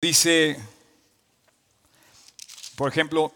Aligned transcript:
Dice, 0.00 0.56
por 2.76 2.88
ejemplo, 2.88 3.32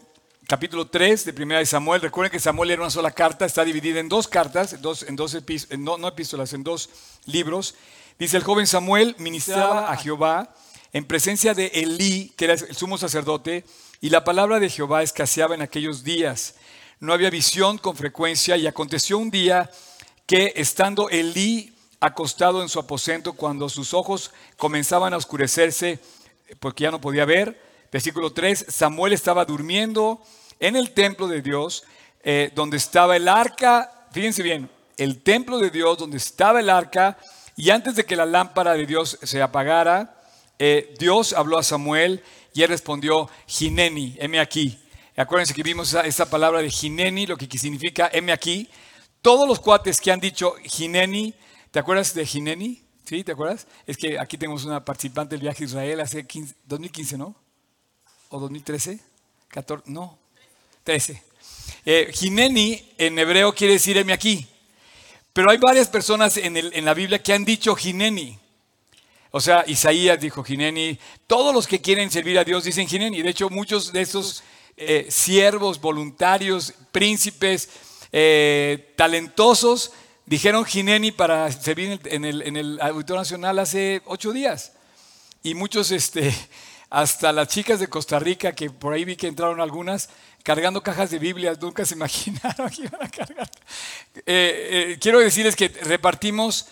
capítulo 0.46 0.86
3 0.86 1.24
de 1.24 1.32
Primera 1.32 1.58
de 1.58 1.66
Samuel. 1.66 2.00
Recuerden 2.00 2.30
que 2.30 2.38
Samuel 2.38 2.70
era 2.70 2.82
una 2.82 2.90
sola 2.90 3.10
carta, 3.10 3.44
está 3.44 3.64
dividida 3.64 3.98
en 3.98 4.08
dos 4.08 4.28
cartas, 4.28 4.80
dos, 4.80 5.02
en 5.02 5.16
dos 5.16 5.36
no, 5.76 5.98
no 5.98 6.06
epístolas, 6.06 6.52
en 6.52 6.62
dos 6.62 6.88
libros. 7.24 7.74
Dice, 8.16 8.36
el 8.36 8.44
joven 8.44 8.68
Samuel 8.68 9.16
ministraba 9.18 9.90
a 9.90 9.96
Jehová 9.96 10.54
en 10.92 11.04
presencia 11.04 11.52
de 11.52 11.66
Elí, 11.74 12.32
que 12.36 12.44
era 12.44 12.54
el 12.54 12.76
sumo 12.76 12.96
sacerdote, 12.96 13.64
y 14.00 14.10
la 14.10 14.22
palabra 14.22 14.60
de 14.60 14.70
Jehová 14.70 15.02
escaseaba 15.02 15.56
en 15.56 15.62
aquellos 15.62 16.04
días. 16.04 16.54
No 17.00 17.12
había 17.12 17.30
visión 17.30 17.76
con 17.76 17.96
frecuencia, 17.96 18.56
y 18.56 18.68
aconteció 18.68 19.18
un 19.18 19.32
día 19.32 19.68
que 20.28 20.52
estando 20.54 21.10
Elí 21.10 21.74
acostado 21.98 22.62
en 22.62 22.68
su 22.68 22.78
aposento, 22.78 23.32
cuando 23.32 23.68
sus 23.68 23.94
ojos 23.94 24.30
comenzaban 24.56 25.12
a 25.12 25.16
oscurecerse, 25.16 25.98
porque 26.60 26.84
ya 26.84 26.90
no 26.90 27.00
podía 27.00 27.24
ver. 27.24 27.60
Versículo 27.90 28.32
3, 28.32 28.66
Samuel 28.68 29.12
estaba 29.12 29.44
durmiendo 29.44 30.22
en 30.60 30.76
el 30.76 30.92
templo 30.92 31.28
de 31.28 31.42
Dios, 31.42 31.84
eh, 32.22 32.50
donde 32.54 32.76
estaba 32.76 33.16
el 33.16 33.28
arca, 33.28 34.06
fíjense 34.12 34.42
bien, 34.42 34.70
el 34.96 35.22
templo 35.22 35.58
de 35.58 35.70
Dios, 35.70 35.98
donde 35.98 36.16
estaba 36.16 36.60
el 36.60 36.70
arca, 36.70 37.18
y 37.56 37.70
antes 37.70 37.96
de 37.96 38.04
que 38.04 38.16
la 38.16 38.26
lámpara 38.26 38.74
de 38.74 38.86
Dios 38.86 39.18
se 39.22 39.42
apagara, 39.42 40.22
eh, 40.58 40.94
Dios 40.98 41.32
habló 41.32 41.58
a 41.58 41.62
Samuel 41.62 42.22
y 42.54 42.62
él 42.62 42.68
respondió, 42.68 43.28
Gineni, 43.46 44.16
heme 44.18 44.40
aquí. 44.40 44.78
Acuérdense 45.16 45.52
que 45.52 45.62
vimos 45.62 45.92
esa, 45.92 46.30
palabra 46.30 46.62
de 46.62 46.70
Gineni, 46.70 47.26
lo 47.26 47.36
que 47.36 47.46
significa 47.58 48.10
heme 48.12 48.32
aquí. 48.32 48.68
Todos 49.20 49.46
los 49.46 49.60
cuates 49.60 50.00
que 50.00 50.10
han 50.10 50.20
dicho 50.20 50.54
Gineni, 50.62 51.34
¿te 51.70 51.78
acuerdas 51.78 52.14
de 52.14 52.24
Gineni? 52.24 52.82
¿Sí? 53.12 53.24
¿Te 53.24 53.32
acuerdas? 53.32 53.66
Es 53.86 53.98
que 53.98 54.18
aquí 54.18 54.38
tenemos 54.38 54.64
una 54.64 54.82
participante 54.82 55.34
del 55.34 55.42
viaje 55.42 55.64
a 55.64 55.66
Israel 55.66 56.00
hace 56.00 56.26
2015, 56.64 57.18
¿no? 57.18 57.36
¿O 58.30 58.40
2013? 58.40 59.00
14, 59.48 59.84
no, 59.90 60.18
13. 60.82 61.22
Eh, 61.84 62.10
en 62.96 63.18
hebreo 63.18 63.54
quiere 63.54 63.74
decir 63.74 63.98
heme 63.98 64.14
aquí. 64.14 64.48
Pero 65.34 65.50
hay 65.50 65.58
varias 65.58 65.88
personas 65.90 66.38
en, 66.38 66.54
la 66.86 66.94
Biblia 66.94 67.22
que 67.22 67.34
han 67.34 67.44
dicho 67.44 67.76
Gineni. 67.76 68.38
O 69.30 69.42
sea, 69.42 69.62
Isaías 69.66 70.18
dijo 70.18 70.42
Gineni. 70.42 70.98
Todos 71.26 71.54
los 71.54 71.66
que 71.66 71.82
quieren 71.82 72.10
servir 72.10 72.38
a 72.38 72.44
Dios 72.44 72.64
dicen 72.64 72.88
Gineni. 72.88 73.20
De 73.20 73.28
hecho, 73.28 73.50
muchos 73.50 73.92
de 73.92 74.00
esos 74.00 74.42
eh, 74.78 75.08
siervos, 75.10 75.78
voluntarios, 75.82 76.72
príncipes, 76.90 77.68
eh, 78.10 78.94
talentosos, 78.96 79.92
dijeron 80.32 80.64
Gineni 80.64 81.12
para 81.12 81.52
servir 81.52 82.00
en 82.04 82.24
el, 82.24 82.40
en 82.40 82.56
el 82.56 82.80
Auditorio 82.80 83.20
Nacional 83.20 83.58
hace 83.58 84.00
ocho 84.06 84.32
días. 84.32 84.72
Y 85.42 85.52
muchos, 85.52 85.90
este, 85.90 86.34
hasta 86.90 87.32
las 87.32 87.48
chicas 87.48 87.80
de 87.80 87.88
Costa 87.88 88.18
Rica, 88.18 88.52
que 88.52 88.70
por 88.70 88.94
ahí 88.94 89.04
vi 89.04 89.14
que 89.14 89.26
entraron 89.26 89.60
algunas, 89.60 90.08
cargando 90.42 90.82
cajas 90.82 91.10
de 91.10 91.18
Biblias, 91.18 91.60
nunca 91.60 91.84
se 91.84 91.94
imaginaron 91.96 92.70
que 92.70 92.84
iban 92.84 93.02
a 93.02 93.10
cargar. 93.10 93.50
Eh, 94.14 94.22
eh, 94.24 94.98
quiero 94.98 95.20
decirles 95.20 95.54
que 95.54 95.68
repartimos 95.68 96.66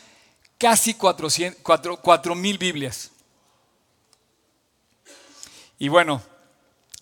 casi 0.56 0.94
4 0.94 2.34
mil 2.34 2.56
Biblias. 2.56 3.10
Y 5.78 5.88
bueno, 5.88 6.22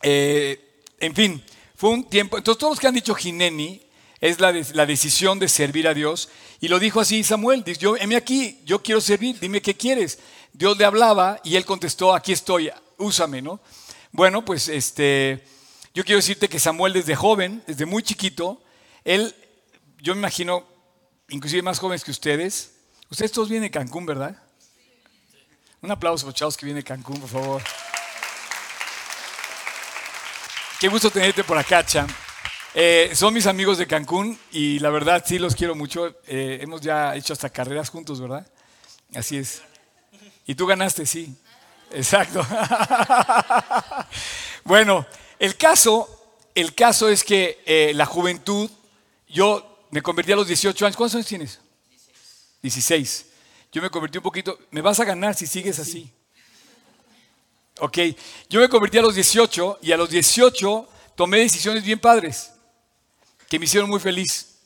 eh, 0.03 0.83
en 0.99 1.15
fin, 1.15 1.45
fue 1.77 1.91
un 1.91 2.03
tiempo. 2.03 2.37
Entonces, 2.37 2.59
todos 2.59 2.73
los 2.73 2.81
que 2.81 2.89
han 2.89 2.95
dicho 2.95 3.15
Gineni 3.15 3.88
es 4.21 4.41
la, 4.41 4.53
la 4.73 4.87
decisión 4.87 5.39
de 5.39 5.49
servir 5.49 5.87
a 5.89 5.95
Dios. 5.95 6.29
Y 6.61 6.69
lo 6.69 6.79
dijo 6.79 7.01
así 7.01 7.23
Samuel: 7.25 7.65
dice, 7.65 7.81
yo, 7.81 7.97
heme 7.97 8.17
aquí, 8.17 8.61
yo 8.65 8.83
quiero 8.83 9.01
servir, 9.01 9.39
dime 9.39 9.63
qué 9.63 9.77
quieres. 9.77 10.19
Dios 10.53 10.77
le 10.79 10.85
hablaba 10.85 11.41
y 11.45 11.57
él 11.57 11.65
contestó: 11.65 12.15
aquí 12.15 12.33
estoy, 12.33 12.71
úsame, 12.97 13.43
¿no? 13.43 13.61
Bueno, 14.13 14.45
pues 14.45 14.69
este. 14.69 15.45
Yo 15.95 16.05
quiero 16.05 16.19
decirte 16.19 16.49
que 16.49 16.61
Samuel 16.61 16.93
desde 16.93 17.17
joven, 17.17 17.63
desde 17.67 17.85
muy 17.85 18.03
chiquito, 18.03 18.63
él, 19.05 19.35
yo 20.01 20.15
me 20.15 20.21
imagino, 20.21 20.65
inclusive 21.29 21.63
más 21.63 21.79
jóvenes 21.81 22.05
que 22.05 22.13
ustedes, 22.13 22.75
ustedes 23.11 23.33
todos 23.33 23.49
vienen 23.49 23.69
de 23.69 23.71
Cancún, 23.73 24.07
¿verdad? 24.07 24.41
Un 25.81 25.91
aplauso 25.91 26.27
para 26.27 26.37
chavos 26.37 26.57
que 26.57 26.67
vienen 26.67 26.85
de 26.85 26.87
Cancún, 26.87 27.19
por 27.19 27.29
favor. 27.29 27.63
Qué 30.79 30.87
gusto 30.87 31.11
tenerte 31.11 31.43
por 31.43 31.59
acá, 31.59 31.85
Cham. 31.85 32.07
Eh, 32.75 33.13
son 33.15 33.33
mis 33.33 33.47
amigos 33.47 33.79
de 33.79 33.87
Cancún 33.87 34.39
y 34.53 34.79
la 34.81 34.91
verdad 34.91 35.25
sí 35.27 35.39
los 35.39 35.55
quiero 35.55 35.75
mucho. 35.75 36.15
Eh, 36.27 36.59
hemos 36.61 36.83
ya 36.83 37.17
hecho 37.17 37.33
hasta 37.33 37.49
carreras 37.49 37.89
juntos, 37.89 38.21
¿verdad? 38.21 38.47
Así 39.15 39.39
es. 39.39 39.63
Y 40.47 40.55
tú 40.55 40.67
ganaste, 40.67 41.07
sí. 41.07 41.35
Exacto. 41.91 42.47
bueno, 44.65 45.07
el 45.39 45.57
caso, 45.57 46.09
el 46.55 46.75
caso 46.75 47.09
es 47.09 47.25
que 47.25 47.63
eh, 47.65 47.93
la 47.95 48.05
juventud, 48.05 48.71
yo 49.29 49.87
me 49.91 50.03
convertí 50.03 50.33
a 50.33 50.37
los 50.37 50.47
18 50.47 50.85
años. 50.85 50.97
¿Cuántos 50.97 51.15
años 51.15 51.27
tienes? 51.27 51.61
16. 52.61 53.27
Yo 53.73 53.81
me 53.81 53.89
convertí 53.89 54.19
un 54.19 54.25
poquito. 54.25 54.59
Me 54.71 54.83
vas 54.83 55.01
a 55.01 55.05
ganar 55.05 55.35
si 55.35 55.47
sigues 55.47 55.79
así. 55.79 56.13
Ok. 57.81 57.99
Yo 58.51 58.61
me 58.61 58.69
convertí 58.69 58.99
a 58.99 59.03
los 59.03 59.15
18 59.15 59.79
y 59.81 59.93
a 59.93 59.97
los 59.97 60.11
18 60.11 60.87
tomé 61.17 61.39
decisiones 61.39 61.83
bien 61.83 61.99
padres 61.99 62.53
que 63.49 63.59
me 63.59 63.65
hicieron 63.65 63.89
muy 63.89 64.01
feliz. 64.01 64.59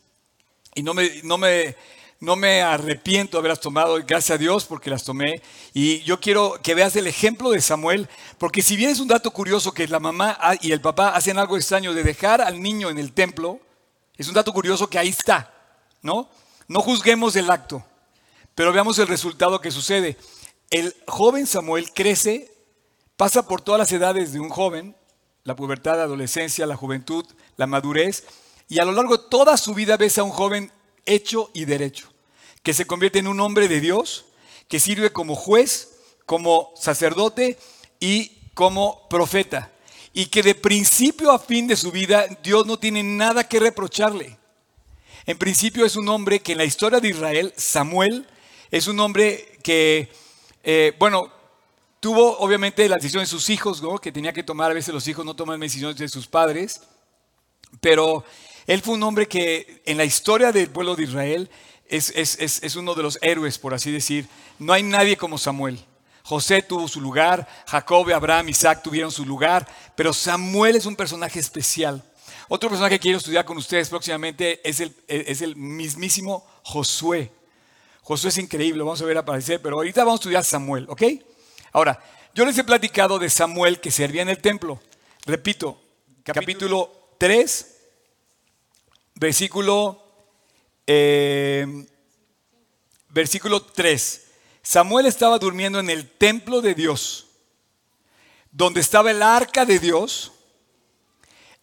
Y 0.74 0.82
no 0.82 0.94
me, 0.94 1.20
no 1.22 1.38
me, 1.38 1.76
no 2.20 2.36
me 2.36 2.62
arrepiento 2.62 3.36
de 3.36 3.40
haberlas 3.40 3.60
tomado, 3.60 3.96
gracias 4.06 4.30
a 4.30 4.38
Dios 4.38 4.64
porque 4.64 4.90
las 4.90 5.04
tomé. 5.04 5.42
Y 5.74 6.00
yo 6.02 6.20
quiero 6.20 6.58
que 6.62 6.74
veas 6.74 6.96
el 6.96 7.06
ejemplo 7.06 7.50
de 7.50 7.60
Samuel, 7.60 8.08
porque 8.38 8.62
si 8.62 8.76
bien 8.76 8.90
es 8.90 9.00
un 9.00 9.08
dato 9.08 9.30
curioso 9.30 9.72
que 9.72 9.86
la 9.88 10.00
mamá 10.00 10.38
y 10.60 10.72
el 10.72 10.80
papá 10.80 11.10
hacen 11.10 11.38
algo 11.38 11.56
extraño 11.56 11.94
de 11.94 12.04
dejar 12.04 12.40
al 12.40 12.62
niño 12.62 12.90
en 12.90 12.98
el 12.98 13.12
templo, 13.12 13.60
es 14.16 14.28
un 14.28 14.34
dato 14.34 14.52
curioso 14.52 14.88
que 14.88 14.98
ahí 14.98 15.08
está, 15.08 15.52
¿no? 16.00 16.28
No 16.68 16.80
juzguemos 16.80 17.34
el 17.36 17.50
acto, 17.50 17.84
pero 18.54 18.72
veamos 18.72 18.98
el 18.98 19.08
resultado 19.08 19.60
que 19.60 19.70
sucede. 19.70 20.16
El 20.70 20.94
joven 21.06 21.46
Samuel 21.46 21.92
crece, 21.92 22.54
pasa 23.16 23.46
por 23.46 23.60
todas 23.60 23.78
las 23.78 23.92
edades 23.92 24.32
de 24.32 24.40
un 24.40 24.48
joven, 24.48 24.96
la 25.44 25.56
pubertad, 25.56 25.96
la 25.96 26.04
adolescencia, 26.04 26.66
la 26.66 26.76
juventud, 26.76 27.26
la 27.56 27.66
madurez, 27.66 28.24
y 28.68 28.78
a 28.78 28.84
lo 28.84 28.92
largo 28.92 29.16
de 29.16 29.24
toda 29.28 29.56
su 29.56 29.74
vida 29.74 29.96
ves 29.96 30.18
a 30.18 30.22
un 30.22 30.30
joven 30.30 30.72
hecho 31.04 31.50
y 31.52 31.64
derecho 31.64 32.12
que 32.62 32.74
se 32.74 32.86
convierte 32.86 33.18
en 33.18 33.26
un 33.26 33.40
hombre 33.40 33.68
de 33.68 33.80
Dios, 33.80 34.26
que 34.68 34.80
sirve 34.80 35.12
como 35.12 35.34
juez, 35.34 35.96
como 36.26 36.72
sacerdote 36.76 37.58
y 37.98 38.32
como 38.54 39.08
profeta. 39.08 39.70
Y 40.14 40.26
que 40.26 40.42
de 40.42 40.54
principio 40.54 41.32
a 41.32 41.38
fin 41.38 41.66
de 41.66 41.76
su 41.76 41.90
vida 41.90 42.26
Dios 42.42 42.66
no 42.66 42.78
tiene 42.78 43.02
nada 43.02 43.48
que 43.48 43.58
reprocharle. 43.58 44.38
En 45.26 45.38
principio 45.38 45.84
es 45.84 45.96
un 45.96 46.08
hombre 46.08 46.40
que 46.40 46.52
en 46.52 46.58
la 46.58 46.64
historia 46.64 47.00
de 47.00 47.08
Israel, 47.08 47.52
Samuel, 47.56 48.26
es 48.70 48.86
un 48.86 48.98
hombre 49.00 49.58
que, 49.62 50.10
eh, 50.62 50.94
bueno, 50.98 51.32
tuvo 52.00 52.38
obviamente 52.38 52.88
la 52.88 52.96
decisión 52.96 53.22
de 53.22 53.26
sus 53.26 53.48
hijos, 53.48 53.82
¿no? 53.82 53.98
que 53.98 54.12
tenía 54.12 54.32
que 54.32 54.42
tomar, 54.42 54.70
a 54.70 54.74
veces 54.74 54.92
los 54.92 55.06
hijos 55.08 55.24
no 55.24 55.34
toman 55.34 55.60
decisiones 55.60 55.96
de 55.96 56.08
sus 56.08 56.26
padres, 56.26 56.82
pero 57.80 58.24
él 58.66 58.80
fue 58.82 58.94
un 58.94 59.02
hombre 59.02 59.26
que 59.26 59.82
en 59.86 59.96
la 59.96 60.04
historia 60.04 60.52
del 60.52 60.70
pueblo 60.70 60.94
de 60.96 61.04
Israel 61.04 61.50
es, 61.88 62.76
uno 62.76 62.94
de 62.94 63.02
los 63.02 63.18
héroes, 63.22 63.58
por 63.58 63.74
así 63.74 63.90
decir. 63.90 64.26
No 64.58 64.72
hay 64.72 64.82
nadie 64.82 65.16
como 65.16 65.38
Samuel. 65.38 65.78
José 66.22 66.62
tuvo 66.62 66.86
su 66.88 67.00
lugar, 67.00 67.48
Jacob, 67.66 68.08
Abraham, 68.10 68.48
Isaac 68.48 68.82
tuvieron 68.82 69.10
su 69.10 69.26
lugar, 69.26 69.66
pero 69.96 70.12
Samuel 70.12 70.76
es 70.76 70.86
un 70.86 70.94
personaje 70.94 71.40
especial. 71.40 72.02
Otro 72.48 72.68
personaje 72.68 72.96
que 72.96 73.00
quiero 73.00 73.18
estudiar 73.18 73.44
con 73.44 73.56
ustedes 73.56 73.88
próximamente 73.88 74.60
es 74.68 74.80
el, 74.80 74.94
es 75.08 75.42
el 75.42 75.56
mismísimo 75.56 76.46
Josué. 76.62 77.32
Josué 78.02 78.28
es 78.28 78.38
increíble, 78.38 78.82
vamos 78.82 79.02
a 79.02 79.04
ver 79.04 79.18
aparecer, 79.18 79.60
pero 79.60 79.76
ahorita 79.76 80.04
vamos 80.04 80.20
a 80.20 80.22
estudiar 80.22 80.44
Samuel, 80.44 80.86
¿ok? 80.88 81.02
Ahora, 81.72 82.02
yo 82.34 82.44
les 82.44 82.56
he 82.56 82.64
platicado 82.64 83.18
de 83.18 83.28
Samuel 83.28 83.80
que 83.80 83.90
servía 83.90 84.22
en 84.22 84.28
el 84.28 84.38
templo. 84.38 84.80
Repito, 85.26 85.80
capítulo 86.24 87.14
3, 87.18 87.81
versículo 89.22 90.02
eh, 90.84 91.86
versículo 93.10 93.62
3. 93.62 94.26
Samuel 94.62 95.06
estaba 95.06 95.38
durmiendo 95.38 95.78
en 95.78 95.90
el 95.90 96.10
templo 96.10 96.60
de 96.60 96.74
Dios, 96.74 97.28
donde 98.50 98.80
estaba 98.80 99.12
el 99.12 99.22
arca 99.22 99.64
de 99.64 99.78
Dios. 99.78 100.32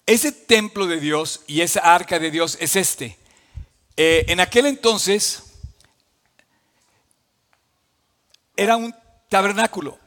Ese 0.05 0.31
templo 0.31 0.87
de 0.87 1.01
Dios 1.01 1.41
y 1.47 1.59
esa 1.59 1.81
arca 1.81 2.17
de 2.17 2.31
Dios 2.31 2.57
es 2.61 2.77
este. 2.77 3.19
Eh, 3.97 4.23
en 4.29 4.39
aquel 4.39 4.65
entonces 4.65 5.43
era 8.55 8.77
un 8.77 8.95
tabernáculo. 9.27 9.99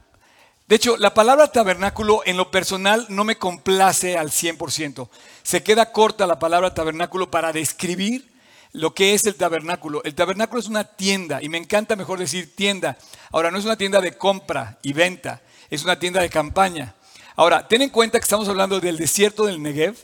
De 0.73 0.77
hecho, 0.77 0.97
la 0.97 1.13
palabra 1.13 1.49
tabernáculo 1.49 2.23
en 2.25 2.39
lo 2.39 2.51
personal 2.51 3.05
no 3.11 3.25
me 3.25 3.37
complace 3.37 4.17
al 4.17 4.31
100%. 4.31 5.11
Se 5.43 5.63
queda 5.63 5.93
corta 5.93 6.27
la 6.27 6.39
palabra 6.39 6.73
tabernáculo 6.73 7.31
para 7.31 7.53
describir 7.53 8.33
lo 8.73 8.95
que 8.95 9.13
es 9.13 9.27
el 9.27 9.35
tabernáculo. 9.35 10.03
El 10.03 10.15
tabernáculo 10.15 10.61
es 10.61 10.69
una 10.69 10.85
tienda 10.85 11.43
y 11.43 11.51
me 11.51 11.59
encanta 11.59 11.95
mejor 11.95 12.19
decir 12.19 12.57
tienda. 12.57 12.97
Ahora, 13.33 13.51
no 13.51 13.59
es 13.59 13.67
una 13.67 13.77
tienda 13.77 14.01
de 14.01 14.17
compra 14.17 14.79
y 14.81 14.95
venta, 14.95 15.43
es 15.69 15.85
una 15.85 15.99
tienda 15.99 16.23
de 16.23 16.31
campaña. 16.31 16.95
Ahora, 17.37 17.69
ten 17.69 17.83
en 17.83 17.91
cuenta 17.91 18.19
que 18.19 18.25
estamos 18.25 18.49
hablando 18.49 18.81
del 18.81 18.97
desierto 18.97 19.45
del 19.45 19.63
Negev, 19.63 19.99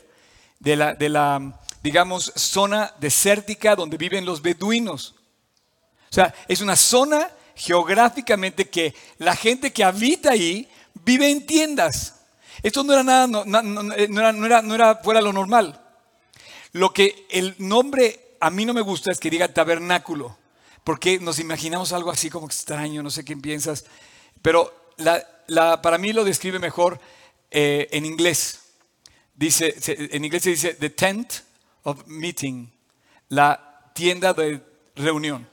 de 0.59 0.75
la, 0.75 0.93
de 0.93 1.09
la 1.09 1.59
digamos, 1.81 2.31
zona 2.35 2.93
desértica 2.99 3.75
donde 3.75 3.97
viven 3.97 4.23
los 4.23 4.43
beduinos. 4.43 5.15
O 6.11 6.13
sea, 6.13 6.31
es 6.47 6.61
una 6.61 6.75
zona 6.75 7.31
geográficamente 7.59 8.69
que 8.69 8.95
la 9.17 9.35
gente 9.35 9.71
que 9.73 9.83
habita 9.83 10.31
ahí 10.31 10.69
vive 11.03 11.29
en 11.29 11.45
tiendas. 11.45 12.15
Esto 12.63 12.83
no 12.83 12.93
era 12.93 13.03
nada, 13.03 13.27
no, 13.27 13.43
era, 13.93 14.31
no, 14.31 14.45
era, 14.45 14.61
no 14.61 14.75
era 14.75 14.95
fuera 14.95 15.21
lo 15.21 15.33
normal. 15.33 15.79
Lo 16.71 16.93
que 16.93 17.27
el 17.29 17.55
nombre 17.57 18.35
a 18.39 18.49
mí 18.49 18.65
no 18.65 18.73
me 18.73 18.81
gusta 18.81 19.11
es 19.11 19.19
que 19.19 19.29
diga 19.29 19.53
tabernáculo, 19.53 20.37
porque 20.85 21.19
nos 21.19 21.39
imaginamos 21.39 21.91
algo 21.91 22.11
así 22.11 22.29
como 22.29 22.47
extraño, 22.47 23.03
no 23.03 23.09
sé 23.09 23.25
qué 23.25 23.35
piensas, 23.35 23.85
pero 24.41 24.73
para 25.81 25.97
mí 25.97 26.13
lo 26.13 26.23
describe 26.23 26.59
mejor 26.59 26.99
eh, 27.51 27.89
en 27.91 28.05
inglés. 28.05 28.61
Dice, 29.35 29.75
en 29.85 30.23
inglés 30.23 30.43
se 30.43 30.49
dice 30.51 30.73
the 30.75 30.89
tent 30.89 31.33
of 31.83 32.05
meeting, 32.07 32.71
la 33.27 33.91
tienda 33.93 34.33
de 34.33 34.61
reunión. 34.95 35.49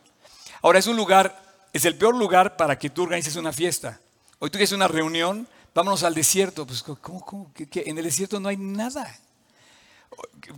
Ahora 0.62 0.78
es 0.78 0.86
un 0.86 0.96
lugar, 0.96 1.45
es 1.76 1.84
el 1.84 1.96
peor 1.96 2.16
lugar 2.16 2.56
para 2.56 2.78
que 2.78 2.90
tú 2.90 3.02
organices 3.02 3.36
una 3.36 3.52
fiesta. 3.52 4.00
Hoy 4.38 4.50
tú 4.50 4.58
quieres 4.58 4.72
una 4.72 4.88
reunión, 4.88 5.46
vámonos 5.74 6.02
al 6.02 6.14
desierto. 6.14 6.66
Pues, 6.66 6.82
¿cómo, 6.82 7.20
cómo? 7.24 7.52
En 7.56 7.98
el 7.98 8.04
desierto 8.04 8.40
no 8.40 8.48
hay 8.48 8.56
nada. 8.56 9.18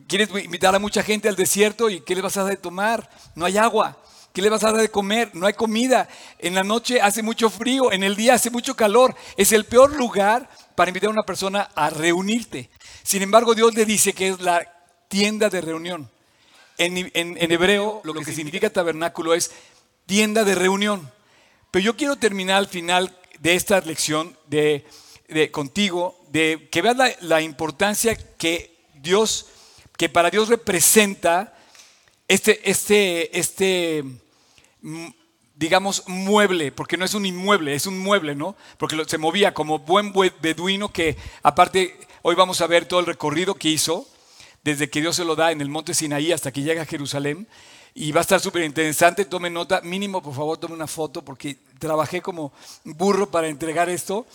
Quieres 0.07 0.29
invitar 0.45 0.75
a 0.75 0.79
mucha 0.79 1.03
gente 1.03 1.29
al 1.29 1.37
desierto 1.37 1.91
y 1.91 2.01
¿qué 2.01 2.15
le 2.15 2.23
vas 2.23 2.37
a 2.37 2.43
dar 2.43 2.51
de 2.51 2.57
tomar? 2.57 3.09
No 3.35 3.45
hay 3.45 3.57
agua. 3.57 3.99
¿Qué 4.33 4.43
le 4.43 4.51
vas 4.51 4.63
a 4.63 4.71
dar 4.71 4.81
de 4.81 4.91
comer? 4.91 5.31
No 5.35 5.47
hay 5.47 5.55
comida. 5.55 6.09
En 6.39 6.55
la 6.55 6.63
noche 6.63 7.01
hace 7.01 7.23
mucho 7.23 7.51
frío, 7.51 7.91
en 7.91 8.05
el 8.05 8.15
día 8.15 8.35
hace 8.35 8.51
mucho 8.51 8.77
calor. 8.77 9.15
Es 9.37 9.53
el 9.53 9.65
peor 9.65 9.97
lugar 9.97 10.49
para 10.77 10.91
invitar 10.91 11.09
a 11.09 11.13
una 11.13 11.25
persona 11.25 11.71
a 11.75 11.91
reunirte. 11.91 12.71
Sin 13.03 13.23
embargo, 13.23 13.55
Dios 13.55 13.75
le 13.75 13.85
dice 13.85 14.13
que 14.13 14.29
es 14.29 14.41
la 14.41 14.65
tienda 15.09 15.49
de 15.49 15.61
reunión. 15.61 16.11
En, 16.77 17.53
hebreo, 17.53 18.01
lo 18.05 18.15
que 18.15 18.33
significa 18.33 18.71
tabernáculo 18.71 19.35
es 19.35 19.51
tienda 20.09 20.43
de 20.43 20.55
reunión. 20.55 21.13
Pero 21.71 21.85
yo 21.85 21.97
quiero 21.97 22.17
terminar 22.17 22.57
al 22.57 22.67
final 22.67 23.15
de 23.41 23.55
esta 23.55 23.79
lección 23.83 24.37
de, 24.47 24.85
contigo, 25.53 26.19
de 26.31 26.69
que 26.73 26.83
veas 26.83 26.97
la 27.21 27.43
importancia 27.43 28.17
que 28.17 28.75
Dios, 28.95 29.47
que 29.99 30.09
para 30.09 30.31
Dios 30.31 30.49
representa 30.49 31.55
este, 32.27 32.69
este, 32.69 33.39
este, 33.39 34.03
mm, 34.81 35.09
digamos, 35.55 36.05
mueble, 36.07 36.73
porque 36.73 36.97
no 36.97 37.05
es 37.05 37.13
un 37.13 37.27
inmueble, 37.27 37.75
es 37.75 37.87
un 37.87 37.99
mueble, 37.99 38.35
¿no? 38.35 38.57
Porque 38.79 38.97
se 39.07 39.19
movía 39.19 39.53
como 39.53 39.79
buen 39.79 40.13
beduino 40.41 40.91
que, 40.91 41.19
aparte, 41.43 41.99
hoy 42.23 42.35
vamos 42.35 42.63
a 42.63 42.67
ver 42.67 42.87
todo 42.87 43.01
el 43.01 43.07
recorrido 43.07 43.57
que 43.57 43.69
hizo, 43.69 44.09
desde 44.65 44.89
que 44.89 45.03
Dios 45.03 45.17
se 45.17 45.25
lo 45.25 45.37
da 45.37 45.53
en 45.53 45.61
el 45.61 45.69
monte 45.69 45.93
Sinaí 45.93 46.33
hasta 46.33 46.51
que 46.51 46.63
llega 46.63 46.83
a 46.83 46.87
Jerusalén. 46.87 47.47
Y 47.95 48.13
va 48.13 48.21
a 48.21 48.23
estar 48.23 48.41
súper 48.41 48.63
interesante, 48.63 49.25
tome 49.25 49.51
nota, 49.51 49.81
mínimo 49.81 50.23
por 50.23 50.35
favor 50.35 50.59
tome 50.59 50.75
una 50.75 50.87
foto 50.87 51.25
porque 51.25 51.57
trabajé 51.79 52.21
como 52.21 52.53
burro 52.85 53.31
para 53.31 53.49
entregar 53.49 53.89
esto. 53.89 54.27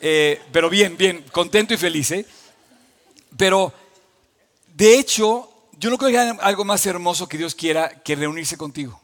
Eh, 0.00 0.42
pero 0.52 0.68
bien, 0.68 0.96
bien, 0.96 1.24
contento 1.32 1.74
y 1.74 1.76
feliz. 1.76 2.10
¿eh? 2.10 2.26
Pero 3.36 3.72
de 4.74 4.98
hecho, 4.98 5.48
yo 5.78 5.90
no 5.90 5.98
creo 5.98 6.10
que 6.10 6.18
haya 6.18 6.32
algo 6.40 6.64
más 6.64 6.84
hermoso 6.86 7.28
que 7.28 7.38
Dios 7.38 7.54
quiera 7.54 8.02
que 8.02 8.16
reunirse 8.16 8.56
contigo. 8.56 9.00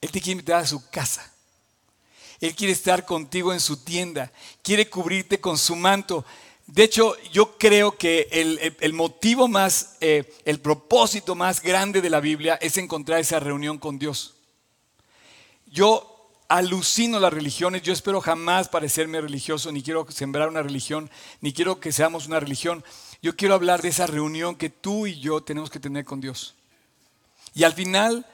Él 0.00 0.10
te 0.10 0.20
quiere 0.20 0.32
invitar 0.32 0.60
a 0.60 0.66
su 0.66 0.90
casa. 0.90 1.32
Él 2.40 2.54
quiere 2.54 2.74
estar 2.74 3.06
contigo 3.06 3.54
en 3.54 3.60
su 3.60 3.78
tienda. 3.78 4.30
Quiere 4.62 4.90
cubrirte 4.90 5.40
con 5.40 5.56
su 5.56 5.76
manto. 5.76 6.26
De 6.66 6.82
hecho, 6.82 7.14
yo 7.30 7.58
creo 7.58 7.96
que 7.96 8.28
el, 8.80 8.92
motivo 8.94 9.48
más, 9.48 9.96
eh, 10.00 10.32
el 10.44 10.60
propósito 10.60 11.34
más 11.34 11.62
grande 11.62 12.00
de 12.00 12.10
la 12.10 12.20
Biblia 12.20 12.58
es 12.60 12.78
encontrar 12.78 13.20
esa 13.20 13.38
reunión 13.38 13.78
con 13.78 13.98
Dios. 13.98 14.34
Yo 15.66 16.10
alucino 16.48 17.20
las 17.20 17.32
religiones, 17.32 17.82
yo 17.82 17.92
espero 17.92 18.20
jamás 18.20 18.68
parecerme 18.68 19.20
religioso, 19.20 19.72
ni 19.72 19.82
quiero 19.82 20.06
sembrar 20.10 20.48
una 20.48 20.62
religión, 20.62 21.10
ni 21.40 21.52
quiero 21.52 21.80
que 21.80 21.92
seamos 21.92 22.26
una 22.26 22.40
religión. 22.40 22.82
Yo 23.20 23.36
quiero 23.36 23.54
hablar 23.54 23.82
de 23.82 23.88
esa 23.88 24.06
reunión 24.06 24.56
que 24.56 24.70
tú 24.70 25.06
y 25.06 25.20
yo 25.20 25.42
tenemos 25.42 25.70
que 25.70 25.80
tener 25.80 26.04
con 26.04 26.20
Dios. 26.20 26.54
Y 27.54 27.64
al 27.64 27.74
final 27.74 28.26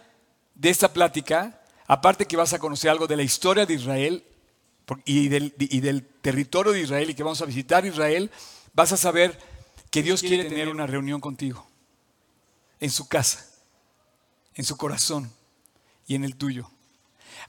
de 0.54 0.70
esta 0.70 0.92
plática, 0.92 1.60
aparte 1.86 2.26
que 2.26 2.36
vas 2.36 2.52
a 2.52 2.58
conocer 2.58 2.90
algo 2.90 3.06
de 3.06 3.16
la 3.16 3.22
historia 3.22 3.66
de 3.66 3.74
Israel 3.74 4.24
y 5.04 5.28
del, 5.28 5.54
y 5.58 5.80
del 5.80 6.04
territorio 6.04 6.72
de 6.72 6.80
Israel 6.80 7.10
y 7.10 7.14
que 7.14 7.22
vamos 7.22 7.42
a 7.42 7.46
visitar 7.46 7.84
Israel, 7.86 8.30
vas 8.72 8.92
a 8.92 8.96
saber 8.96 9.38
que 9.90 10.02
Dios 10.02 10.20
quiere 10.22 10.44
tener 10.44 10.68
una 10.68 10.86
reunión 10.86 11.20
contigo, 11.20 11.66
en 12.78 12.90
su 12.90 13.08
casa, 13.08 13.46
en 14.54 14.64
su 14.64 14.76
corazón 14.76 15.30
y 16.06 16.14
en 16.14 16.24
el 16.24 16.36
tuyo. 16.36 16.70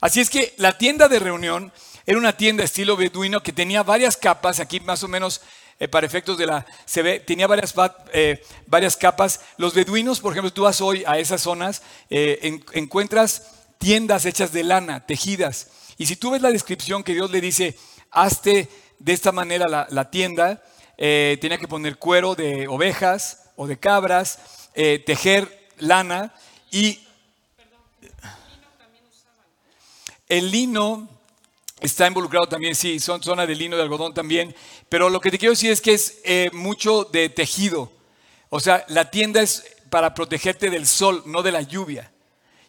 Así 0.00 0.20
es 0.20 0.30
que 0.30 0.54
la 0.56 0.78
tienda 0.78 1.08
de 1.08 1.20
reunión 1.20 1.72
era 2.06 2.18
una 2.18 2.36
tienda 2.36 2.64
estilo 2.64 2.96
beduino 2.96 3.42
que 3.42 3.52
tenía 3.52 3.82
varias 3.82 4.16
capas, 4.16 4.58
aquí 4.58 4.80
más 4.80 5.04
o 5.04 5.08
menos 5.08 5.40
eh, 5.78 5.88
para 5.88 6.06
efectos 6.06 6.38
de 6.38 6.46
la, 6.46 6.66
se 6.84 7.02
ve, 7.02 7.20
tenía 7.20 7.46
varias, 7.46 7.74
eh, 8.12 8.42
varias 8.66 8.96
capas. 8.96 9.40
Los 9.56 9.74
beduinos, 9.74 10.20
por 10.20 10.32
ejemplo, 10.32 10.52
tú 10.52 10.62
vas 10.62 10.80
hoy 10.80 11.04
a 11.06 11.18
esas 11.18 11.42
zonas, 11.42 11.82
eh, 12.10 12.60
encuentras 12.72 13.50
tiendas 13.78 14.26
hechas 14.26 14.52
de 14.52 14.64
lana, 14.64 15.06
tejidas. 15.06 15.68
Y 15.98 16.06
si 16.06 16.16
tú 16.16 16.30
ves 16.30 16.42
la 16.42 16.50
descripción 16.50 17.02
que 17.02 17.14
Dios 17.14 17.30
le 17.30 17.40
dice, 17.40 17.76
hazte 18.10 18.68
de 18.98 19.12
esta 19.12 19.32
manera 19.32 19.86
la, 19.88 20.10
tienda, 20.10 20.62
tenía 20.96 21.58
que 21.58 21.68
poner 21.68 21.98
cuero 21.98 22.34
de 22.34 22.68
ovejas 22.68 23.50
o 23.56 23.66
de 23.66 23.78
cabras, 23.78 24.38
tejer 24.74 25.68
lana 25.78 26.34
y 26.70 27.00
El 30.32 30.50
lino 30.50 31.10
está 31.78 32.06
involucrado 32.06 32.46
también, 32.46 32.74
sí, 32.74 32.98
son 33.00 33.22
zona 33.22 33.46
de 33.46 33.54
lino 33.54 33.76
de 33.76 33.82
algodón 33.82 34.14
también, 34.14 34.56
pero 34.88 35.10
lo 35.10 35.20
que 35.20 35.30
te 35.30 35.36
quiero 35.38 35.52
decir 35.52 35.70
es 35.70 35.82
que 35.82 35.92
es 35.92 36.22
eh, 36.24 36.48
mucho 36.54 37.04
de 37.04 37.28
tejido. 37.28 37.92
O 38.48 38.58
sea, 38.58 38.82
la 38.88 39.10
tienda 39.10 39.42
es 39.42 39.62
para 39.90 40.14
protegerte 40.14 40.70
del 40.70 40.86
sol, 40.86 41.22
no 41.26 41.42
de 41.42 41.52
la 41.52 41.60
lluvia. 41.60 42.10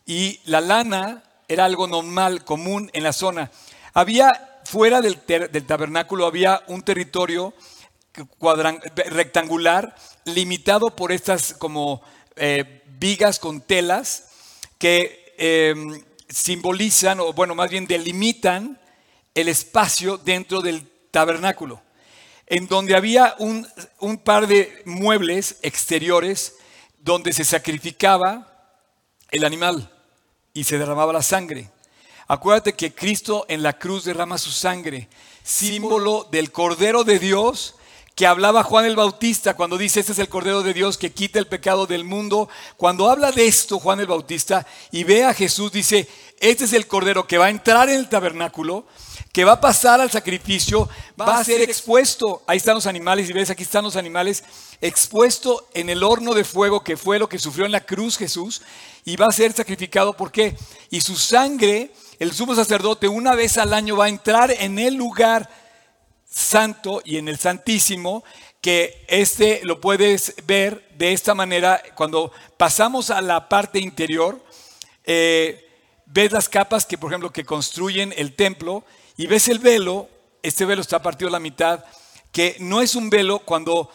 Y 0.06 0.42
la 0.44 0.60
lana 0.60 1.24
era 1.48 1.66
algo 1.66 1.88
normal, 1.88 2.44
común 2.44 2.90
en 2.94 3.04
la 3.04 3.13
zona. 3.13 3.51
Había, 3.94 4.62
fuera 4.66 5.01
del, 5.01 5.22
tabernáculo, 5.66 6.25
había 6.25 6.63
un 6.68 6.81
territorio 6.81 7.53
rectangular 9.10 9.96
limitado 10.25 10.96
por 10.96 11.12
estas 11.12 11.53
como 11.53 12.01
eh, 12.36 12.84
vigas 13.00 13.39
con 13.39 13.62
telas 13.62 14.29
que 14.77 15.34
em, 15.38 16.03
simbolizan, 16.29 17.20
o 17.20 17.34
bueno, 17.34 17.56
más 17.56 17.70
bien 17.70 17.88
delimitan 17.88 18.79
el 19.36 19.48
espacio 19.48 20.17
dentro 20.17 20.62
del 20.62 20.88
tabernáculo, 21.12 21.82
en 22.48 22.67
donde 22.67 22.96
había 22.96 23.36
un, 23.39 23.67
par 24.24 24.48
de 24.48 24.82
muebles 24.86 25.58
exteriores 25.62 26.56
donde 26.98 27.34
se 27.34 27.46
sacrificaba 27.46 28.79
el 29.32 29.44
animal 29.44 29.92
y 30.53 30.63
se 30.63 30.77
derramaba 30.77 31.13
la 31.13 31.24
sangre. 31.24 31.69
Acuérdate 32.27 32.74
que 32.74 32.93
Cristo 32.93 33.45
en 33.50 33.63
la 33.63 33.74
cruz 33.74 34.05
derrama 34.05 34.38
su 34.38 34.51
sangre, 34.51 35.10
símbolo 35.43 36.27
del 36.31 36.51
Cordero 36.51 37.03
de 37.03 37.19
Dios 37.19 37.75
que 38.15 38.27
hablaba 38.27 38.63
Juan 38.63 38.86
el 38.86 38.95
Bautista 38.95 39.55
cuando 39.55 39.77
dice, 39.77 40.00
este 40.00 40.12
es 40.12 40.19
el 40.19 40.29
Cordero 40.29 40.62
de 40.62 40.74
Dios 40.74 41.00
que 41.00 41.12
quita 41.12 41.39
el 41.39 41.48
pecado 41.48 41.88
del 41.88 42.03
mundo. 42.03 42.48
Cuando 42.77 43.10
habla 43.10 43.31
de 43.31 43.48
esto 43.48 43.79
Juan 43.79 44.00
el 44.00 44.05
Bautista 44.05 44.67
y 44.91 45.03
ve 45.03 45.24
a 45.24 45.33
Jesús, 45.33 45.72
dice, 45.72 46.07
este 46.39 46.65
es 46.65 46.74
el 46.74 46.86
Cordero 46.86 47.25
que 47.25 47.39
va 47.39 47.45
a 47.45 47.50
entrar 47.50 47.89
en 47.89 47.95
el 47.95 48.10
tabernáculo, 48.10 48.86
que 49.31 49.45
va 49.45 49.53
a 49.53 49.62
pasar 49.62 50.00
al 50.00 50.12
sacrificio, 50.12 50.88
va, 51.19 51.39
a 51.39 51.43
ser 51.43 51.62
expuesto. 51.62 52.43
Ahí 52.45 52.57
están 52.57 52.75
los 52.75 52.86
animales 52.86 53.29
y 53.29 53.33
ves, 53.33 53.50
aquí 53.50 53.63
están 53.63 53.83
los 53.83 53.95
animales, 53.95 54.43
expuesto 54.79 55.67
en 55.74 55.89
el 55.89 56.03
horno 56.03 56.36
de 56.36 56.43
fuego 56.43 56.83
que 56.83 56.98
fue 56.98 57.17
lo 57.17 57.27
que 57.27 57.39
sufrió 57.39 57.65
en 57.65 57.72
la 57.72 57.83
cruz 57.83 58.17
Jesús 58.17 58.62
y 59.05 59.15
va 59.15 59.27
a 59.27 59.31
ser 59.31 59.53
sacrificado. 59.53 60.13
¿Por 60.13 60.31
qué? 60.31 60.55
Y 60.89 61.01
su 61.01 61.15
sangre, 61.15 61.91
el 62.19 62.31
sumo 62.33 62.55
sacerdote, 62.55 63.07
una 63.07 63.36
vez 63.36 63.57
al 63.57 63.74
año 63.74 63.98
va 63.98 64.05
a 64.05 64.10
entrar 64.10 64.51
en 64.51 64.79
el 64.79 64.95
lugar 64.95 65.50
santo 66.29 67.01
y 67.05 67.17
en 67.17 67.27
el 67.27 67.38
santísimo, 67.38 68.24
que 68.62 69.05
este 69.07 69.62
lo 69.63 69.81
puedes 69.81 70.36
ver 70.48 70.89
de 70.98 71.13
esta 71.13 71.36
manera 71.36 71.81
cuando 71.95 72.31
pasamos 72.57 73.10
a 73.10 73.22
la 73.22 73.50
parte 73.50 73.79
interior. 73.79 74.43
Eh, 75.03 75.69
ves 76.05 76.31
las 76.31 76.48
capas 76.48 76.86
que, 76.86 76.98
por 76.98 77.12
ejemplo, 77.12 77.31
que 77.31 77.43
construyen 77.43 78.13
el 78.15 78.36
templo 78.36 78.86
y 79.17 79.27
ves 79.27 79.48
el 79.48 79.60
velo, 79.60 80.10
este 80.41 80.65
velo 80.65 80.81
está 80.81 81.01
partido 81.01 81.27
a 81.27 81.31
la 81.31 81.39
mitad, 81.39 81.83
que 82.31 82.55
no 82.60 82.81
es 82.81 82.95
un 82.95 83.10
velo 83.10 83.39
cuando 83.39 83.91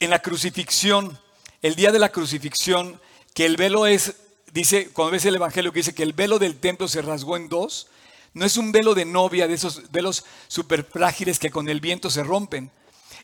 en 0.00 0.10
la 0.10 0.20
crucifixión, 0.20 1.18
el 1.62 1.74
día 1.74 1.92
de 1.92 1.98
la 1.98 2.10
crucifixión, 2.10 3.00
que 3.34 3.44
el 3.44 3.56
velo 3.56 3.86
es, 3.86 4.14
dice, 4.52 4.88
cuando 4.90 5.12
ves 5.12 5.24
el 5.26 5.34
Evangelio 5.34 5.72
que 5.72 5.80
dice 5.80 5.94
que 5.94 6.04
el 6.04 6.12
velo 6.12 6.38
del 6.38 6.58
templo 6.58 6.88
se 6.88 7.02
rasgó 7.02 7.36
en 7.36 7.48
dos, 7.48 7.88
No 8.32 8.44
es 8.44 8.56
un 8.56 8.72
velo 8.72 8.94
de 8.94 9.04
novia, 9.04 9.46
de 9.46 9.54
esos 9.54 9.92
velos 9.92 10.24
súper 10.48 10.82
frágiles 10.82 11.38
que 11.38 11.52
con 11.52 11.68
el 11.68 11.80
viento 11.80 12.10
se 12.10 12.24
rompen. 12.24 12.72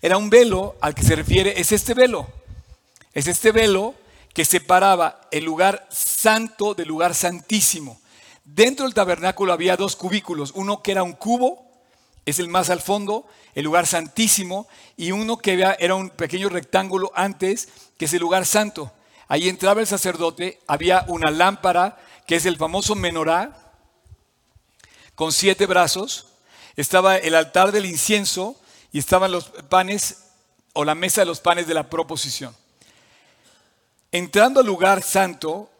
Era 0.01 0.17
un 0.17 0.31
velo 0.31 0.77
al 0.81 0.95
que 0.95 1.03
se 1.03 1.17
refiere, 1.17 1.61
es 1.61 1.73
este 1.73 1.95
velo. 1.95 2.29
Es 3.13 3.27
este 3.27 3.51
velo 3.51 3.97
que 4.33 4.45
separaba 4.45 5.21
el 5.33 5.45
lugar 5.45 5.89
santo 5.91 6.75
del 6.75 6.87
lugar 6.87 7.17
santísimo. 7.17 8.01
Dentro 8.45 8.85
del 8.85 8.95
tabernáculo 8.95 9.53
había 9.53 9.77
dos 9.77 9.97
cubículos, 9.97 10.53
uno 10.55 10.81
que 10.81 10.93
era 10.93 11.03
un 11.03 11.15
cubo, 11.15 11.67
es 12.25 12.39
el 12.39 12.47
más 12.47 12.71
al 12.71 12.81
fondo, 12.81 13.27
el 13.57 13.65
lugar 13.65 13.89
santísimo, 13.89 14.69
y 14.97 15.11
uno 15.11 15.39
que 15.39 15.61
era 15.81 15.95
un 15.97 16.11
pequeño 16.11 16.49
rectángulo 16.49 17.11
antes, 17.17 17.69
que 17.99 18.05
es 18.05 18.13
el 18.13 18.21
lugar 18.21 18.47
santo. 18.47 18.93
Ahí 19.31 19.49
entraba 19.49 19.81
el 19.81 19.87
sacerdote, 19.87 20.59
había 20.67 21.05
una 21.07 21.31
lámpara, 21.31 21.97
que 22.27 22.35
es 22.35 22.47
el 22.47 22.57
famoso 22.57 22.97
menorá, 22.97 23.73
con 25.15 25.31
siete 25.31 25.67
brazos, 25.67 26.27
estaba 26.75 27.17
el 27.17 27.37
altar 27.37 27.71
del 27.71 27.87
incienso 27.87 28.61
y 28.91 28.99
estaban 28.99 29.31
los 29.31 29.45
panes 29.69 30.25
o 30.73 30.85
la 30.85 30.97
mesa 30.97 31.21
de 31.21 31.27
los 31.27 31.39
panes 31.39 31.69
de 31.69 31.75
la 31.75 31.89
proposición. 31.89 32.57
Entrando 34.11 34.59
al 34.59 34.67
lugar 34.67 35.01
santo, 35.01 35.71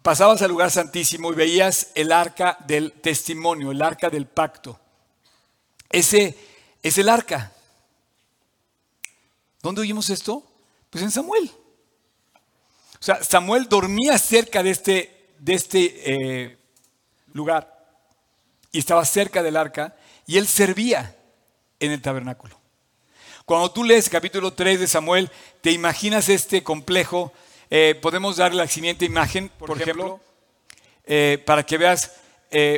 pasabas 0.00 0.40
al 0.40 0.48
lugar 0.48 0.70
santísimo 0.70 1.30
y 1.32 1.36
veías 1.36 1.88
el 1.96 2.12
arca 2.12 2.56
del 2.66 2.92
testimonio, 2.92 3.72
el 3.72 3.82
arca 3.82 4.08
del 4.08 4.24
pacto. 4.24 4.80
Ese 5.90 6.34
es 6.82 6.96
el 6.96 7.10
arca. 7.10 7.52
¿Dónde 9.60 9.82
oímos 9.82 10.08
esto? 10.08 10.42
Pues 10.88 11.04
en 11.04 11.10
Samuel. 11.10 11.52
O 13.06 13.14
sea, 13.14 13.22
Samuel 13.22 13.68
dormía 13.68 14.18
cerca 14.18 14.64
de 14.64 14.70
este, 14.70 15.28
de 15.38 15.54
este 15.54 15.94
eh, 16.04 16.58
lugar 17.34 17.72
y 18.72 18.80
estaba 18.80 19.04
cerca 19.04 19.44
del 19.44 19.56
arca 19.56 19.94
y 20.26 20.38
él 20.38 20.48
servía 20.48 21.14
en 21.78 21.92
el 21.92 22.02
tabernáculo. 22.02 22.58
Cuando 23.44 23.70
tú 23.70 23.84
lees 23.84 24.06
el 24.06 24.10
capítulo 24.10 24.52
3 24.52 24.80
de 24.80 24.88
Samuel, 24.88 25.30
te 25.60 25.70
imaginas 25.70 26.28
este 26.28 26.64
complejo. 26.64 27.32
Eh, 27.70 27.96
podemos 28.02 28.38
dar 28.38 28.52
la 28.52 28.66
siguiente 28.66 29.04
imagen, 29.04 29.50
por, 29.50 29.80
ejemplo, 29.80 30.18
eh, 31.04 31.40
para 31.46 31.64
que 31.64 31.78
veas 31.78 32.12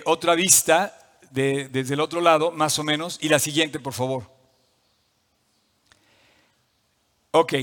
otra 0.05 0.35
vista 0.35 1.19
desde 1.31 1.95
el 1.95 2.01
otro 2.01 2.21
lado, 2.21 2.51
más 2.51 2.79
o 2.79 2.85
menos, 2.85 3.17
y 3.23 3.31
la 3.31 3.39
siguiente, 3.39 3.81
por 3.81 3.95
favor. 3.95 4.31
Ok. 7.31 7.55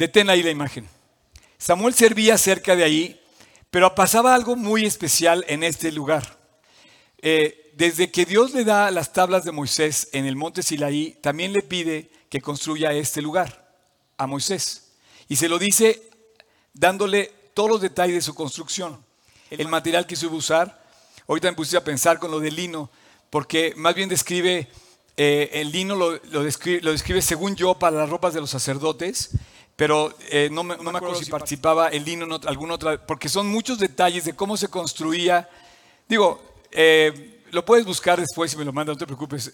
Detén 0.00 0.30
ahí 0.30 0.42
la 0.42 0.48
imagen. 0.48 0.88
Samuel 1.58 1.92
servía 1.92 2.38
cerca 2.38 2.74
de 2.74 2.84
ahí, 2.84 3.20
pero 3.70 3.94
pasaba 3.94 4.34
algo 4.34 4.56
muy 4.56 4.86
especial 4.86 5.44
en 5.46 5.62
este 5.62 5.92
lugar. 5.92 6.38
Eh, 7.20 7.70
desde 7.74 8.10
que 8.10 8.24
Dios 8.24 8.54
le 8.54 8.64
da 8.64 8.90
las 8.90 9.12
tablas 9.12 9.44
de 9.44 9.52
Moisés 9.52 10.08
en 10.12 10.24
el 10.24 10.36
monte 10.36 10.62
Sinaí, 10.62 11.18
también 11.20 11.52
le 11.52 11.60
pide 11.60 12.10
que 12.30 12.40
construya 12.40 12.94
este 12.94 13.20
lugar 13.20 13.74
a 14.16 14.26
Moisés. 14.26 14.92
Y 15.28 15.36
se 15.36 15.50
lo 15.50 15.58
dice 15.58 16.00
dándole 16.72 17.30
todos 17.52 17.68
los 17.68 17.82
detalles 17.82 18.14
de 18.14 18.22
su 18.22 18.34
construcción 18.34 19.04
el 19.50 19.68
material 19.68 20.06
que 20.06 20.16
se 20.16 20.24
iba 20.24 20.34
a 20.34 20.38
usar. 20.38 20.82
Ahorita 21.28 21.50
me 21.50 21.56
puse 21.56 21.76
a 21.76 21.84
pensar 21.84 22.18
con 22.18 22.30
lo 22.30 22.40
del 22.40 22.56
lino, 22.56 22.88
porque 23.28 23.74
más 23.76 23.94
bien 23.94 24.08
describe, 24.08 24.66
eh, 25.18 25.50
el 25.52 25.70
lino 25.70 25.94
lo, 25.94 26.42
describe, 26.42 27.20
según 27.20 27.54
yo, 27.54 27.74
para 27.74 27.98
las 27.98 28.08
ropas 28.08 28.32
de 28.32 28.40
los 28.40 28.48
sacerdotes, 28.48 29.32
pero 29.80 30.14
eh, 30.28 30.50
no, 30.52 30.62
me, 30.62 30.74
acuerdo 30.74 31.14
si 31.14 31.30
participaba 31.30 31.88
el 31.88 32.04
lino 32.04 32.26
en 32.26 32.46
alguna 32.46 32.74
otra, 32.74 32.98
porque 33.06 33.30
son 33.30 33.46
muchos 33.46 33.78
detalles 33.78 34.26
de 34.26 34.34
cómo 34.34 34.58
se 34.58 34.68
construía. 34.68 35.48
Digo, 36.06 36.38
eh, 36.70 37.40
lo 37.50 37.64
puedes 37.64 37.86
buscar 37.86 38.20
después 38.20 38.50
si 38.50 38.58
me 38.58 38.66
lo 38.66 38.74
mandas, 38.74 38.96
no 38.96 38.98
te 38.98 39.06
preocupes. 39.06 39.50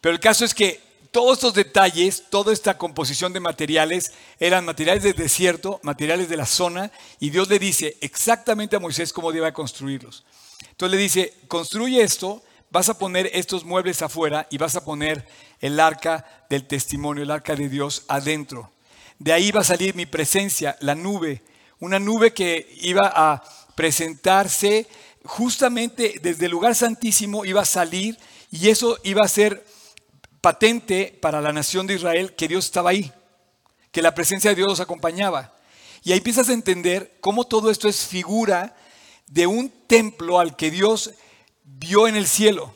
pero 0.00 0.14
el 0.14 0.20
caso 0.20 0.44
es 0.44 0.54
que 0.54 0.80
todos 1.10 1.38
estos 1.38 1.54
detalles, 1.54 2.26
toda 2.30 2.52
esta 2.52 2.78
composición 2.78 3.32
de 3.32 3.40
materiales, 3.40 4.12
eran 4.38 4.64
materiales 4.64 5.02
del 5.02 5.14
desierto, 5.14 5.80
materiales 5.82 6.28
de 6.28 6.36
la 6.36 6.46
zona, 6.46 6.92
y 7.18 7.30
Dios 7.30 7.48
le 7.48 7.58
dice 7.58 7.96
exactamente 8.02 8.76
a 8.76 8.78
Moisés 8.78 9.12
cómo 9.12 9.32
debe 9.32 9.52
construirlos. 9.52 10.24
Entonces 10.70 10.96
le 10.96 11.02
dice, 11.02 11.34
construye 11.48 12.02
esto, 12.02 12.40
vas 12.70 12.88
a 12.88 12.96
poner 12.96 13.28
estos 13.32 13.64
muebles 13.64 14.00
afuera 14.00 14.46
y 14.48 14.58
vas 14.58 14.76
a 14.76 14.84
poner 14.84 15.26
el 15.58 15.80
arca 15.80 16.44
del 16.48 16.68
testimonio, 16.68 17.24
el 17.24 17.32
arca 17.32 17.56
de 17.56 17.68
Dios 17.68 18.04
adentro. 18.06 18.70
De 19.20 19.34
ahí 19.34 19.52
va 19.52 19.60
a 19.60 19.64
salir 19.64 19.94
mi 19.94 20.06
presencia, 20.06 20.78
la 20.80 20.94
nube, 20.94 21.42
una 21.78 21.98
nube 21.98 22.32
que 22.32 22.74
iba 22.80 23.12
a 23.14 23.42
presentarse 23.74 24.88
justamente 25.24 26.14
desde 26.22 26.46
el 26.46 26.50
lugar 26.50 26.74
santísimo, 26.74 27.44
iba 27.44 27.60
a 27.60 27.66
salir 27.66 28.18
y 28.50 28.70
eso 28.70 28.98
iba 29.04 29.22
a 29.22 29.28
ser 29.28 29.62
patente 30.40 31.18
para 31.20 31.42
la 31.42 31.52
nación 31.52 31.86
de 31.86 31.96
Israel 31.96 32.34
que 32.34 32.48
Dios 32.48 32.64
estaba 32.64 32.90
ahí, 32.90 33.12
que 33.92 34.00
la 34.00 34.14
presencia 34.14 34.50
de 34.50 34.56
Dios 34.56 34.68
los 34.68 34.80
acompañaba. 34.80 35.54
Y 36.02 36.12
ahí 36.12 36.18
empiezas 36.18 36.48
a 36.48 36.54
entender 36.54 37.18
cómo 37.20 37.44
todo 37.44 37.70
esto 37.70 37.88
es 37.88 38.06
figura 38.06 38.74
de 39.26 39.46
un 39.46 39.68
templo 39.86 40.40
al 40.40 40.56
que 40.56 40.70
Dios 40.70 41.10
vio 41.62 42.08
en 42.08 42.16
el 42.16 42.26
cielo. 42.26 42.74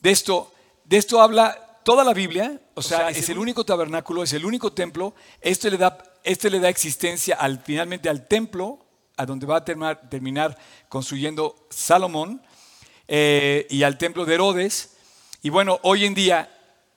De 0.00 0.10
esto, 0.10 0.52
de 0.84 0.98
esto 0.98 1.22
habla 1.22 1.63
toda 1.84 2.02
la 2.02 2.14
Biblia, 2.14 2.60
o, 2.74 2.82
sea, 2.82 3.10
es, 3.10 3.28
el, 3.28 3.38
único 3.38 3.64
tabernáculo, 3.64 4.22
es 4.22 4.32
el 4.32 4.44
único 4.44 4.72
templo. 4.72 5.14
Este 5.40 5.70
le 5.70 5.76
da, 5.76 5.98
este 6.24 6.50
le 6.50 6.58
da 6.58 6.68
existencia 6.68 7.36
al, 7.36 7.62
finalmente 7.62 8.08
al 8.08 8.26
templo, 8.26 8.84
a 9.16 9.26
donde 9.26 9.46
va 9.46 9.58
a 9.58 9.64
terminar, 9.64 10.58
construyendo 10.88 11.54
Salomón, 11.70 12.42
eh, 13.06 13.66
y 13.70 13.82
al 13.82 13.98
templo 13.98 14.24
de 14.24 14.34
Herodes. 14.34 14.96
Y 15.42 15.50
bueno, 15.50 15.78
hoy 15.82 16.06
en 16.06 16.14
día 16.14 16.50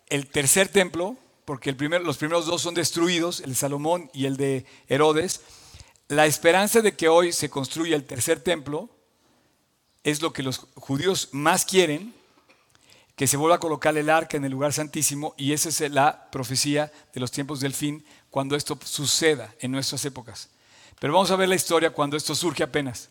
el 0.07 0.27
tercer 0.27 0.69
templo, 0.69 1.17
porque 1.43 1.73
los 1.73 2.17
primeros 2.17 2.45
dos 2.45 2.61
son 2.61 2.73
destruidos, 2.73 3.41
el 3.41 3.49
de 3.49 3.55
Salomón 3.55 4.09
y 4.13 4.25
el 4.25 4.37
de 4.37 4.65
Herodes, 4.87 5.41
la 6.07 6.25
esperanza 6.25 6.81
de 6.81 6.95
que 6.95 7.09
hoy 7.09 7.33
se 7.33 7.49
construya 7.49 7.97
el 7.97 8.05
tercer 8.05 8.39
templo 8.39 8.89
es 10.03 10.21
lo 10.21 10.31
que 10.31 10.43
los 10.43 10.59
judíos 10.75 11.27
más 11.33 11.65
quieren, 11.65 12.13
que 13.17 13.27
se 13.27 13.35
vuelva 13.35 13.57
a 13.57 13.59
colocar 13.59 13.97
el 13.97 14.09
arca 14.09 14.37
en 14.37 14.45
el 14.45 14.51
lugar 14.53 14.71
santísimo, 14.71 15.33
y 15.35 15.51
esa 15.51 15.67
es 15.67 15.91
la 15.91 16.29
profecía 16.31 16.89
de 17.13 17.19
los 17.19 17.31
tiempos 17.31 17.59
del 17.59 17.73
fin, 17.73 18.05
cuando 18.29 18.55
esto 18.55 18.79
suceda 18.85 19.53
en 19.59 19.71
nuestras 19.71 20.05
épocas. 20.05 20.47
Pero 20.99 21.11
vamos 21.11 21.31
a 21.31 21.35
ver 21.35 21.49
la 21.49 21.55
historia 21.55 21.89
cuando 21.89 22.15
esto 22.15 22.33
surge 22.33 22.63
apenas 22.63 23.09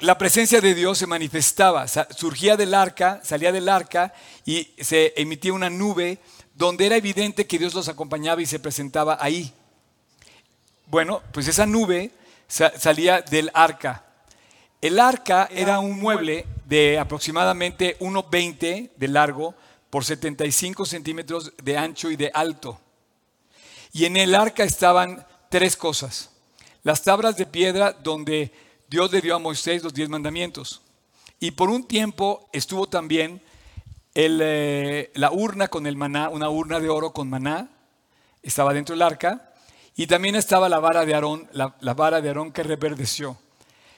la 0.00 0.18
presencia 0.18 0.60
de 0.60 0.74
Dios 0.74 0.98
se 0.98 1.06
manifestaba, 1.06 1.86
surgía 1.88 2.56
del 2.56 2.74
arca, 2.74 3.20
salía 3.24 3.50
del 3.50 3.68
arca 3.68 4.12
y 4.44 4.74
se 4.78 5.14
emitía 5.16 5.54
una 5.54 5.70
nube 5.70 6.18
donde 6.54 6.86
era 6.86 6.96
evidente 6.96 7.46
que 7.46 7.58
Dios 7.58 7.72
los 7.74 7.88
acompañaba 7.88 8.42
y 8.42 8.46
se 8.46 8.58
presentaba 8.58 9.16
ahí. 9.20 9.52
Bueno, 10.86 11.22
pues 11.32 11.48
esa 11.48 11.64
nube 11.64 12.10
salía 12.46 13.22
del 13.22 13.50
arca. 13.54 14.04
El 14.86 15.00
arca 15.00 15.48
era 15.50 15.80
un 15.80 15.98
mueble 15.98 16.46
de 16.64 16.96
aproximadamente 16.96 17.98
1,20 17.98 18.92
de 18.96 19.08
largo 19.08 19.52
por 19.90 20.04
75 20.04 20.86
centímetros 20.86 21.52
de 21.60 21.76
ancho 21.76 22.08
y 22.08 22.14
de 22.14 22.30
alto. 22.32 22.78
Y 23.92 24.04
en 24.04 24.16
el 24.16 24.32
arca 24.32 24.62
estaban 24.62 25.26
tres 25.48 25.76
cosas. 25.76 26.30
Las 26.84 27.02
tablas 27.02 27.36
de 27.36 27.46
piedra 27.46 27.94
donde 27.94 28.52
Dios 28.86 29.10
le 29.10 29.20
dio 29.20 29.34
a 29.34 29.40
Moisés 29.40 29.82
los 29.82 29.92
diez 29.92 30.08
mandamientos. 30.08 30.82
Y 31.40 31.50
por 31.50 31.68
un 31.68 31.88
tiempo 31.88 32.48
estuvo 32.52 32.88
también 32.88 33.42
eh, 34.14 35.10
la 35.14 35.32
urna 35.32 35.66
con 35.66 35.88
el 35.88 35.96
maná, 35.96 36.28
una 36.28 36.48
urna 36.48 36.78
de 36.78 36.90
oro 36.90 37.12
con 37.12 37.28
maná, 37.28 37.70
estaba 38.40 38.72
dentro 38.72 38.94
del 38.94 39.02
arca. 39.02 39.52
Y 39.96 40.06
también 40.06 40.36
estaba 40.36 40.68
la 40.68 40.78
vara 40.78 41.04
de 41.04 41.12
Aarón, 41.12 41.48
la, 41.50 41.94
vara 41.94 42.20
de 42.20 42.28
Aarón 42.28 42.52
que 42.52 42.62
reverdeció. 42.62 43.36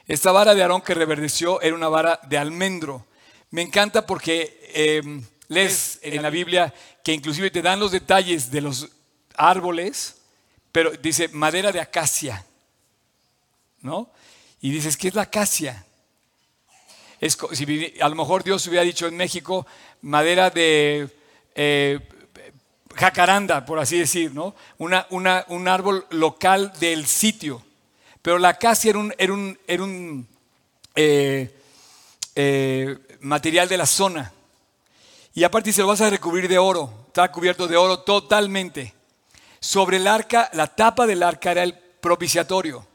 Esta 0.09 0.31
vara 0.31 0.55
de 0.55 0.63
Aarón 0.63 0.81
que 0.81 0.95
reverdeció 0.95 1.61
era 1.61 1.75
una 1.75 1.87
vara 1.87 2.19
de 2.27 2.39
almendro. 2.39 3.05
Me 3.51 3.61
encanta 3.61 4.07
porque 4.07 4.59
em, 4.73 5.23
lees 5.49 5.99
en 6.01 6.23
la 6.23 6.31
Biblia 6.31 6.73
que 7.03 7.13
inclusive 7.13 7.51
te 7.51 7.61
dan 7.61 7.79
los 7.79 7.91
detalles 7.91 8.49
de 8.49 8.61
los 8.61 8.89
árboles, 9.35 10.15
pero 10.71 10.89
dice 10.93 11.27
madera 11.27 11.71
de 11.71 11.79
acacia, 11.79 12.43
¿no? 13.81 14.09
Y 14.61 14.71
dices, 14.71 14.97
¿qué 14.97 15.09
es 15.09 15.13
la 15.13 15.21
acacia? 15.21 15.85
Es, 17.19 17.37
si, 17.51 17.93
a 18.01 18.09
lo 18.09 18.15
mejor 18.15 18.43
Dios 18.43 18.65
hubiera 18.65 18.83
dicho 18.83 19.05
en 19.05 19.15
México 19.15 19.67
madera 20.01 20.49
de 20.49 21.07
eh, 21.53 21.99
jacaranda, 22.95 23.63
por 23.63 23.77
así 23.77 23.99
decir, 23.99 24.33
¿no? 24.33 24.55
Una, 24.79 25.05
un 25.11 25.67
árbol 25.67 26.07
local 26.09 26.73
del 26.79 27.05
sitio. 27.05 27.63
Pero 28.21 28.37
la 28.37 28.49
acacia 28.49 28.89
era 29.17 29.33
un, 29.33 30.27
eh, 30.95 31.55
eh, 32.35 32.97
material 33.21 33.69
de 33.69 33.77
la 33.77 33.85
zona. 33.85 34.33
Y 35.33 35.43
aparte 35.43 35.71
se 35.71 35.81
lo 35.81 35.87
vas 35.87 36.01
a 36.01 36.09
recubrir 36.09 36.47
de 36.47 36.57
oro. 36.57 37.05
Está 37.07 37.31
cubierto 37.31 37.67
de 37.67 37.77
oro 37.77 37.99
totalmente. 37.99 38.93
Sobre 39.59 39.97
el 39.97 40.07
arca, 40.07 40.49
la 40.53 40.67
tapa 40.67 41.05
del 41.07 41.23
arca 41.23 41.51
era 41.51 41.63
el 41.63 41.73
propiciatorio 41.77 42.89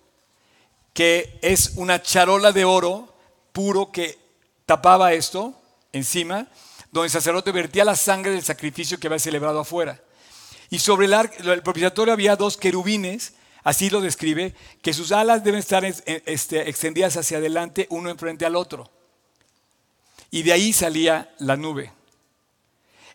que 0.94 1.40
es 1.42 1.72
una 1.74 2.00
charola 2.00 2.52
de 2.52 2.64
oro 2.64 3.12
puro 3.52 3.90
que 3.90 4.16
tapaba 4.64 5.12
esto 5.12 5.60
encima, 5.92 6.46
donde 6.92 7.06
el 7.06 7.10
sacerdote 7.10 7.50
vertía 7.50 7.84
la 7.84 7.96
sangre 7.96 8.30
del 8.30 8.44
sacrificio 8.44 8.98
que 8.98 9.08
había 9.08 9.18
celebrado 9.18 9.60
afuera. 9.60 10.00
Y 10.70 10.78
sobre 10.78 11.06
el, 11.06 11.12
el 11.12 11.62
propiciatorio 11.62 12.14
había 12.14 12.36
dos 12.36 12.56
querubines, 12.56 13.34
así 13.64 13.90
lo 13.90 14.00
describe, 14.00 14.54
que 14.82 14.92
sus 14.92 15.10
alas 15.10 15.42
deben 15.42 15.58
estar 15.58 15.84
este, 15.84 16.68
extendidas 16.68 17.16
hacia 17.16 17.38
adelante, 17.38 17.86
uno 17.90 18.10
enfrente 18.10 18.46
al 18.46 18.54
otro. 18.54 18.90
Y 20.30 20.42
de 20.42 20.52
ahí 20.52 20.72
salía 20.72 21.34
la 21.38 21.56
nube. 21.56 21.92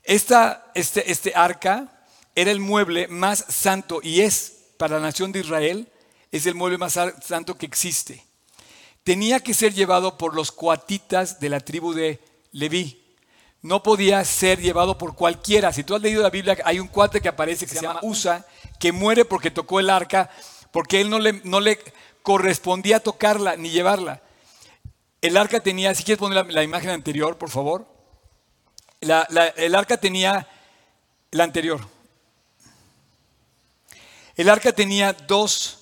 Esta, 0.03 0.71
este, 0.73 1.11
este 1.11 1.33
arca 1.35 2.05
era 2.35 2.51
el 2.51 2.59
mueble 2.59 3.07
más 3.07 3.45
santo 3.49 3.99
y 4.01 4.21
es 4.21 4.55
para 4.77 4.95
la 4.95 5.01
nación 5.07 5.31
de 5.31 5.41
Israel, 5.41 5.87
es 6.31 6.45
el 6.45 6.55
mueble 6.55 6.77
más 6.77 6.97
santo 7.21 7.57
que 7.57 7.65
existe. 7.65 8.23
Tenía 9.03 9.39
que 9.39 9.53
ser 9.53 9.73
llevado 9.73 10.17
por 10.17 10.35
los 10.35 10.51
coatitas 10.51 11.39
de 11.39 11.49
la 11.49 11.59
tribu 11.59 11.93
de 11.93 12.19
Leví. 12.51 13.03
No 13.61 13.83
podía 13.83 14.23
ser 14.23 14.61
llevado 14.61 14.97
por 14.97 15.15
cualquiera. 15.15 15.73
Si 15.73 15.83
tú 15.83 15.95
has 15.95 16.01
leído 16.01 16.21
la 16.23 16.29
Biblia, 16.29 16.57
hay 16.63 16.79
un 16.79 16.87
cuate 16.87 17.19
que 17.19 17.27
aparece 17.27 17.65
que 17.65 17.75
se, 17.75 17.81
llama 17.81 17.99
Usa, 18.03 18.45
que 18.79 18.91
muere 18.91 19.25
porque 19.25 19.51
tocó 19.51 19.79
el 19.79 19.89
arca, 19.89 20.29
porque 20.71 21.01
él 21.01 21.09
no 21.09 21.19
le, 21.19 21.41
no 21.43 21.59
le 21.59 21.79
correspondía 22.24 23.00
tocarla 23.01 23.55
ni 23.55 23.69
llevarla. 23.69 24.21
El 25.21 25.36
arca 25.36 25.59
tenía, 25.59 25.93
si 25.93 26.03
quieres 26.03 26.19
poner 26.19 26.51
la, 26.51 26.63
imagen 26.63 26.89
anterior, 26.91 27.38
por 27.38 27.50
favor. 27.50 27.86
el 29.01 29.75
arca 29.75 29.98
tenía 29.98 30.48
la 31.31 31.43
anterior. 31.43 31.81
El 34.36 34.50
arca 34.50 34.71
tenía 34.71 35.12
dos 35.12 35.79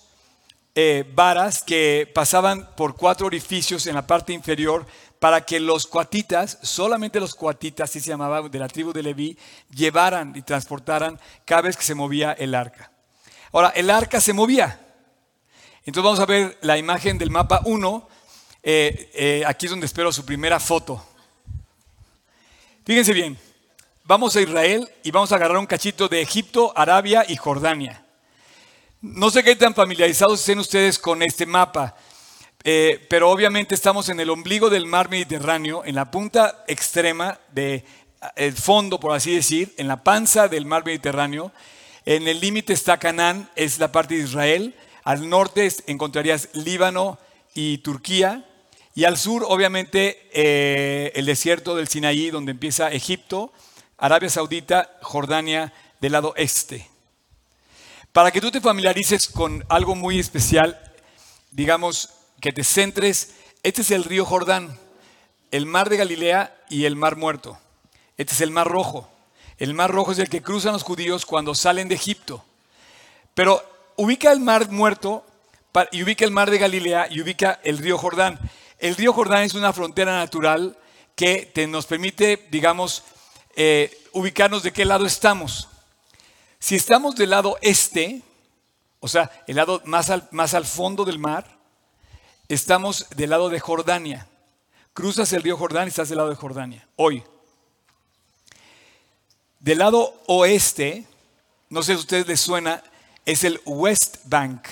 eh, 0.73 1.05
varas 1.13 1.61
que 1.61 2.11
pasaban 2.13 2.75
por 2.75 2.95
cuatro 2.95 3.27
orificios 3.27 3.85
en 3.85 3.95
la 3.95 4.07
parte 4.07 4.33
inferior 4.33 4.85
para 5.19 5.45
que 5.45 5.59
los 5.59 5.87
cuatitas, 5.87 6.59
solamente 6.61 7.19
los 7.19 7.35
cuatitas, 7.35 7.89
así 7.89 7.99
se 7.99 8.09
llamaba, 8.09 8.47
de 8.47 8.59
la 8.59 8.67
tribu 8.67 8.93
de 8.93 9.03
Leví, 9.03 9.37
llevaran 9.73 10.33
y 10.35 10.41
transportaran 10.41 11.19
cada 11.45 11.63
vez 11.63 11.75
que 11.75 11.83
se 11.83 11.95
movía 11.95 12.33
el 12.33 12.53
arca. 12.53 12.91
Ahora, 13.51 13.69
el 13.69 13.89
arca 13.89 14.21
se 14.21 14.33
movía. 14.33 14.79
Entonces 15.85 16.03
vamos 16.03 16.19
a 16.19 16.25
ver 16.25 16.57
la 16.61 16.77
imagen 16.77 17.17
del 17.17 17.31
mapa 17.31 17.61
1. 17.65 18.09
Eh, 18.61 19.11
eh, 19.13 19.43
aquí 19.47 19.65
es 19.65 19.69
donde 19.71 19.85
espero 19.85 20.11
su 20.11 20.25
primera 20.25 20.59
foto. 20.59 21.03
Fíjense 22.85 23.13
bien, 23.13 23.37
vamos 24.03 24.35
a 24.35 24.41
Israel 24.41 24.89
y 25.03 25.11
vamos 25.11 25.31
a 25.31 25.35
agarrar 25.35 25.57
un 25.57 25.65
cachito 25.65 26.07
de 26.07 26.21
Egipto, 26.21 26.71
Arabia 26.75 27.25
y 27.27 27.35
Jordania. 27.35 28.05
No 29.01 29.29
sé 29.29 29.43
qué 29.43 29.55
tan 29.55 29.73
familiarizados 29.73 30.39
estén 30.39 30.59
ustedes 30.59 30.97
con 30.97 31.21
este 31.21 31.45
mapa, 31.45 31.95
eh, 32.63 33.05
pero 33.09 33.29
obviamente 33.29 33.75
estamos 33.75 34.09
en 34.09 34.19
el 34.19 34.29
ombligo 34.29 34.69
del 34.69 34.85
mar 34.85 35.09
Mediterráneo, 35.09 35.83
en 35.85 35.95
la 35.95 36.11
punta 36.11 36.63
extrema 36.67 37.39
del 37.51 37.83
eh, 38.35 38.51
fondo, 38.51 38.99
por 38.99 39.15
así 39.15 39.33
decir, 39.33 39.73
en 39.77 39.87
la 39.87 40.03
panza 40.03 40.47
del 40.47 40.65
mar 40.65 40.85
Mediterráneo. 40.85 41.51
En 42.05 42.27
el 42.27 42.39
límite 42.39 42.73
está 42.73 42.97
Canaán, 42.97 43.49
es 43.55 43.79
la 43.79 43.91
parte 43.91 44.15
de 44.15 44.23
Israel. 44.23 44.75
Al 45.03 45.29
norte 45.29 45.71
encontrarías 45.87 46.49
Líbano 46.53 47.19
y 47.53 47.79
Turquía. 47.79 48.45
Y 48.95 49.03
al 49.03 49.17
sur, 49.17 49.45
obviamente, 49.47 50.27
eh, 50.33 51.11
el 51.15 51.25
desierto 51.25 51.75
del 51.75 51.87
Sinaí, 51.87 52.31
donde 52.31 52.51
empieza 52.51 52.91
Egipto, 52.91 53.53
Arabia 53.97 54.29
Saudita, 54.29 54.97
Jordania 55.01 55.71
del 56.01 56.13
lado 56.13 56.33
este. 56.35 56.89
Para 58.11 58.31
que 58.31 58.41
tú 58.41 58.49
te 58.49 58.61
familiarices 58.61 59.27
con 59.27 59.63
algo 59.69 59.95
muy 59.95 60.19
especial, 60.19 60.79
digamos 61.51 62.16
que 62.41 62.51
te 62.51 62.63
centres, 62.63 63.35
este 63.63 63.81
es 63.81 63.91
el 63.91 64.03
río 64.03 64.25
Jordán, 64.25 64.77
el 65.51 65.65
mar 65.65 65.89
de 65.89 65.97
Galilea 65.97 66.55
y 66.69 66.85
el 66.85 66.95
mar 66.95 67.15
muerto. 67.15 67.57
Este 68.17 68.33
es 68.33 68.41
el 68.41 68.51
mar 68.51 68.67
rojo. 68.67 69.09
El 69.57 69.73
mar 69.73 69.91
rojo 69.91 70.11
es 70.11 70.19
el 70.19 70.29
que 70.29 70.41
cruzan 70.41 70.73
los 70.73 70.83
judíos 70.83 71.25
cuando 71.25 71.55
salen 71.55 71.87
de 71.87 71.95
Egipto. 71.95 72.43
Pero 73.33 73.63
ubica 73.95 74.31
el 74.31 74.39
mar 74.39 74.69
muerto 74.69 75.25
y 75.91 76.03
ubica 76.03 76.25
el 76.25 76.31
mar 76.31 76.49
de 76.49 76.57
Galilea 76.57 77.07
y 77.09 77.21
ubica 77.21 77.59
el 77.63 77.77
río 77.77 77.97
Jordán. 77.97 78.39
El 78.79 78.95
río 78.95 79.13
Jordán 79.13 79.43
es 79.43 79.53
una 79.53 79.73
frontera 79.73 80.17
natural 80.17 80.77
que 81.15 81.51
te, 81.53 81.65
nos 81.67 81.85
permite, 81.85 82.47
digamos, 82.51 83.03
eh, 83.55 84.05
ubicarnos 84.13 84.63
de 84.63 84.71
qué 84.71 84.85
lado 84.85 85.05
estamos. 85.05 85.67
Si 86.59 86.75
estamos 86.75 87.15
del 87.15 87.31
lado 87.31 87.57
este, 87.61 88.21
o 88.99 89.07
sea, 89.07 89.31
el 89.47 89.55
lado 89.55 89.81
más 89.85 90.09
al, 90.09 90.27
más 90.31 90.53
al 90.53 90.65
fondo 90.65 91.05
del 91.05 91.19
mar, 91.19 91.56
estamos 92.49 93.07
del 93.15 93.29
lado 93.29 93.49
de 93.49 93.59
Jordania. 93.59 94.27
Cruzas 94.93 95.31
el 95.33 95.43
río 95.43 95.57
Jordán 95.57 95.87
y 95.87 95.89
estás 95.89 96.09
del 96.09 96.17
lado 96.17 96.29
de 96.29 96.35
Jordania, 96.35 96.87
hoy. 96.95 97.23
Del 99.59 99.79
lado 99.79 100.21
oeste, 100.27 101.05
no 101.69 101.83
sé 101.83 101.93
si 101.93 101.97
a 101.97 102.01
ustedes 102.01 102.27
les 102.27 102.39
suena, 102.39 102.83
es 103.25 103.43
el 103.43 103.59
West 103.65 104.17
Bank. 104.25 104.67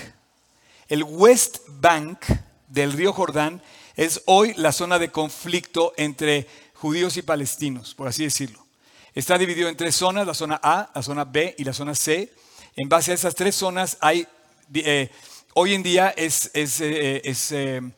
El 0.88 1.04
West 1.04 1.58
Bank 1.68 2.26
del 2.68 2.94
río 2.94 3.14
Jordán 3.14 3.62
es 3.96 4.22
hoy 4.26 4.54
la 4.56 4.72
zona 4.72 5.00
de 5.00 5.12
conflicto 5.12 5.94
entre 5.98 6.48
judíos 6.74 7.18
y 7.18 7.22
palestinos, 7.22 7.94
por 7.94 8.08
así 8.08 8.24
decirlo. 8.24 8.66
Está 9.14 9.38
dividido 9.38 9.70
en 9.70 9.78
tres 9.78 9.96
zonas, 9.96 10.28
la 10.28 10.34
zona 10.34 10.60
A, 10.62 10.92
la 10.94 11.02
zona 11.02 11.24
B 11.24 11.56
y 11.58 11.64
la 11.64 11.74
zona 11.74 11.96
C. 11.96 12.34
En 12.76 12.90
base 12.90 13.12
a 13.12 13.16
esas 13.16 13.36
tres 13.36 13.56
zonas 13.56 13.98
hay, 14.02 14.28
eh, 14.74 15.10
hoy 15.58 15.74
en 15.74 15.84
día 15.84 16.14
es, 16.18 16.52
es, 16.54 16.82
eh, 16.82 17.22
eh, 17.24 17.92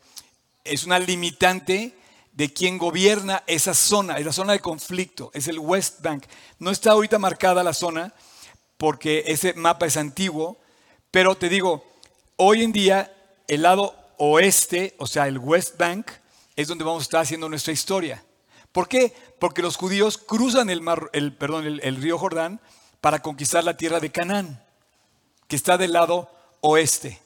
es, 0.63 0.84
una 0.84 1.00
limitante 1.00 1.96
de 2.32 2.54
quién 2.54 2.78
gobierna 2.78 3.43
esa 3.48 3.74
zona, 3.74 4.20
es 4.20 4.26
la 4.26 4.32
zona 4.32 4.54
de 4.54 4.60
conflicto, 4.60 5.32
es 5.34 5.48
el 5.48 5.58
West 5.58 6.02
Bank. 6.02 6.24
No 6.60 6.70
está 6.70 6.91
ahorita 6.91 7.17
marcada 7.17 7.63
la 7.63 7.74
zona 7.74 8.13
porque 8.78 9.24
ese 9.26 9.54
mapa 9.54 9.88
es 9.88 9.98
antiguo, 9.98 10.58
pero 11.10 11.36
te 11.36 11.50
digo, 11.50 11.84
hoy 12.36 12.63
en 12.63 12.72
día 12.72 13.12
el 13.48 13.63
lado 13.63 13.96
oeste, 14.17 14.93
o 15.00 15.08
sea, 15.08 15.28
el 15.28 15.39
West 15.39 15.78
Bank, 15.80 16.12
es 16.56 16.67
donde 16.67 16.84
vamos 16.84 17.02
a 17.02 17.06
estar 17.06 17.22
haciendo 17.22 17.50
nuestra 17.50 17.74
historia. 17.74 18.24
¿Por 18.72 18.88
qué? 18.88 19.15
Porque 19.39 19.63
los 19.63 19.78
judíos 19.78 20.20
cruzan 20.20 20.70
el, 20.70 20.82
mar, 20.82 21.10
el, 21.13 21.36
perdón, 21.36 21.65
el, 21.65 21.96
río 21.96 22.20
Jordán 22.20 22.62
para 23.02 23.24
conquistar 23.24 23.63
la 23.63 23.78
tierra 23.78 24.00
de 24.00 24.12
Canaán, 24.12 24.63
que 25.48 25.56
está 25.56 25.80
del 25.80 25.93
lado 25.93 26.30
oeste 26.62 27.20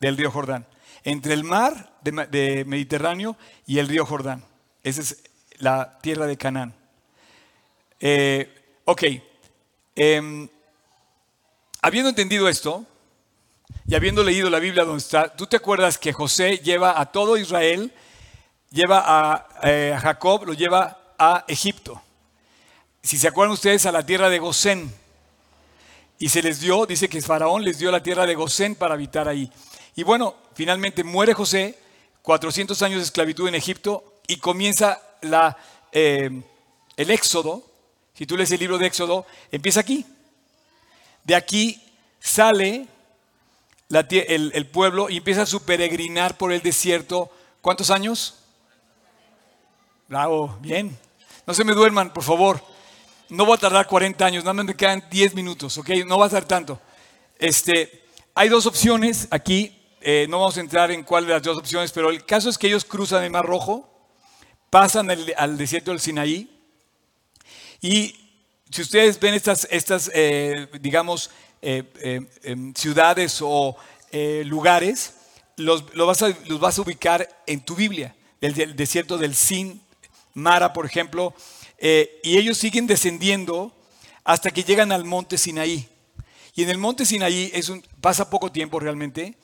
del 0.00 0.16
río 0.16 0.30
Jordán, 0.30 0.66
entre 1.04 1.34
el 1.34 1.44
mar 1.44 1.92
de, 2.02 2.64
Mediterráneo 2.66 3.36
y 3.66 3.78
el 3.78 3.88
río 3.88 4.04
Jordán. 4.06 4.44
Esa 4.82 5.02
es 5.02 5.22
la 5.58 5.98
tierra 6.00 6.26
de 6.26 6.36
Canaán. 6.36 6.74
Eh, 8.00 8.52
ok, 8.86 9.02
em, 9.94 10.48
habiendo 11.82 12.08
entendido 12.08 12.48
esto 12.48 12.84
y 13.86 13.94
habiendo 13.94 14.24
leído 14.24 14.48
la 14.50 14.58
Biblia 14.58 14.84
donde 14.84 15.02
está, 15.02 15.34
¿tú 15.36 15.46
te 15.46 15.56
acuerdas 15.56 15.98
que 15.98 16.12
José 16.12 16.58
lleva 16.58 16.98
a 16.98 17.12
todo 17.12 17.36
Israel 17.36 17.92
lleva 18.70 19.46
eh, 19.62 19.92
a, 19.94 20.00
Jacob, 20.00 20.46
lo 20.46 20.54
lleva 20.54 21.14
a 21.18 21.44
Egipto. 21.48 22.00
Si 23.02 23.18
se 23.18 23.28
acuerdan 23.28 23.52
ustedes, 23.52 23.86
a 23.86 23.92
la 23.92 24.04
tierra 24.04 24.28
de 24.28 24.38
Gosén. 24.38 24.92
Y 26.18 26.28
se 26.28 26.42
les 26.42 26.60
dio, 26.60 26.86
dice 26.86 27.08
que 27.08 27.20
Faraón 27.22 27.64
les 27.64 27.78
dio 27.78 27.90
la 27.90 28.02
tierra 28.02 28.26
de 28.26 28.34
Gosén 28.34 28.74
para 28.74 28.94
habitar 28.94 29.26
ahí. 29.26 29.50
Y 29.96 30.02
bueno, 30.02 30.34
finalmente 30.54 31.04
muere 31.04 31.34
José, 31.34 31.78
400 32.22 32.80
años 32.82 32.98
de 32.98 33.04
esclavitud 33.04 33.48
en 33.48 33.54
Egipto, 33.54 34.20
y 34.26 34.36
comienza 34.36 35.00
la, 35.22 35.56
eh, 35.92 36.42
el 36.96 37.10
éxodo. 37.10 37.64
Si 38.14 38.26
tú 38.26 38.36
lees 38.36 38.50
el 38.52 38.60
libro 38.60 38.78
de 38.78 38.86
Éxodo, 38.86 39.26
empieza 39.50 39.80
aquí. 39.80 40.04
De 41.24 41.34
aquí 41.34 41.82
sale 42.20 42.86
el, 43.90 44.52
el 44.54 44.66
pueblo 44.66 45.08
y 45.10 45.16
empieza 45.16 45.42
a 45.42 45.46
su 45.46 45.62
peregrinar 45.64 46.36
por 46.36 46.52
el 46.52 46.60
desierto. 46.60 47.30
¿Cuántos 47.60 47.90
años? 47.90 48.36
Bravo, 50.08 50.58
bien. 50.60 50.96
No 51.46 51.54
se 51.54 51.64
me 51.64 51.72
duerman, 51.72 52.12
por 52.12 52.22
favor. 52.22 52.62
No 53.28 53.46
va 53.46 53.54
a 53.54 53.58
tardar 53.58 53.86
40 53.86 54.24
años, 54.24 54.44
nada 54.44 54.54
más 54.54 54.66
me 54.66 54.74
quedan 54.74 55.04
10 55.10 55.34
minutos, 55.34 55.78
¿ok? 55.78 55.88
No 56.06 56.18
va 56.18 56.26
a 56.26 56.28
tardar 56.28 56.48
tanto. 56.48 56.80
Este, 57.38 58.04
hay 58.34 58.48
dos 58.48 58.66
opciones 58.66 59.28
aquí, 59.30 59.79
eh, 60.00 60.26
no 60.28 60.40
vamos 60.40 60.56
a 60.56 60.60
entrar 60.60 60.90
en 60.90 61.02
cuál 61.02 61.26
de 61.26 61.32
las 61.32 61.42
dos 61.42 61.58
opciones, 61.58 61.92
pero 61.92 62.10
el 62.10 62.24
caso 62.24 62.48
es 62.48 62.58
que 62.58 62.66
ellos 62.66 62.84
cruzan 62.84 63.24
el 63.24 63.30
Mar 63.30 63.46
Rojo, 63.46 63.88
pasan 64.70 65.10
al 65.10 65.58
desierto 65.58 65.90
del 65.90 66.00
Sinaí, 66.00 66.48
y 67.80 68.14
si 68.70 68.82
ustedes 68.82 69.18
ven 69.18 69.34
estas, 69.34 69.66
estas 69.70 70.10
eh, 70.14 70.68
digamos, 70.80 71.30
eh, 71.62 71.84
em, 72.42 72.74
ciudades 72.74 73.38
o 73.42 73.76
lugares, 74.44 75.14
los, 75.56 75.84
vas 75.94 76.22
a, 76.22 76.28
los 76.46 76.58
vas 76.60 76.78
a 76.78 76.82
ubicar 76.82 77.28
en 77.46 77.60
tu 77.60 77.74
Biblia, 77.74 78.14
el 78.40 78.76
desierto 78.76 79.18
del 79.18 79.34
Sin, 79.34 79.80
Mara, 80.34 80.72
por 80.72 80.86
ejemplo, 80.86 81.34
eh, 81.78 82.20
y 82.22 82.38
ellos 82.38 82.58
siguen 82.58 82.86
descendiendo 82.86 83.74
hasta 84.24 84.50
que 84.50 84.64
llegan 84.64 84.92
al 84.92 85.04
monte 85.04 85.38
Sinaí. 85.38 85.88
Y 86.54 86.62
en 86.62 86.70
el 86.70 86.78
monte 86.78 87.04
Sinaí 87.06 87.50
es 87.54 87.72
pasa 88.00 88.30
poco 88.30 88.52
tiempo 88.52 88.78
realmente. 88.80 89.34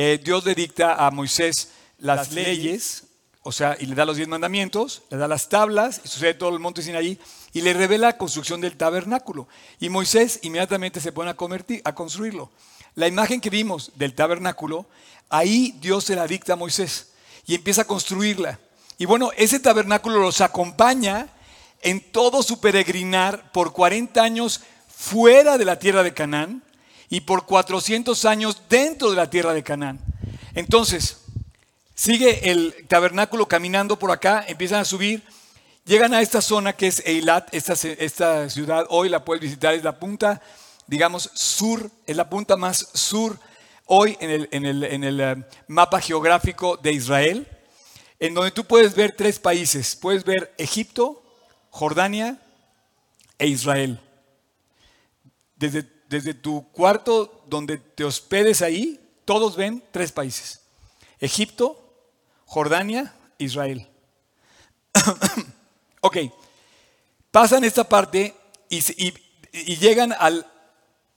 Eh, 0.00 0.20
Dios 0.22 0.44
le 0.44 0.54
dicta 0.54 1.04
a 1.04 1.10
Moisés 1.10 1.70
las, 1.98 2.30
leyes, 2.30 3.02
o 3.42 3.50
sea, 3.50 3.76
y 3.80 3.86
le 3.86 3.96
da 3.96 4.04
los 4.04 4.16
diez 4.16 4.28
mandamientos, 4.28 5.02
le 5.10 5.16
da 5.16 5.26
las 5.26 5.48
tablas, 5.48 6.02
y 6.04 6.06
sucede 6.06 6.34
todo 6.34 6.50
el 6.50 6.60
monte 6.60 6.82
Sinaí, 6.82 7.18
y 7.52 7.62
le 7.62 7.74
revela 7.74 8.06
la 8.06 8.16
construcción 8.16 8.60
del 8.60 8.76
tabernáculo. 8.76 9.48
Y 9.80 9.88
Moisés 9.88 10.38
inmediatamente 10.42 11.00
se 11.00 11.10
pone 11.10 11.30
a, 11.30 11.34
convertir, 11.34 11.82
a 11.84 11.96
construirlo. 11.96 12.52
La 12.94 13.08
imagen 13.08 13.40
que 13.40 13.50
vimos 13.50 13.90
del 13.96 14.14
tabernáculo, 14.14 14.86
ahí 15.28 15.74
Dios 15.80 16.04
se 16.04 16.14
la 16.14 16.28
dicta 16.28 16.52
a 16.52 16.56
Moisés 16.56 17.08
y 17.44 17.56
empieza 17.56 17.82
a 17.82 17.86
construirla. 17.86 18.60
Y 18.98 19.04
bueno, 19.04 19.32
ese 19.36 19.58
tabernáculo 19.58 20.20
los 20.20 20.40
acompaña 20.40 21.26
en 21.82 22.12
todo 22.12 22.44
su 22.44 22.60
peregrinar 22.60 23.50
por 23.50 23.72
40 23.72 24.22
años 24.22 24.60
fuera 24.86 25.58
de 25.58 25.64
la 25.64 25.80
tierra 25.80 26.04
de 26.04 26.14
Canaán 26.14 26.62
y 27.10 27.20
por 27.20 27.46
400 27.46 28.24
años 28.24 28.62
dentro 28.68 29.10
de 29.10 29.16
la 29.16 29.30
tierra 29.30 29.54
de 29.54 29.62
Canaán. 29.62 30.00
Entonces, 30.54 31.18
sigue 31.94 32.50
el 32.50 32.74
tabernáculo 32.86 33.46
caminando 33.46 33.98
por 33.98 34.10
acá, 34.10 34.44
empiezan 34.46 34.80
a 34.80 34.84
subir, 34.84 35.22
llegan 35.84 36.14
a 36.14 36.20
esta 36.20 36.40
zona 36.40 36.74
que 36.74 36.86
es 36.86 37.02
Eilat, 37.06 37.48
esta, 37.52 38.50
ciudad, 38.50 38.86
hoy 38.90 39.08
la 39.08 39.24
puedes 39.24 39.42
visitar, 39.42 39.74
es 39.74 39.84
la 39.84 39.98
punta, 39.98 40.42
digamos, 40.86 41.30
sur, 41.34 41.90
es 42.06 42.16
la 42.16 42.28
punta 42.28 42.56
más 42.56 42.88
sur 42.92 43.38
hoy 43.86 44.16
en 44.20 44.30
el, 44.30 44.48
en 44.52 44.66
el, 44.66 44.84
en 44.84 45.04
el 45.04 45.20
eh, 45.20 45.36
mapa 45.66 46.00
geográfico 46.00 46.76
de 46.76 46.92
Israel, 46.92 47.48
en 48.20 48.34
donde 48.34 48.50
tú 48.50 48.64
puedes 48.64 48.94
ver 48.94 49.12
tres 49.16 49.38
países, 49.38 49.96
puedes 49.96 50.24
ver 50.24 50.54
Egipto, 50.58 51.22
Jordania 51.70 52.38
e 53.38 53.46
Israel. 53.46 54.00
Desde, 55.56 55.97
desde 56.08 56.34
tu 56.34 56.66
cuarto 56.72 57.44
donde 57.46 57.78
te 57.78 58.04
hospedes 58.04 58.62
ahí, 58.62 58.98
todos 59.24 59.56
ven 59.56 59.82
tres 59.90 60.10
países. 60.10 60.62
Egipto, 61.20 61.78
Jordania, 62.46 63.14
Israel. 63.36 63.86
ok, 66.00 66.16
pasan 67.30 67.64
esta 67.64 67.84
parte 67.84 68.34
y, 68.68 69.14
llegan 69.76 70.14
al 70.18 70.46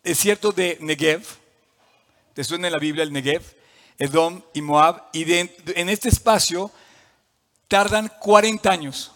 desierto 0.03 0.51
de 0.51 0.77
Negev. 0.81 1.23
Te 2.33 2.43
suena 2.43 2.67
en 2.67 2.73
la 2.73 2.79
Biblia 2.79 3.03
el 3.03 3.13
Negev, 3.13 3.43
Edom 3.97 4.41
y 4.53 4.61
Moab. 4.61 5.09
Y 5.13 5.31
en 5.33 5.89
este 5.89 6.09
espacio 6.09 6.71
tardan 7.67 8.11
40 8.19 8.69
años. 8.69 9.11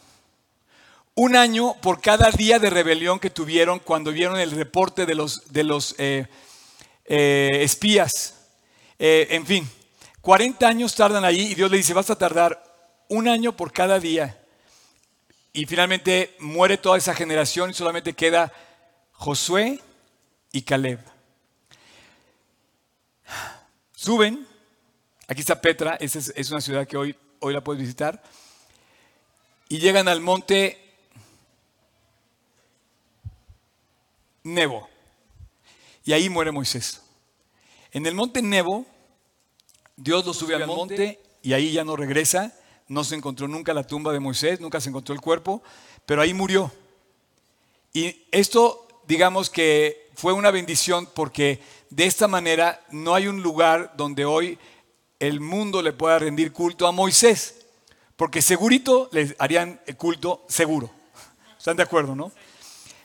Un 1.18 1.38
año 1.38 1.78
por 1.82 2.02
cada 2.02 2.30
día 2.30 2.60
de 2.60 2.70
rebelión 2.70 3.20
que 3.20 3.30
tuvieron 3.30 3.80
cuando 3.80 4.12
vieron 4.12 4.38
el 4.38 4.52
reporte 4.52 5.06
de 5.06 5.16
los, 5.16 5.54
de 5.54 5.64
los 5.64 5.96
eh, 5.98 6.28
eh, 7.06 7.60
espías. 7.62 8.36
Eh, 9.00 9.28
en 9.30 9.46
fin, 9.46 9.70
40 10.20 10.68
años 10.68 10.94
tardan 10.94 11.24
allí 11.24 11.52
y 11.52 11.56
Dios 11.56 11.72
le 11.72 11.78
dice, 11.78 11.94
vas 11.94 12.10
a 12.10 12.18
tardar 12.18 12.62
un 13.08 13.30
año 13.30 13.56
por 13.56 13.72
cada 13.72 13.98
día. 13.98 14.44
Y 15.54 15.66
finalmente 15.66 16.36
muere 16.40 16.78
toda 16.78 16.98
esa 16.98 17.16
generación 17.16 17.70
y 17.70 17.74
solamente 17.74 18.12
queda 18.12 18.52
Josué 19.14 19.80
y 20.52 20.64
Caleb. 20.64 21.00
Suben, 23.94 24.46
aquí 25.30 25.40
está 25.40 25.62
Petra, 25.62 25.96
esa 26.02 26.20
es, 26.20 26.34
es 26.36 26.52
una 26.52 26.60
ciudad 26.60 26.86
que 26.86 26.98
hoy, 26.98 27.16
hoy 27.40 27.54
la 27.54 27.64
puedes 27.64 27.82
visitar, 27.82 28.22
y 29.70 29.80
llegan 29.80 30.10
al 30.10 30.20
monte 30.20 30.85
Nebo. 34.46 34.88
Y 36.06 36.14
ahí 36.14 36.30
muere 36.30 36.52
Moisés. 36.52 37.02
En 37.92 38.06
el 38.06 38.14
monte 38.14 38.44
Nebo, 38.44 38.86
Dios 39.98 40.24
lo 40.24 40.34
sube 40.34 40.54
al 40.54 40.68
monte 40.68 41.20
y 41.42 41.54
ahí 41.54 41.72
ya 41.72 41.84
no 41.84 41.96
regresa. 41.96 42.54
No 42.88 43.04
se 43.04 43.16
encontró 43.16 43.48
nunca 43.48 43.74
la 43.74 43.88
tumba 43.88 44.14
de 44.14 44.20
Moisés, 44.20 44.62
nunca 44.62 44.80
se 44.80 44.90
encontró 44.90 45.16
el 45.16 45.22
cuerpo, 45.22 45.64
pero 46.06 46.22
ahí 46.22 46.36
murió. 46.36 46.72
Y 47.92 48.24
esto, 48.32 48.88
digamos 49.08 49.50
que 49.50 50.12
fue 50.14 50.32
una 50.32 50.52
bendición 50.52 51.10
porque 51.16 51.60
de 51.90 52.06
esta 52.06 52.28
manera 52.28 52.86
no 52.92 53.16
hay 53.16 53.28
un 53.28 53.42
lugar 53.42 53.94
donde 53.98 54.26
hoy 54.26 54.60
el 55.20 55.40
mundo 55.40 55.82
le 55.82 55.92
pueda 55.92 56.20
rendir 56.20 56.54
culto 56.54 56.86
a 56.86 56.92
Moisés, 56.92 57.66
porque 58.16 58.44
segurito 58.44 59.10
les 59.12 59.36
harían 59.40 59.82
culto 59.98 60.46
seguro. 60.48 60.92
¿Están 61.58 61.78
de 61.78 61.84
acuerdo, 61.84 62.16
no? 62.16 62.32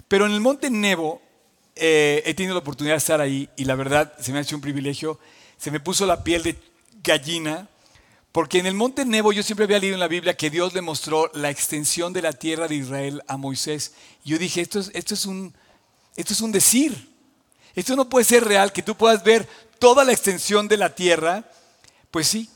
Pero 0.06 0.26
en 0.26 0.32
el 0.32 0.40
monte 0.40 0.68
Nebo 0.68 1.22
eh, 1.76 2.22
he 2.24 2.34
tenido 2.34 2.54
la 2.54 2.60
oportunidad 2.60 2.94
de 2.94 2.98
estar 2.98 3.20
ahí 3.20 3.48
y 3.56 3.64
la 3.64 3.74
verdad 3.74 4.12
se 4.18 4.32
me 4.32 4.38
ha 4.38 4.42
hecho 4.42 4.56
un 4.56 4.62
privilegio. 4.62 5.18
Se 5.56 5.70
me 5.70 5.80
puso 5.80 6.06
la 6.06 6.24
piel 6.24 6.42
de 6.42 6.56
gallina, 7.02 7.68
porque 8.32 8.58
en 8.58 8.66
el 8.66 8.74
monte 8.74 9.04
Nebo 9.04 9.32
yo 9.32 9.42
siempre 9.42 9.64
había 9.64 9.78
leído 9.78 9.94
en 9.94 10.00
la 10.00 10.08
Biblia 10.08 10.36
que 10.36 10.50
Dios 10.50 10.72
le 10.72 10.82
mostró 10.82 11.30
la 11.34 11.50
extensión 11.50 12.12
de 12.12 12.22
la 12.22 12.32
tierra 12.32 12.68
de 12.68 12.76
Israel 12.76 13.22
a 13.26 13.36
Moisés. 13.36 13.94
Y 14.24 14.30
yo 14.30 14.38
dije, 14.38 14.60
esto 14.60 14.78
es, 14.78 14.90
esto 14.94 15.14
es, 15.14 15.26
un, 15.26 15.54
esto 16.16 16.32
es 16.32 16.40
un 16.40 16.52
decir. 16.52 17.10
Esto 17.74 17.96
no 17.96 18.08
puede 18.08 18.24
ser 18.24 18.44
real, 18.44 18.72
que 18.72 18.82
tú 18.82 18.94
puedas 18.96 19.24
ver 19.24 19.48
toda 19.78 20.04
la 20.04 20.12
extensión 20.12 20.68
de 20.68 20.76
la 20.76 20.94
tierra. 20.94 21.44
Pues 22.10 22.28
sí, 22.28 22.48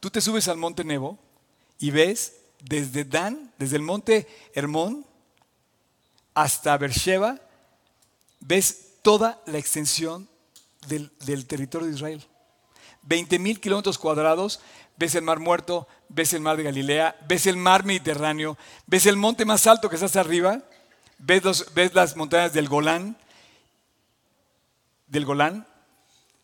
tú 0.00 0.10
te 0.10 0.20
subes 0.20 0.48
al 0.48 0.56
monte 0.56 0.84
Nebo 0.84 1.18
y 1.78 1.90
ves 1.90 2.34
desde 2.60 3.04
Dan, 3.04 3.52
desde 3.58 3.76
el 3.76 3.82
monte 3.82 4.26
Hermón 4.54 5.04
hasta 6.34 6.76
Beersheba, 6.78 7.40
ves 8.40 8.94
toda 9.02 9.40
la 9.46 9.58
extensión 9.58 10.28
del, 10.86 11.10
territorio 11.46 11.88
de 11.88 11.94
Israel. 11.94 12.24
20 13.02 13.38
mil 13.38 13.60
kilómetros 13.60 13.98
cuadrados, 13.98 14.60
ves 14.96 15.14
el 15.14 15.22
mar 15.22 15.38
muerto, 15.38 15.86
ves 16.08 16.32
el 16.34 16.40
mar 16.40 16.56
de 16.56 16.64
Galilea, 16.64 17.16
ves 17.26 17.46
el 17.46 17.56
mar 17.56 17.84
Mediterráneo, 17.84 18.58
ves 18.86 19.06
el 19.06 19.16
monte 19.16 19.44
más 19.44 19.66
alto 19.66 19.88
que 19.88 19.96
está 19.96 20.06
hacia 20.06 20.20
arriba, 20.20 20.62
ves, 21.18 21.72
ves 21.74 21.94
las 21.94 22.16
montañas 22.16 22.52
del 22.52 22.68
Golán, 22.68 23.16
del 25.06 25.24
Golán, 25.24 25.66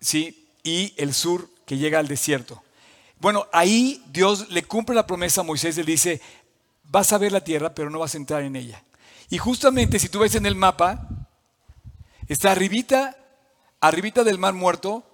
¿sí? 0.00 0.48
y 0.62 0.94
el 0.96 1.12
sur 1.12 1.50
que 1.66 1.76
llega 1.76 1.98
al 1.98 2.09
desierto. 2.09 2.62
Bueno, 3.20 3.46
ahí 3.52 4.02
Dios 4.09 4.50
le 4.50 4.64
cumple 4.64 4.94
la 4.94 5.07
promesa 5.07 5.42
a 5.42 5.44
Moisés, 5.44 5.76
le 5.76 5.85
dice, 5.85 6.20
vas 6.85 7.12
a 7.12 7.18
ver 7.18 7.33
la 7.33 7.42
tierra, 7.42 7.74
pero 7.74 7.90
no 7.90 7.98
vas 7.98 8.14
a 8.14 8.18
entrar 8.18 8.42
en 8.42 8.57
ella. 8.57 8.83
Y 9.30 9.38
justamente 9.38 9.98
si 9.98 10.09
tú 10.09 10.20
ves 10.20 10.35
en 10.35 10.46
el 10.46 10.54
mapa, 10.54 11.09
Está 12.26 12.52
arribita, 12.52 13.16
arribita 13.80 14.24
del 14.24 14.38
mar 14.38 14.54
muerto, 14.54 15.04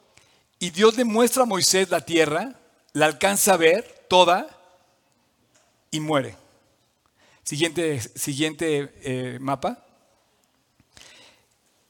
y 0.61 0.71
Dios 0.71 0.97
le 0.97 1.05
muestra 1.05 1.43
a 1.43 1.47
Moisés 1.47 1.91
la 1.91 2.03
tierra, 2.03 2.55
la 2.93 3.07
alcanza 3.07 3.55
a 3.55 3.57
ver 3.57 4.07
toda 4.09 4.47
y 5.91 5.99
muere. 5.99 6.37
Siguiente, 7.43 8.01
siguiente 8.01 8.93
eh, 9.03 9.39
mapa. 9.41 9.85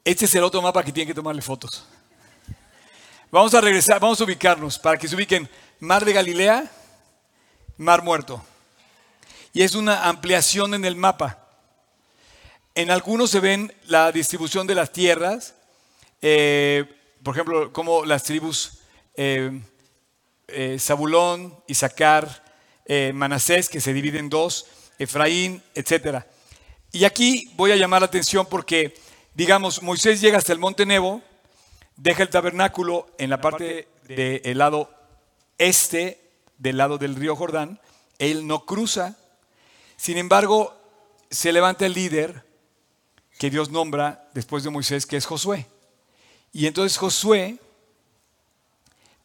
Este 0.05 0.25
es 0.25 0.35
el 0.35 0.45
otro 0.45 0.63
mapa 0.63 0.83
que 0.83 0.93
tienen 0.93 1.09
que 1.09 1.15
tomarle 1.15 1.43
fotos. 1.43 1.85
Vamos 3.31 3.53
a 3.55 3.61
regresar, 3.61 4.01
vamos 4.01 4.21
a 4.21 4.25
ubicarnos 4.25 4.79
para 4.79 4.99
que 4.99 5.07
se 5.07 5.15
ubiquen 5.15 5.49
Mar 5.81 6.05
de 6.05 6.15
Galilea, 6.15 6.71
Mar 7.77 8.03
Muerto. 8.03 8.43
Y 9.53 9.63
es 9.63 9.75
una 9.75 10.09
ampliación 10.09 10.73
en 10.75 10.85
el 10.85 10.97
mapa. 10.97 11.40
En 12.81 12.91
algunos 12.91 13.29
se 13.29 13.41
ven 13.41 13.71
la 13.89 14.11
distribución 14.11 14.67
de 14.67 14.75
las 14.75 14.91
tierras, 14.91 15.55
eh, 16.23 16.87
por 17.23 17.35
ejemplo, 17.35 17.71
como 17.75 18.07
las 18.07 18.23
tribus 18.23 18.79
eh, 19.17 19.61
eh, 20.49 20.79
Zabulón, 20.81 21.63
Isaacar, 21.67 22.43
Manasés, 23.13 23.69
que 23.69 23.83
se 23.83 23.93
dividen 23.93 24.25
en 24.25 24.31
dos, 24.31 24.67
Efraín, 24.99 25.63
etc. 25.75 26.25
Y 26.91 27.05
aquí 27.05 27.53
voy 27.55 27.73
a 27.73 27.77
llamar 27.77 28.01
la 28.01 28.07
atención 28.07 28.47
porque, 28.47 28.95
digamos, 29.35 29.83
Moisés 29.83 30.23
llega 30.23 30.39
hasta 30.39 30.55
el 30.55 30.59
monte 30.59 30.87
Nebo, 30.87 31.21
deja 31.97 32.23
el 32.23 32.31
tabernáculo 32.31 33.09
en 33.19 33.29
la 33.29 33.43
parte 33.43 33.89
del 34.09 34.57
lado 34.57 34.91
este, 35.59 36.19
del 36.57 36.79
lado 36.79 36.97
del 36.97 37.15
río 37.15 37.37
Jordán, 37.37 37.79
él 38.19 38.47
no 38.47 38.65
cruza, 38.65 39.19
sin 39.99 40.17
embargo, 40.17 40.75
se 41.31 41.53
levanta 41.53 41.85
el 41.85 41.93
líder, 41.93 42.50
que 43.41 43.49
Dios 43.49 43.71
nombra 43.71 44.29
después 44.35 44.63
de 44.65 44.69
Moisés, 44.69 45.07
que 45.07 45.17
es 45.17 45.25
Josué. 45.25 45.67
Y 46.53 46.67
entonces 46.67 46.99
Josué 46.99 47.59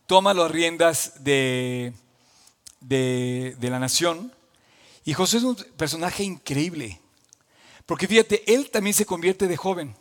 toma 0.07 0.33
las 0.33 0.49
riendas 0.49 1.21
de, 1.25 1.91
de, 2.79 3.57
la 3.59 3.77
nación. 3.77 4.31
Y 5.03 5.13
Josué 5.13 5.39
es 5.39 5.43
un 5.43 5.57
personaje 5.75 6.23
increíble. 6.23 7.01
Porque 7.85 8.07
fíjate, 8.07 8.41
él 8.53 8.71
también 8.71 8.93
se 8.93 9.05
convierte 9.05 9.49
de 9.49 9.57
joven. 9.57 9.93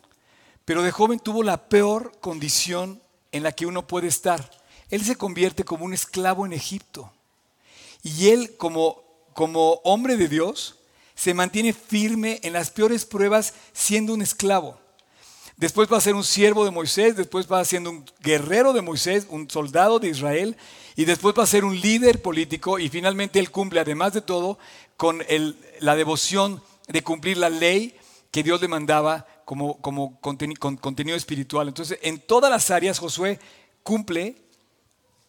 Pero 0.63 0.81
de 0.81 0.91
joven 0.91 1.19
tuvo 1.19 1.43
la 1.43 1.67
peor 1.67 2.17
condición 2.21 3.01
en 3.33 3.43
la 3.43 3.51
que 3.51 3.65
uno 3.65 3.85
puede 3.85 4.07
estar. 4.07 4.49
Él 4.89 5.03
se 5.03 5.17
convierte 5.17 5.65
como 5.65 5.83
un 5.83 5.93
esclavo 5.93 6.45
en 6.45 6.53
Egipto. 6.53 7.11
Y 8.01 8.29
él 8.29 8.55
como, 8.55 9.03
como 9.33 9.81
hombre 9.83 10.15
de 10.15 10.29
Dios 10.29 10.77
se 11.15 11.33
mantiene 11.33 11.73
firme 11.73 12.39
en 12.43 12.53
las 12.53 12.69
peores 12.69 13.05
pruebas 13.05 13.53
siendo 13.73 14.13
un 14.13 14.21
esclavo. 14.21 14.79
Después 15.57 15.91
va 15.91 15.97
a 15.97 16.01
ser 16.01 16.15
un 16.15 16.23
siervo 16.25 16.65
de 16.65 16.71
Moisés, 16.71 17.15
después 17.15 17.49
va 17.49 17.63
siendo 17.63 17.89
un 17.89 18.05
guerrero 18.19 18.73
de 18.73 18.81
Moisés, 18.81 19.25
un 19.29 19.49
soldado 19.49 19.99
de 19.99 20.09
Israel, 20.09 20.57
y 20.97 21.05
después 21.05 21.33
va 21.37 21.43
a 21.43 21.47
ser 21.47 21.63
un 21.63 21.79
líder 21.79 22.21
político, 22.21 22.77
y 22.77 22.89
finalmente 22.89 23.39
él 23.39 23.51
cumple, 23.51 23.79
además 23.79 24.11
de 24.13 24.21
todo, 24.21 24.59
con 24.97 25.23
la 25.79 25.95
devoción 25.95 26.61
de 26.87 27.03
cumplir 27.03 27.37
la 27.37 27.49
ley 27.49 27.97
que 28.31 28.43
Dios 28.43 28.59
le 28.61 28.67
mandaba 28.67 29.25
como 29.45 30.19
contenido 30.19 31.15
espiritual. 31.15 31.69
Entonces, 31.69 31.99
en 32.01 32.19
todas 32.19 32.51
las 32.51 32.69
áreas 32.69 32.99
Josué 32.99 33.39
cumple 33.81 34.35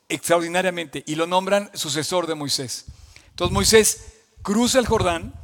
extraordinariamente 0.09 1.05
y 1.07 1.15
lo 1.15 1.27
nombran 1.27 1.71
sucesor 1.75 2.27
de 2.27 2.35
Moisés. 2.35 2.87
Entonces 3.31 3.53
Moisés 3.53 4.01
cruza 4.43 4.79
el 4.79 4.87
Jordán 4.87 5.35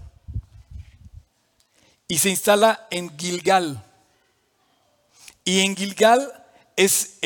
y 2.12 2.18
se 2.18 2.28
instala 2.28 2.86
en 2.90 3.18
Gilgal. 3.18 3.82
Y 5.46 5.60
en 5.60 5.74
Gilgal 5.74 6.30
es, 6.76 7.18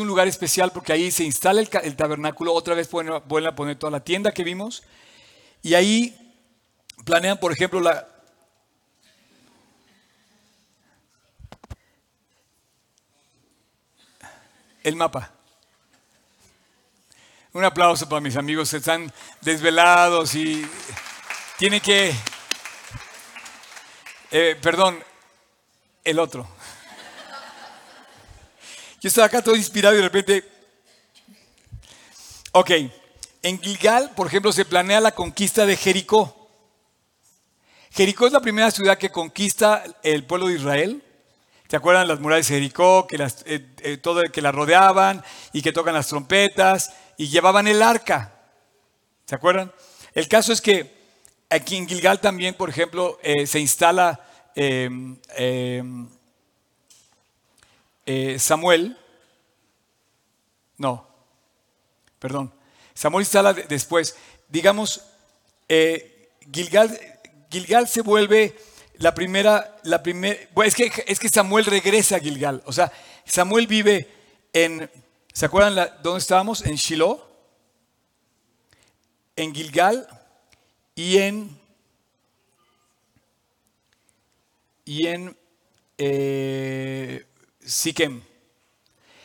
un 0.00 0.08
lugar 0.08 0.26
especial 0.26 0.72
porque 0.72 0.92
ahí 0.92 1.12
se 1.12 1.22
instala 1.22 1.60
el, 1.60 1.96
tabernáculo, 1.96 2.52
otra 2.52 2.74
vez 2.74 2.90
vuelven 2.90 3.46
a 3.46 3.54
poner 3.54 3.78
toda 3.78 3.92
la 3.92 4.00
tienda 4.00 4.32
que 4.32 4.42
vimos, 4.42 4.82
y 5.62 5.74
ahí 5.74 6.34
planean, 7.04 7.38
por 7.38 7.52
ejemplo, 7.52 7.78
la, 7.78 8.04
el 14.82 14.96
mapa. 14.96 15.30
Un 17.52 17.64
aplauso 17.64 18.08
para 18.08 18.20
mis 18.20 18.34
amigos 18.34 18.72
que 18.72 18.78
están 18.78 19.12
desvelados 19.40 20.34
y 20.34 20.68
tiene 21.58 21.80
que... 21.80 22.12
Eh, 24.34 24.56
perdón, 24.62 24.98
el 26.02 26.18
otro. 26.18 26.48
Yo 28.98 29.08
estaba 29.08 29.26
acá 29.26 29.42
todo 29.42 29.54
inspirado 29.56 29.94
y 29.94 29.98
de 29.98 30.02
repente... 30.04 30.48
Ok, 32.52 32.70
en 33.42 33.60
Gilgal, 33.60 34.12
por 34.14 34.26
ejemplo, 34.26 34.50
se 34.50 34.64
planea 34.64 35.00
la 35.02 35.12
conquista 35.12 35.66
de 35.66 35.76
Jericó. 35.76 36.48
Jericó 37.90 38.26
es 38.26 38.32
la 38.32 38.40
primera 38.40 38.70
ciudad 38.70 38.96
que 38.96 39.10
conquista 39.10 39.84
el 40.02 40.24
pueblo 40.24 40.46
de 40.46 40.54
Israel. 40.54 41.02
¿Se 41.68 41.76
acuerdan 41.76 42.08
las 42.08 42.20
murallas 42.20 42.48
de 42.48 42.54
Jericó, 42.54 43.06
que, 43.06 43.18
las, 43.18 43.42
eh, 43.44 43.66
eh, 43.80 44.00
que 44.32 44.40
la 44.40 44.50
rodeaban 44.50 45.22
y 45.52 45.60
que 45.60 45.72
tocan 45.72 45.92
las 45.92 46.08
trompetas 46.08 46.94
y 47.18 47.28
llevaban 47.28 47.66
el 47.68 47.82
arca? 47.82 48.32
¿Se 49.26 49.34
acuerdan? 49.34 49.70
El 50.14 50.26
caso 50.26 50.54
es 50.54 50.62
que 50.62 51.01
aquí 51.52 51.76
en 51.76 51.86
Gilgal 51.86 52.20
también, 52.20 52.54
por 52.54 52.70
ejemplo, 52.70 53.18
eh, 53.22 53.46
se 53.46 53.60
instala 53.60 54.20
em, 54.54 55.16
em, 55.36 56.08
Samuel. 58.38 58.96
No, 60.78 61.06
perdón. 62.18 62.52
Samuel 62.94 63.22
instala 63.22 63.52
después. 63.52 64.16
Digamos, 64.48 65.02
Gilgal, 66.50 67.88
se 67.88 68.02
vuelve 68.02 68.56
la 68.94 69.14
primera, 69.14 69.78
la 69.84 70.02
primera, 70.02 70.38
es 70.64 70.74
que, 70.74 70.90
es 71.06 71.18
que 71.18 71.28
Samuel 71.28 71.64
regresa 71.64 72.16
a 72.16 72.20
Gilgal. 72.20 72.62
O 72.66 72.72
sea, 72.72 72.92
Samuel 73.24 73.66
vive 73.66 74.08
en, 74.52 74.90
¿se 75.32 75.46
acuerdan 75.46 75.90
dónde 76.02 76.18
estábamos? 76.18 76.64
En 76.66 76.74
Shiloh, 76.74 77.24
en 79.36 79.54
Gilgal 79.54 80.06
y 80.94 81.18
en, 81.18 81.58
y 84.84 85.06
en 85.06 85.36
eh, 85.98 87.26
Siquem. 87.64 88.22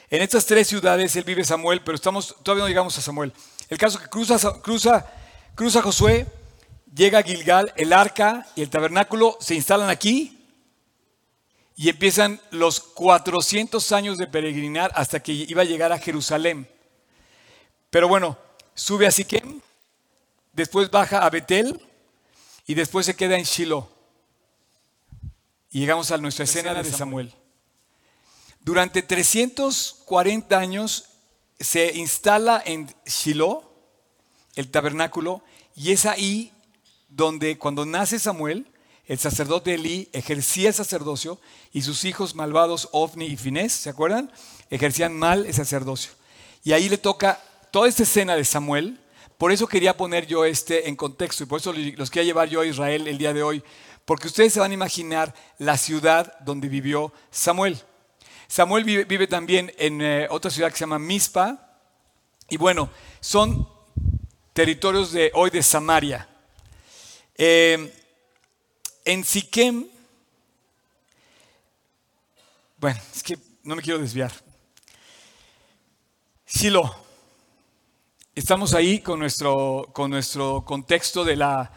En 0.10 0.22
estas 0.22 0.46
tres 0.46 0.68
ciudades 0.68 1.16
él 1.16 1.24
vive 1.24 1.44
Samuel, 1.44 1.82
pero 1.84 1.96
estamos, 1.96 2.36
todavía 2.44 2.64
no 2.64 2.70
llegamos 2.70 2.98
a 2.98 3.02
Samuel. 3.02 3.34
El 3.70 3.78
caso 3.78 4.00
que 4.00 4.08
cruza, 4.08 4.38
cruza, 4.62 5.06
cruza 5.56 5.82
Josué 5.82 6.26
llega 6.96 7.20
a 7.20 7.24
Gilgal, 7.24 7.74
el 7.76 7.92
arca 7.92 8.48
y 8.56 8.62
el 8.62 8.70
tabernáculo 8.70 9.38
se 9.42 9.56
instalan 9.56 9.90
aquí 9.90 10.38
y 11.76 11.90
empiezan 11.90 12.40
los 12.52 12.80
400 12.80 13.92
años 13.92 14.18
de 14.18 14.28
peregrinar 14.28 14.92
hasta 14.96 15.22
que 15.22 15.34
iba 15.34 15.62
a 15.62 15.66
llegar 15.66 15.92
a 15.92 16.00
Jerusalén. 16.00 16.68
Pero 17.90 18.08
bueno, 18.08 18.38
sube 18.74 19.06
a 19.06 19.12
Siquem, 19.12 19.62
después 20.58 20.90
baja 20.90 21.20
a 21.20 21.30
Betel 21.30 21.80
y 22.66 22.74
después 22.74 23.06
se 23.06 23.16
queda 23.16 23.38
en 23.38 23.44
Shiloh. 23.44 23.88
Y 25.70 25.80
llegamos 25.80 26.12
a 26.12 26.18
nuestra 26.18 26.46
escena 26.46 26.74
de 26.74 26.92
Samuel. 26.92 27.32
Durante 28.60 29.04
340 29.04 30.58
años 30.58 31.06
se 31.60 31.96
instala 31.98 32.62
en 32.66 32.94
Shiloh 33.06 33.72
el 34.56 34.70
tabernáculo 34.72 35.44
y 35.76 35.92
es 35.92 36.08
ahí 36.08 36.52
donde 37.08 37.60
cuando 37.60 37.86
nace 37.86 38.18
Samuel, 38.18 38.68
el 39.06 39.20
sacerdote 39.20 39.76
Elí 39.76 40.10
ejercía 40.12 40.70
el 40.70 40.74
sacerdocio 40.74 41.40
y 41.72 41.84
sus 41.84 42.04
hijos 42.04 42.34
malvados 42.34 42.90
Ofni 42.94 43.28
y 43.28 43.38
Finés, 43.38 43.74
¿se 43.74 43.90
acuerdan? 43.90 44.32
Ejercían 44.72 45.16
mal 45.16 45.46
el 45.46 45.54
sacerdocio. 45.54 46.12
Y 46.64 46.74
ahí 46.74 46.90
le 46.90 46.98
toca 46.98 47.40
toda 47.72 47.88
esta 47.88 48.04
escena 48.04 48.36
de 48.36 48.44
Samuel. 48.44 49.00
Por 49.38 49.52
eso 49.52 49.68
quería 49.68 49.96
poner 49.96 50.26
yo 50.26 50.46
este 50.46 50.90
en 50.90 50.96
contexto 50.96 51.44
y 51.44 51.46
por 51.46 51.60
eso 51.60 51.72
los 51.74 52.10
quería 52.10 52.26
llevar 52.26 52.50
yo 52.50 52.62
a 52.62 52.66
Israel 52.66 53.08
el 53.08 53.18
día 53.18 53.34
de 53.34 53.44
hoy, 53.44 53.64
porque 54.06 54.28
ustedes 54.28 54.54
se 54.54 54.60
van 54.60 54.72
a 54.72 54.74
imaginar 54.74 55.34
la 55.60 55.78
ciudad 55.78 56.40
donde 56.40 56.70
vivió 56.70 57.14
Samuel. 57.30 57.80
Samuel 58.48 58.84
vive, 58.84 59.28
también 59.28 59.72
en 59.78 60.02
eh, 60.02 60.28
otra 60.30 60.50
ciudad 60.50 60.70
que 60.70 60.78
se 60.78 60.82
llama 60.82 60.98
Mispa 60.98 61.80
y 62.50 62.58
bueno, 62.58 62.90
son 63.20 63.68
territorios 64.54 65.12
de 65.12 65.32
hoy 65.34 65.50
de 65.50 65.62
Samaria. 65.62 66.28
Eh, 67.36 67.94
en 69.06 69.24
Siquem, 69.24 69.88
bueno, 72.78 73.00
es 73.14 73.22
que 73.22 73.38
no 73.64 73.76
me 73.76 73.82
quiero 73.82 74.00
desviar. 74.00 74.32
Silo, 76.46 77.07
estamos 78.40 78.76
ahí 78.76 79.00
con 79.00 79.18
nuestro, 79.18 79.90
con 79.94 80.12
nuestro 80.12 80.64
contexto 80.64 81.26
de 81.26 81.36
la, 81.36 81.72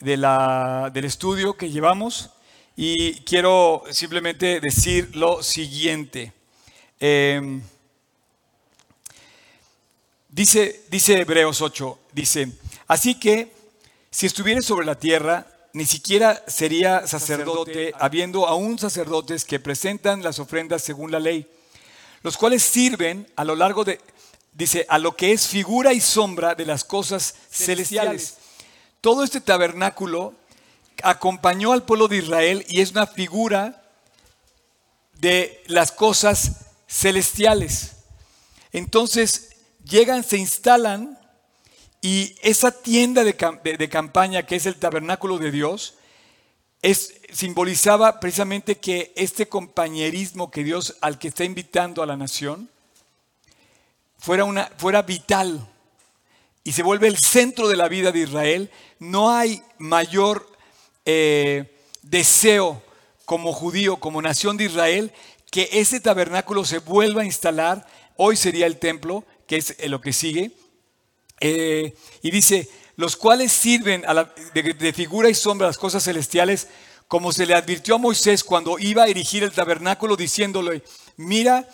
de 0.00 0.16
la, 0.16 0.90
del 0.90 1.04
estudio 1.04 1.58
que 1.58 1.68
llevamos 1.70 2.30
y 2.74 3.16
quiero 3.16 3.84
simplemente 3.90 4.58
decir 4.60 5.14
lo 5.14 5.42
siguiente. 5.42 6.32
Eh, 6.98 7.60
dice, 10.30 10.84
dice 10.88 11.20
Hebreos 11.20 11.60
8, 11.60 11.98
dice, 12.12 12.50
así 12.86 13.20
que 13.20 13.52
si 14.10 14.24
estuviera 14.24 14.62
sobre 14.62 14.86
la 14.86 14.98
tierra, 14.98 15.46
ni 15.74 15.84
siquiera 15.84 16.42
sería 16.46 17.06
sacerdote, 17.06 17.92
habiendo 17.98 18.48
aún 18.48 18.78
sacerdotes 18.78 19.44
que 19.44 19.60
presentan 19.60 20.22
las 20.22 20.38
ofrendas 20.38 20.80
según 20.82 21.10
la 21.12 21.20
ley, 21.20 21.46
los 22.22 22.38
cuales 22.38 22.62
sirven 22.62 23.30
a 23.36 23.44
lo 23.44 23.54
largo 23.54 23.84
de, 23.84 24.00
dice, 24.56 24.86
a 24.88 24.98
lo 24.98 25.16
que 25.16 25.32
es 25.32 25.46
figura 25.46 25.92
y 25.92 26.00
sombra 26.00 26.54
de 26.54 26.64
las 26.64 26.82
cosas 26.84 27.34
celestiales. 27.50 28.36
Todo 29.00 29.22
este 29.22 29.40
tabernáculo 29.40 30.34
acompañó 31.02 31.72
al 31.72 31.84
pueblo 31.84 32.08
de 32.08 32.16
Israel 32.16 32.64
y 32.68 32.80
es 32.80 32.90
una 32.92 33.06
figura 33.06 33.82
de 35.20 35.62
las 35.66 35.92
cosas 35.92 36.64
celestiales. 36.88 37.96
Entonces 38.72 39.56
llegan, 39.84 40.24
se 40.24 40.38
instalan 40.38 41.18
y 42.00 42.34
esa 42.42 42.70
tienda 42.70 43.24
de, 43.24 43.88
campaña 43.88 44.44
que 44.44 44.56
es 44.56 44.64
el 44.64 44.76
tabernáculo 44.76 45.38
de 45.38 45.50
Dios, 45.50 45.94
es, 46.80 47.14
simbolizaba 47.32 48.20
precisamente 48.20 48.78
que 48.78 49.12
este 49.16 49.48
compañerismo 49.48 50.50
que 50.50 50.64
Dios 50.64 50.96
al 51.00 51.18
que 51.18 51.28
está 51.28 51.44
invitando 51.44 52.02
a 52.02 52.06
la 52.06 52.16
nación 52.16 52.70
fuera, 54.18 54.44
una, 54.44 54.70
fuera 54.76 55.02
vital 55.02 55.66
y 56.64 56.72
se 56.72 56.82
vuelve 56.82 57.08
el 57.08 57.18
centro 57.18 57.68
de 57.68 57.76
la 57.76 57.88
vida 57.88 58.12
de 58.12 58.20
Israel. 58.20 58.70
No 58.98 59.30
hay 59.30 59.62
mayor 59.78 60.50
eh, 61.04 61.76
deseo 62.02 62.82
como 63.24 63.52
judío, 63.52 63.98
como 63.98 64.22
nación 64.22 64.56
de 64.56 64.64
Israel, 64.64 65.12
que 65.50 65.68
ese 65.72 66.00
tabernáculo 66.00 66.64
se 66.64 66.78
vuelva 66.78 67.22
a 67.22 67.26
instalar. 67.26 67.86
Hoy 68.16 68.36
sería 68.36 68.66
el 68.66 68.78
templo, 68.78 69.24
que 69.46 69.56
es 69.56 69.76
lo 69.88 70.00
que 70.00 70.12
sigue 70.12 70.52
eh, 71.40 71.94
y 72.22 72.30
dice, 72.30 72.68
los 72.96 73.16
cuales 73.16 73.52
sirven 73.52 74.04
de, 74.54 74.92
figura 74.92 75.28
y 75.28 75.34
sombra 75.34 75.66
las 75.66 75.78
cosas 75.78 76.04
celestiales, 76.04 76.68
como 77.08 77.30
se 77.30 77.46
le 77.46 77.54
advirtió 77.54 77.96
a 77.96 77.98
Moisés 77.98 78.42
cuando 78.42 78.78
iba 78.78 79.04
a 79.04 79.08
erigir 79.08 79.42
el 79.42 79.52
tabernáculo, 79.52 80.16
diciéndole, 80.16 80.82
mira, 81.16 81.68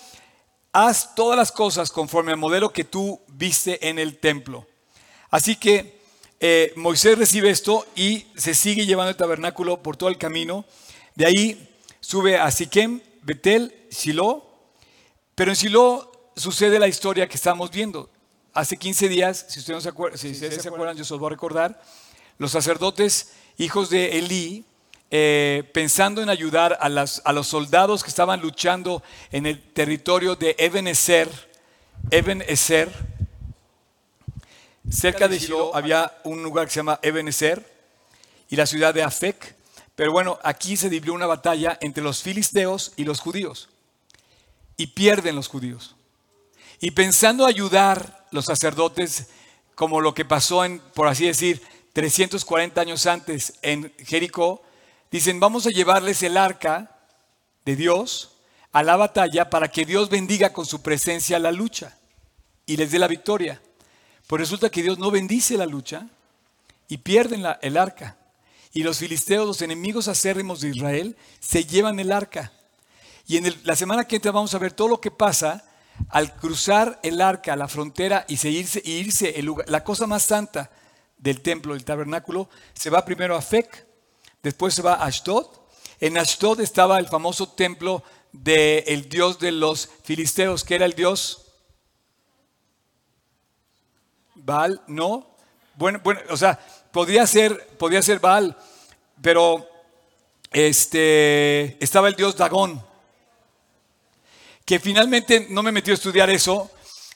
haz 0.72 1.14
todas 1.14 1.36
las 1.36 1.52
cosas 1.52 1.90
conforme 1.90 2.32
al 2.32 2.38
modelo 2.38 2.72
que 2.72 2.84
tú 2.84 3.20
viste 3.28 3.88
en 3.88 3.98
el 3.98 4.18
templo. 4.18 4.66
Así 5.30 5.56
que 5.56 6.00
eh, 6.40 6.72
Moisés 6.76 7.16
recibe 7.18 7.50
esto 7.50 7.86
y 7.94 8.26
se 8.34 8.54
sigue 8.54 8.86
llevando 8.86 9.10
el 9.10 9.16
tabernáculo 9.16 9.82
por 9.82 9.96
todo 9.96 10.08
el 10.08 10.18
camino. 10.18 10.64
De 11.14 11.26
ahí 11.26 11.76
sube 12.00 12.38
a 12.38 12.50
Siquem 12.50 13.00
Betel, 13.22 13.74
Shiloh, 13.90 14.44
pero 15.34 15.52
en 15.52 15.56
Shiloh 15.56 16.10
sucede 16.36 16.78
la 16.78 16.88
historia 16.88 17.28
que 17.28 17.36
estamos 17.36 17.70
viendo. 17.70 18.10
Hace 18.54 18.76
15 18.76 19.08
días, 19.08 19.46
si 19.48 19.60
ustedes, 19.60 19.82
se 19.82 19.88
acuerdan, 19.88 20.18
si 20.18 20.30
ustedes 20.32 20.62
se 20.62 20.68
acuerdan, 20.68 20.96
yo 20.96 21.04
se 21.04 21.14
los 21.14 21.20
voy 21.20 21.28
a 21.28 21.30
recordar, 21.30 21.82
los 22.38 22.50
sacerdotes, 22.50 23.32
hijos 23.56 23.88
de 23.88 24.18
Elí, 24.18 24.64
eh, 25.14 25.70
pensando 25.74 26.22
en 26.22 26.30
ayudar 26.30 26.78
a, 26.80 26.88
los 26.88 27.46
soldados 27.46 28.02
que 28.02 28.08
estaban 28.08 28.40
luchando 28.40 29.02
en 29.30 29.44
el 29.44 29.60
territorio 29.60 30.36
de 30.36 30.56
Eben 30.58 30.88
Ezer, 30.88 31.28
Eben 32.10 32.40
Ezer, 32.40 32.90
cerca 34.90 35.28
de 35.28 35.38
Shiloh 35.38 35.76
había 35.76 36.10
un 36.24 36.42
lugar 36.42 36.64
que 36.64 36.72
se 36.72 36.78
llama 36.80 36.98
Eben 37.02 37.28
Ezer 37.28 37.62
y 38.48 38.56
la 38.56 38.64
ciudad 38.64 38.94
de 38.94 39.02
Afek. 39.02 39.54
Pero 39.94 40.12
bueno, 40.12 40.38
aquí 40.42 40.78
se 40.78 40.88
libró 40.88 41.12
una 41.12 41.26
batalla 41.26 41.76
entre 41.82 42.02
los 42.02 42.22
filisteos 42.22 42.94
y 42.96 43.04
los 43.04 43.20
judíos. 43.20 43.68
Y 44.78 44.86
pierden 44.86 45.36
los 45.36 45.46
judíos. 45.46 45.94
Y 46.80 46.92
pensando 46.92 47.44
ayudar 47.44 48.26
los 48.30 48.46
sacerdotes, 48.46 49.26
como 49.74 50.00
lo 50.00 50.14
que 50.14 50.24
pasó 50.24 50.64
por 50.94 51.06
así 51.06 51.26
decir, 51.26 51.60
340 51.92 52.80
años 52.80 53.04
antes 53.04 53.58
en 53.60 53.92
Jericó, 53.98 54.62
dicen, 55.12 55.38
vamos 55.38 55.66
a 55.66 55.70
llevarles 55.70 56.22
el 56.22 56.36
arca 56.36 56.98
de 57.64 57.76
Dios 57.76 58.32
a 58.72 58.82
la 58.82 58.96
batalla 58.96 59.50
para 59.50 59.68
que 59.68 59.84
Dios 59.84 60.08
bendiga 60.08 60.52
con 60.52 60.66
su 60.66 60.82
presencia 60.82 61.38
la 61.38 61.52
lucha 61.52 61.96
y 62.66 62.76
les 62.76 62.90
dé 62.90 62.98
la 62.98 63.06
victoria. 63.06 63.62
Pues 64.26 64.40
resulta 64.40 64.70
que 64.70 64.82
Dios 64.82 64.98
no 64.98 65.10
bendice 65.10 65.56
la 65.56 65.66
lucha 65.66 66.08
y 66.88 66.96
pierden 66.96 67.44
el 67.60 67.76
arca. 67.76 68.16
Y 68.72 68.82
los 68.82 68.98
filisteos, 68.98 69.46
los 69.46 69.62
enemigos 69.62 70.08
acérrimos 70.08 70.62
de 70.62 70.70
Israel, 70.70 71.16
se 71.38 71.64
llevan 71.64 72.00
el 72.00 72.10
arca. 72.10 72.52
Y 73.26 73.36
en 73.36 73.54
la 73.64 73.76
semana 73.76 74.04
que 74.04 74.16
entra 74.16 74.32
vamos 74.32 74.54
a 74.54 74.58
ver 74.58 74.72
todo 74.72 74.88
lo 74.88 75.00
que 75.00 75.10
pasa 75.10 75.64
al 76.08 76.34
cruzar 76.34 76.98
el 77.02 77.20
arca, 77.20 77.54
la 77.54 77.68
frontera 77.68 78.24
y 78.28 78.38
seguirse, 78.38 78.80
irse 78.84 79.38
el 79.38 79.44
lugar, 79.44 79.68
la 79.68 79.84
cosa 79.84 80.06
más 80.06 80.22
santa 80.22 80.70
del 81.18 81.42
templo, 81.42 81.74
del 81.74 81.84
tabernáculo, 81.84 82.48
se 82.72 82.90
va 82.90 83.04
primero 83.04 83.36
a 83.36 83.42
Fec, 83.42 83.86
después 84.42 84.74
se 84.74 84.82
va 84.82 84.94
a 84.94 85.06
Ashdod. 85.06 85.46
En 86.00 86.18
Ashdod 86.18 86.60
estaba 86.60 86.98
el 86.98 87.08
famoso 87.08 87.48
templo 87.48 88.02
del 88.32 89.08
dios 89.08 89.38
de 89.38 89.52
los 89.52 89.88
filisteos, 90.04 90.64
que 90.64 90.74
era 90.74 90.86
el 90.86 90.94
dios 90.94 91.38
Baal, 94.34 94.82
no. 94.88 95.26
Bueno, 95.76 96.00
bueno, 96.02 96.20
o 96.30 96.36
sea, 96.36 96.58
podría 96.90 97.26
ser, 97.26 97.68
podría 97.78 98.02
ser 98.02 98.18
Baal, 98.18 98.56
pero 99.20 99.68
este, 100.50 101.82
estaba 101.82 102.08
el 102.08 102.16
dios 102.16 102.36
Dagón, 102.36 102.84
que 104.64 104.80
finalmente 104.80 105.46
no 105.50 105.62
me 105.62 105.72
metió 105.72 105.92
a 105.92 105.94
estudiar 105.94 106.28
eso, 106.30 106.70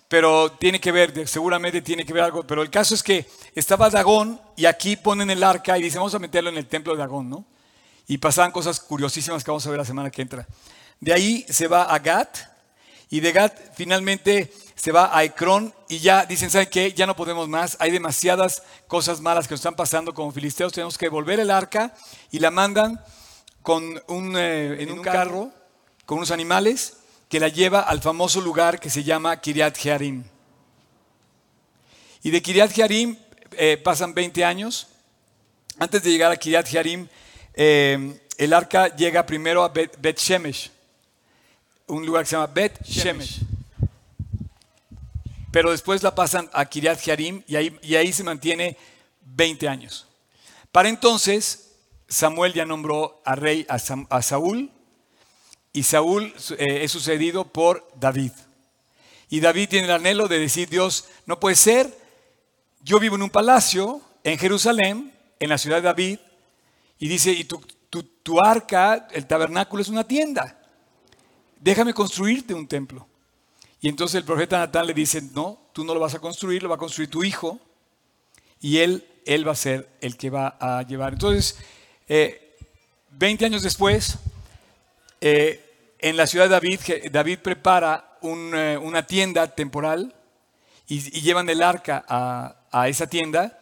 pero 0.08 0.52
tiene 0.52 0.80
que 0.80 0.92
ver, 0.92 1.26
seguramente 1.26 1.82
tiene 1.82 2.04
que 2.04 2.12
ver 2.12 2.24
algo, 2.24 2.46
pero 2.46 2.62
el 2.62 2.70
caso 2.70 2.94
es 2.94 3.02
que 3.02 3.26
estaba 3.54 3.90
Dagón 3.90 4.40
y 4.56 4.66
aquí 4.66 4.96
ponen 4.96 5.30
el 5.30 5.42
arca 5.42 5.76
y 5.76 5.82
dicen, 5.82 6.00
vamos 6.00 6.14
a 6.14 6.18
meterlo 6.18 6.50
en 6.50 6.58
el 6.58 6.66
templo 6.66 6.92
de 6.92 6.98
Dagón, 6.98 7.28
¿no? 7.28 7.44
Y 8.06 8.18
pasaban 8.18 8.52
cosas 8.52 8.78
curiosísimas 8.78 9.42
que 9.42 9.50
vamos 9.50 9.66
a 9.66 9.70
ver 9.70 9.78
la 9.78 9.84
semana 9.84 10.10
que 10.10 10.22
entra. 10.22 10.46
De 11.00 11.12
ahí 11.12 11.44
se 11.48 11.66
va 11.66 11.82
a 11.82 11.98
Gat 11.98 12.38
y 13.10 13.20
de 13.20 13.32
Gat 13.32 13.74
finalmente 13.74 14.52
se 14.76 14.92
va 14.92 15.16
a 15.16 15.24
Ecrón 15.24 15.74
y 15.88 15.98
ya 15.98 16.24
dicen, 16.24 16.50
¿saben 16.50 16.68
qué? 16.70 16.92
Ya 16.92 17.06
no 17.06 17.16
podemos 17.16 17.48
más, 17.48 17.76
hay 17.80 17.90
demasiadas 17.90 18.62
cosas 18.86 19.20
malas 19.20 19.48
que 19.48 19.54
nos 19.54 19.60
están 19.60 19.74
pasando 19.74 20.14
como 20.14 20.30
filisteos, 20.30 20.72
tenemos 20.72 20.98
que 20.98 21.08
volver 21.08 21.40
el 21.40 21.50
arca 21.50 21.94
y 22.30 22.38
la 22.38 22.52
mandan 22.52 23.00
con 23.62 24.00
un, 24.06 24.36
eh, 24.36 24.82
en 24.82 24.92
un 24.92 25.02
carro 25.02 25.50
con 26.04 26.18
unos 26.18 26.30
animales 26.30 26.98
que 27.28 27.40
la 27.40 27.48
lleva 27.48 27.80
al 27.80 28.00
famoso 28.00 28.40
lugar 28.40 28.78
que 28.80 28.90
se 28.90 29.02
llama 29.02 29.40
Kiriat 29.40 29.76
Jearim. 29.76 30.24
Y 32.22 32.30
de 32.30 32.42
Kiriat 32.42 32.72
Jearim 32.72 33.16
eh, 33.52 33.76
pasan 33.76 34.14
20 34.14 34.44
años. 34.44 34.88
Antes 35.78 36.02
de 36.02 36.10
llegar 36.10 36.32
a 36.32 36.36
Kiriat 36.36 36.66
Jearim, 36.66 37.08
eh, 37.54 38.20
el 38.38 38.52
arca 38.52 38.94
llega 38.94 39.26
primero 39.26 39.62
a 39.62 39.68
Bet, 39.68 39.96
Bet, 39.98 40.18
Shemesh, 40.18 40.70
un 41.86 42.04
lugar 42.04 42.24
que 42.24 42.30
se 42.30 42.36
llama 42.36 42.52
Bet 42.52 42.82
Shemesh 42.84 43.40
pero 45.56 45.70
después 45.70 46.02
la 46.02 46.14
pasan 46.14 46.50
a 46.52 46.66
Kiriat 46.66 47.00
Jearim 47.00 47.42
y 47.46 47.56
ahí, 47.56 47.78
y 47.80 47.94
ahí 47.94 48.12
se 48.12 48.22
mantiene 48.22 48.76
20 49.22 49.66
años. 49.70 50.06
Para 50.70 50.90
entonces, 50.90 51.72
Samuel 52.08 52.52
ya 52.52 52.66
nombró 52.66 53.22
a 53.24 53.36
rey 53.36 53.66
a, 53.70 53.78
Saúl 54.20 54.70
y 55.76 55.82
Saúl 55.82 56.32
eh, 56.56 56.84
es 56.84 56.90
sucedido 56.90 57.44
por 57.44 57.86
David. 58.00 58.32
Y 59.28 59.40
David 59.40 59.68
tiene 59.68 59.88
el 59.88 59.92
anhelo 59.92 60.26
de 60.26 60.38
decir, 60.38 60.70
Dios, 60.70 61.04
no 61.26 61.38
puede 61.38 61.54
ser, 61.54 61.94
yo 62.80 62.98
vivo 62.98 63.16
en 63.16 63.22
un 63.22 63.28
palacio 63.28 64.00
en 64.24 64.38
Jerusalén, 64.38 65.12
en 65.38 65.50
la 65.50 65.58
ciudad 65.58 65.76
de 65.76 65.82
David, 65.82 66.18
y 66.98 67.08
dice, 67.08 67.30
y 67.30 67.44
tu, 67.44 67.60
tu 67.90 68.40
arca, 68.42 69.06
el 69.12 69.26
tabernáculo 69.26 69.82
es 69.82 69.90
una 69.90 70.04
tienda, 70.04 70.58
déjame 71.60 71.92
construirte 71.92 72.54
un 72.54 72.66
templo. 72.66 73.06
Y 73.82 73.90
entonces 73.90 74.14
el 74.14 74.24
profeta 74.24 74.58
Natán 74.58 74.86
le 74.86 74.94
dice, 74.94 75.20
no, 75.34 75.58
tú 75.74 75.84
no 75.84 75.92
lo 75.92 76.00
vas 76.00 76.14
a 76.14 76.20
construir, 76.20 76.62
lo 76.62 76.70
va 76.70 76.76
a 76.76 76.78
construir 76.78 77.10
tu 77.10 77.22
hijo 77.22 77.60
y 78.62 78.78
él, 78.78 79.06
él 79.26 79.46
va 79.46 79.52
a 79.52 79.56
ser 79.56 79.90
el 80.00 80.16
que 80.16 80.30
va 80.30 80.56
a 80.58 80.84
llevar. 80.84 81.12
Entonces, 81.12 81.58
20 82.08 83.44
eh, 83.44 83.46
años 83.46 83.62
después, 83.62 84.16
eh, 85.20 85.65
en 85.98 86.16
la 86.16 86.26
ciudad 86.26 86.46
de 86.46 86.50
David, 86.50 86.80
David 87.10 87.38
prepara 87.40 88.18
eh, 88.22 88.78
una 88.80 89.06
tienda 89.06 89.46
temporal 89.48 90.14
y, 90.88 91.00
llevan 91.20 91.48
el 91.48 91.62
arca 91.62 92.04
a, 92.08 92.88
esa 92.88 93.06
tienda. 93.06 93.58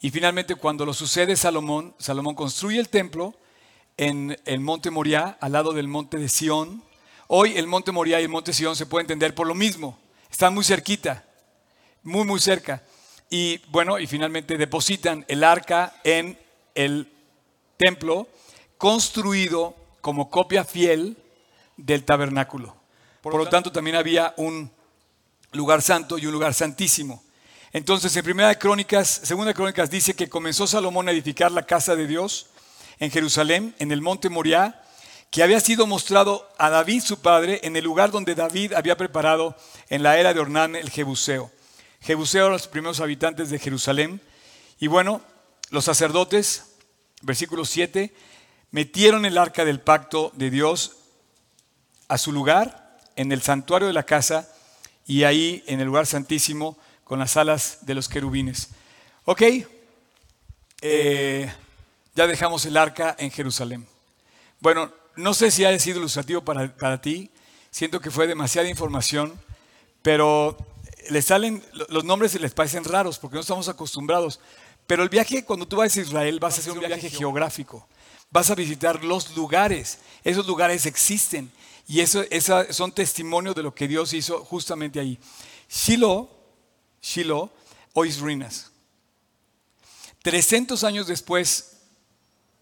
Y 0.00 0.10
finalmente 0.10 0.54
cuando 0.54 0.86
lo 0.86 0.94
sucede 0.94 1.36
Salomón, 1.36 1.94
Salomón 1.98 2.34
construye 2.34 2.78
el 2.78 2.88
templo 2.88 3.34
en 3.96 4.38
el 4.44 4.60
monte 4.60 4.90
Moriah, 4.90 5.36
al 5.40 5.52
lado 5.52 5.72
del 5.72 5.88
monte 5.88 6.16
de 6.18 6.28
Sión, 6.28 6.82
Hoy 7.32 7.56
el 7.56 7.68
monte 7.68 7.92
Moriah 7.92 8.20
y 8.20 8.24
el 8.24 8.28
monte 8.28 8.52
Sion 8.52 8.74
se 8.74 8.86
puede 8.86 9.04
entender 9.04 9.36
por 9.36 9.46
lo 9.46 9.54
mismo. 9.54 9.96
Están 10.32 10.52
muy 10.52 10.64
cerquita, 10.64 11.24
muy, 12.02 12.24
muy 12.24 12.40
cerca. 12.40 12.82
Y 13.30 13.58
bueno, 13.68 14.00
y 14.00 14.08
finalmente 14.08 14.58
depositan 14.58 15.24
el 15.28 15.44
arca 15.44 15.94
en 16.02 16.36
el 16.74 17.08
templo 17.76 18.26
construido 18.78 19.76
como 20.00 20.28
copia 20.28 20.64
fiel 20.64 21.16
del 21.86 22.04
tabernáculo. 22.04 22.76
Por 23.22 23.36
lo 23.36 23.48
tanto, 23.48 23.72
también 23.72 23.96
había 23.96 24.34
un 24.36 24.70
lugar 25.52 25.82
santo 25.82 26.18
y 26.18 26.26
un 26.26 26.32
lugar 26.32 26.54
santísimo. 26.54 27.22
Entonces, 27.72 28.16
en 28.16 28.24
Primera 28.24 28.48
de 28.48 28.58
Crónicas, 28.58 29.08
Segunda 29.22 29.50
de 29.50 29.54
Crónicas 29.54 29.90
dice 29.90 30.14
que 30.14 30.28
comenzó 30.28 30.66
Salomón 30.66 31.08
a 31.08 31.12
edificar 31.12 31.52
la 31.52 31.66
casa 31.66 31.94
de 31.94 32.06
Dios 32.06 32.46
en 32.98 33.10
Jerusalén, 33.10 33.74
en 33.78 33.92
el 33.92 34.02
monte 34.02 34.28
Moriah, 34.28 34.82
que 35.30 35.42
había 35.42 35.60
sido 35.60 35.86
mostrado 35.86 36.48
a 36.58 36.70
David 36.70 37.02
su 37.02 37.20
padre 37.20 37.60
en 37.62 37.76
el 37.76 37.84
lugar 37.84 38.10
donde 38.10 38.34
David 38.34 38.72
había 38.72 38.96
preparado 38.96 39.56
en 39.88 40.02
la 40.02 40.18
era 40.18 40.34
de 40.34 40.40
Ornán 40.40 40.74
el 40.74 40.90
Jebuseo. 40.90 41.52
Jebuseo 42.00 42.42
eran 42.42 42.52
los 42.52 42.66
primeros 42.66 43.00
habitantes 43.00 43.50
de 43.50 43.58
Jerusalén. 43.58 44.20
Y 44.80 44.88
bueno, 44.88 45.20
los 45.70 45.84
sacerdotes, 45.84 46.74
versículo 47.22 47.64
7, 47.64 48.12
metieron 48.72 49.24
el 49.24 49.38
arca 49.38 49.64
del 49.64 49.80
pacto 49.80 50.32
de 50.34 50.50
Dios 50.50 50.96
a 52.10 52.18
su 52.18 52.32
lugar 52.32 52.98
en 53.14 53.30
el 53.30 53.40
santuario 53.40 53.86
de 53.86 53.94
la 53.94 54.02
casa 54.02 54.48
y 55.06 55.22
ahí 55.22 55.62
en 55.68 55.78
el 55.78 55.86
lugar 55.86 56.06
santísimo 56.06 56.76
con 57.04 57.20
las 57.20 57.36
alas 57.36 57.78
de 57.82 57.94
los 57.94 58.08
querubines. 58.08 58.70
Ok, 59.26 59.42
eh, 60.80 61.52
ya 62.16 62.26
dejamos 62.26 62.66
el 62.66 62.76
arca 62.76 63.14
en 63.16 63.30
Jerusalén. 63.30 63.86
Bueno, 64.58 64.92
no 65.14 65.34
sé 65.34 65.52
si 65.52 65.64
ha 65.64 65.78
sido 65.78 66.00
ilustrativo 66.00 66.42
para, 66.42 67.00
ti, 67.00 67.30
siento 67.70 68.00
que 68.00 68.10
fue 68.10 68.26
demasiada 68.26 68.68
información, 68.68 69.40
pero 70.02 70.56
les 71.10 71.26
salen, 71.26 71.62
los 71.90 72.02
nombres 72.02 72.40
les 72.40 72.52
parecen 72.52 72.82
raros 72.82 73.20
porque 73.20 73.36
no 73.36 73.42
estamos 73.42 73.68
acostumbrados. 73.68 74.40
Pero 74.84 75.04
el 75.04 75.10
viaje, 75.10 75.44
cuando 75.44 75.68
tú 75.68 75.76
vas 75.76 75.96
a 75.96 76.00
Israel, 76.00 76.40
vas 76.40 76.56
a 76.56 76.60
hacer 76.60 76.72
un 76.72 76.80
viaje 76.80 77.08
geográfico. 77.08 77.86
Vas 78.32 78.50
a 78.50 78.56
visitar 78.56 79.04
los 79.04 79.36
lugares. 79.36 79.98
Esos 80.24 80.44
lugares 80.44 80.86
existen. 80.86 81.52
Y 81.90 81.98
eso, 81.98 82.24
son 82.70 82.92
testimonios 82.92 83.56
de 83.56 83.64
lo 83.64 83.74
que 83.74 83.88
Dios 83.88 84.12
hizo 84.12 84.44
justamente 84.44 85.00
ahí. 85.00 85.18
Shiloh, 85.68 86.30
Shiloh, 87.02 87.50
hoy 87.94 88.10
es 88.10 88.20
ruinas. 88.20 88.70
300 90.22 90.84
años 90.84 91.08
después 91.08 91.80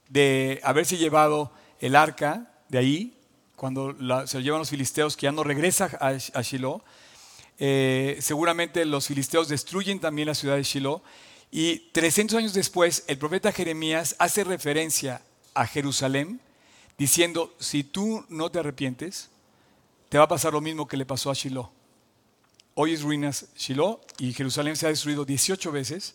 de 0.08 0.62
haberse 0.64 0.96
llevado 0.96 1.52
el 1.78 1.94
arca 1.94 2.50
de 2.70 2.78
ahí, 2.78 3.18
cuando 3.54 3.92
se 4.26 4.38
lo 4.38 4.40
llevan 4.42 4.60
los 4.60 4.70
filisteos, 4.70 5.14
que 5.14 5.24
ya 5.24 5.32
no 5.32 5.44
regresa 5.44 5.90
a, 6.00 6.40
Shiloh. 6.40 6.80
Eh, 7.58 8.16
seguramente 8.22 8.86
los 8.86 9.08
filisteos 9.08 9.48
destruyen 9.48 10.00
también 10.00 10.28
la 10.28 10.34
ciudad 10.34 10.56
de 10.56 10.62
Shiloh. 10.62 11.02
Y 11.50 11.90
300 11.92 12.38
años 12.38 12.54
después, 12.54 13.04
el 13.08 13.18
profeta 13.18 13.52
Jeremías 13.52 14.16
hace 14.18 14.42
referencia 14.42 15.20
a 15.52 15.66
Jerusalén 15.66 16.40
diciendo, 16.98 17.54
si 17.60 17.84
tú 17.84 18.24
no 18.28 18.50
te 18.50 18.58
arrepientes, 18.58 19.30
te 20.08 20.18
va 20.18 20.24
a 20.24 20.28
pasar 20.28 20.52
lo 20.52 20.60
mismo 20.60 20.88
que 20.88 20.96
le 20.96 21.06
pasó 21.06 21.30
a 21.30 21.34
Shiloh. 21.34 21.70
Hoy 22.74 22.92
es 22.92 23.02
ruinas 23.02 23.46
Shiloh 23.56 24.00
y 24.18 24.32
Jerusalén 24.32 24.76
se 24.76 24.86
ha 24.86 24.90
destruido 24.90 25.24
18 25.24 25.70
veces. 25.70 26.14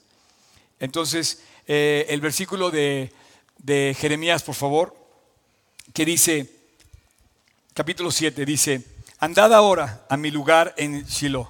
Entonces, 0.80 1.42
eh, 1.68 2.06
el 2.10 2.20
versículo 2.20 2.70
de, 2.70 3.14
de 3.58 3.96
Jeremías, 3.98 4.44
por 4.44 4.56
favor, 4.56 4.96
que 5.94 6.06
dice, 6.06 6.50
capítulo 7.74 8.12
7, 8.12 8.46
dice, 8.46 8.84
andad 9.20 9.54
ahora 9.54 10.06
a 10.10 10.18
mi 10.18 10.32
lugar 10.32 10.74
en 10.78 11.06
Shiloh. 11.06 11.42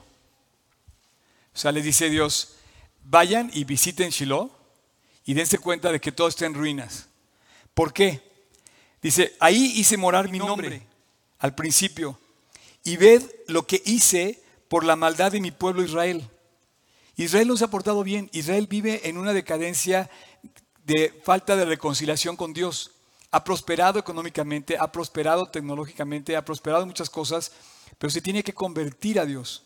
O 1.53 1.57
sea, 1.57 1.71
le 1.71 1.81
dice 1.81 2.09
Dios, 2.09 2.55
vayan 3.03 3.49
y 3.53 3.63
visiten 3.63 4.09
Shiloh 4.09 4.51
y 5.25 5.33
dense 5.33 5.57
cuenta 5.57 5.91
de 5.91 5.99
que 5.99 6.11
todo 6.11 6.27
está 6.27 6.45
en 6.45 6.53
ruinas. 6.53 7.07
¿Por 7.73 7.93
qué? 7.93 8.32
Dice, 9.03 9.35
ahí 9.39 9.73
hice 9.75 9.97
morar 9.97 10.29
mi 10.29 10.39
nombre 10.39 10.81
al 11.39 11.53
principio 11.53 12.17
y 12.83 12.97
ved 12.97 13.21
lo 13.47 13.67
que 13.67 13.81
hice 13.85 14.41
por 14.69 14.85
la 14.85 14.95
maldad 14.95 15.33
de 15.33 15.41
mi 15.41 15.51
pueblo 15.51 15.83
Israel. 15.83 16.27
Israel 17.15 17.47
no 17.47 17.57
se 17.57 17.65
ha 17.65 17.69
portado 17.69 18.03
bien. 18.03 18.29
Israel 18.33 18.67
vive 18.67 19.07
en 19.07 19.17
una 19.17 19.33
decadencia 19.33 20.09
de 20.85 21.13
falta 21.23 21.55
de 21.55 21.65
reconciliación 21.65 22.35
con 22.35 22.53
Dios. 22.53 22.91
Ha 23.31 23.43
prosperado 23.43 23.99
económicamente, 23.99 24.77
ha 24.79 24.91
prosperado 24.91 25.47
tecnológicamente, 25.47 26.35
ha 26.35 26.45
prosperado 26.45 26.85
muchas 26.85 27.09
cosas, 27.09 27.51
pero 27.97 28.09
se 28.09 28.21
tiene 28.21 28.43
que 28.43 28.53
convertir 28.53 29.19
a 29.19 29.25
Dios. 29.25 29.63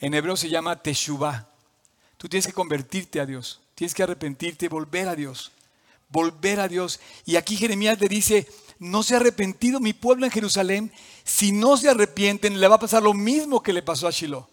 En 0.00 0.14
hebreo 0.14 0.36
se 0.36 0.48
llama 0.48 0.82
teshuvah. 0.82 1.46
Tú 2.16 2.28
tienes 2.28 2.46
que 2.46 2.52
convertirte 2.52 3.20
a 3.20 3.26
Dios, 3.26 3.60
tienes 3.74 3.94
que 3.94 4.02
arrepentirte, 4.02 4.68
volver 4.68 5.08
a 5.08 5.16
Dios, 5.16 5.50
volver 6.08 6.60
a 6.60 6.68
Dios. 6.68 7.00
Y 7.24 7.36
aquí 7.36 7.56
Jeremías 7.56 8.00
le 8.00 8.08
dice, 8.08 8.46
no 8.82 9.04
se 9.04 9.14
ha 9.14 9.18
arrepentido 9.18 9.78
mi 9.78 9.92
pueblo 9.92 10.26
en 10.26 10.32
Jerusalén, 10.32 10.92
si 11.22 11.52
no 11.52 11.76
se 11.76 11.88
arrepienten 11.88 12.60
le 12.60 12.66
va 12.66 12.74
a 12.74 12.80
pasar 12.80 13.02
lo 13.02 13.14
mismo 13.14 13.62
que 13.62 13.72
le 13.72 13.82
pasó 13.82 14.08
a 14.08 14.10
Shiloh. 14.10 14.48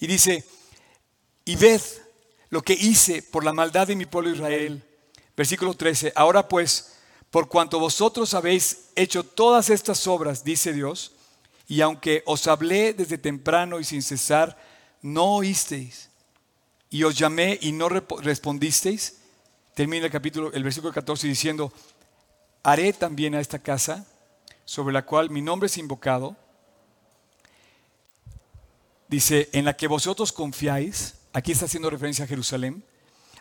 Y 0.00 0.08
dice, 0.08 0.44
y 1.44 1.54
ved 1.54 1.80
lo 2.50 2.62
que 2.62 2.72
hice 2.72 3.22
por 3.22 3.44
la 3.44 3.52
maldad 3.52 3.86
de 3.86 3.94
mi 3.94 4.06
pueblo 4.06 4.30
Israel. 4.30 4.82
Versículo 5.36 5.74
13, 5.74 6.12
ahora 6.16 6.48
pues, 6.48 6.94
por 7.30 7.48
cuanto 7.48 7.78
vosotros 7.78 8.34
habéis 8.34 8.86
hecho 8.96 9.22
todas 9.22 9.70
estas 9.70 10.06
obras, 10.08 10.42
dice 10.42 10.72
Dios, 10.72 11.12
y 11.68 11.80
aunque 11.80 12.24
os 12.26 12.48
hablé 12.48 12.92
desde 12.92 13.18
temprano 13.18 13.78
y 13.78 13.84
sin 13.84 14.02
cesar, 14.02 14.58
no 15.00 15.36
oísteis, 15.36 16.10
y 16.90 17.04
os 17.04 17.16
llamé 17.16 17.58
y 17.62 17.70
no 17.70 17.88
respondisteis, 17.88 19.18
termina 19.74 20.06
el 20.06 20.12
capítulo, 20.12 20.52
el 20.52 20.64
versículo 20.64 20.92
14 20.92 21.28
diciendo, 21.28 21.72
haré 22.64 22.94
también 22.94 23.34
a 23.34 23.40
esta 23.40 23.60
casa, 23.60 24.06
sobre 24.64 24.94
la 24.94 25.04
cual 25.04 25.30
mi 25.30 25.42
nombre 25.42 25.66
es 25.66 25.76
invocado, 25.76 26.34
dice, 29.06 29.50
en 29.52 29.66
la 29.66 29.76
que 29.76 29.86
vosotros 29.86 30.32
confiáis, 30.32 31.14
aquí 31.34 31.52
está 31.52 31.66
haciendo 31.66 31.90
referencia 31.90 32.24
a 32.24 32.28
Jerusalén, 32.28 32.82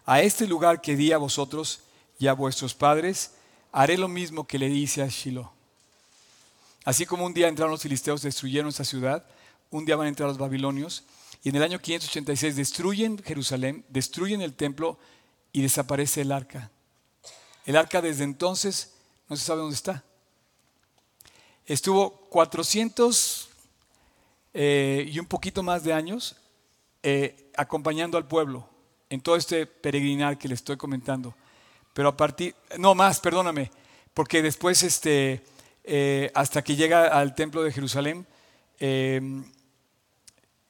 a 0.05 0.21
este 0.21 0.45
lugar 0.45 0.81
que 0.81 0.97
di 0.97 1.13
a 1.13 1.17
vosotros 1.17 1.79
y 2.19 2.27
a 2.27 2.33
vuestros 2.33 2.73
padres, 2.73 3.31
haré 3.71 3.97
lo 3.97 4.09
mismo 4.09 4.45
que 4.45 4.59
le 4.59 4.67
hice 4.67 5.01
a 5.01 5.07
Shiloh. 5.07 5.49
Así 6.83 7.05
como 7.05 7.25
un 7.25 7.33
día 7.33 7.47
entraron 7.47 7.71
los 7.71 7.81
filisteos, 7.81 8.21
destruyeron 8.21 8.67
esta 8.67 8.83
ciudad, 8.83 9.25
un 9.71 9.85
día 9.85 9.95
van 9.95 10.07
a 10.07 10.09
entrar 10.09 10.27
los 10.27 10.37
babilonios, 10.37 11.05
y 11.43 11.49
en 11.49 11.55
el 11.55 11.63
año 11.63 11.79
586 11.79 12.57
destruyen 12.57 13.23
Jerusalén, 13.23 13.85
destruyen 13.87 14.41
el 14.41 14.53
templo 14.53 14.99
y 15.53 15.61
desaparece 15.61 16.21
el 16.21 16.33
arca. 16.33 16.71
El 17.65 17.77
arca 17.77 18.01
desde 18.01 18.25
entonces 18.25 18.92
no 19.27 19.35
se 19.35 19.45
sabe 19.45 19.61
dónde 19.61 19.75
está. 19.75 20.03
Estuvo 21.65 22.11
400 22.29 23.49
eh, 24.53 25.09
y 25.11 25.19
un 25.19 25.25
poquito 25.25 25.63
más 25.63 25.83
de 25.83 25.93
años 25.93 26.35
eh, 27.01 27.51
acompañando 27.55 28.17
al 28.17 28.27
pueblo 28.27 28.67
en 29.09 29.21
todo 29.21 29.35
este 29.35 29.65
peregrinar 29.65 30.37
que 30.37 30.47
le 30.47 30.55
estoy 30.55 30.77
comentando. 30.77 31.35
Pero 31.93 32.09
a 32.09 32.17
partir, 32.17 32.55
no 32.77 32.95
más, 32.95 33.19
perdóname, 33.19 33.71
porque 34.13 34.41
después, 34.41 34.83
este, 34.83 35.43
eh, 35.83 36.31
hasta 36.33 36.63
que 36.63 36.75
llega 36.75 37.07
al 37.07 37.35
templo 37.35 37.63
de 37.63 37.71
Jerusalén, 37.71 38.25
em, 38.79 39.43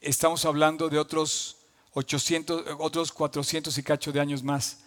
estamos 0.00 0.44
hablando 0.44 0.88
de 0.88 0.98
otros 0.98 1.56
800, 1.94 2.64
otros 2.78 3.12
400 3.12 3.76
y 3.78 3.82
cacho 3.82 4.12
de 4.12 4.20
años 4.20 4.42
más. 4.42 4.80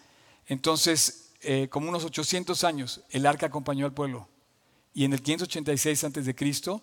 Entonces, 0.48 1.27
eh, 1.50 1.70
como 1.70 1.88
unos 1.88 2.04
800 2.04 2.66
años, 2.66 3.02
el 3.10 3.26
arca 3.26 3.46
acompañó 3.46 3.86
al 3.86 3.94
pueblo. 3.94 4.28
Y 4.94 5.06
en 5.06 5.14
el 5.14 5.22
586 5.22 6.04
a.C., 6.04 6.82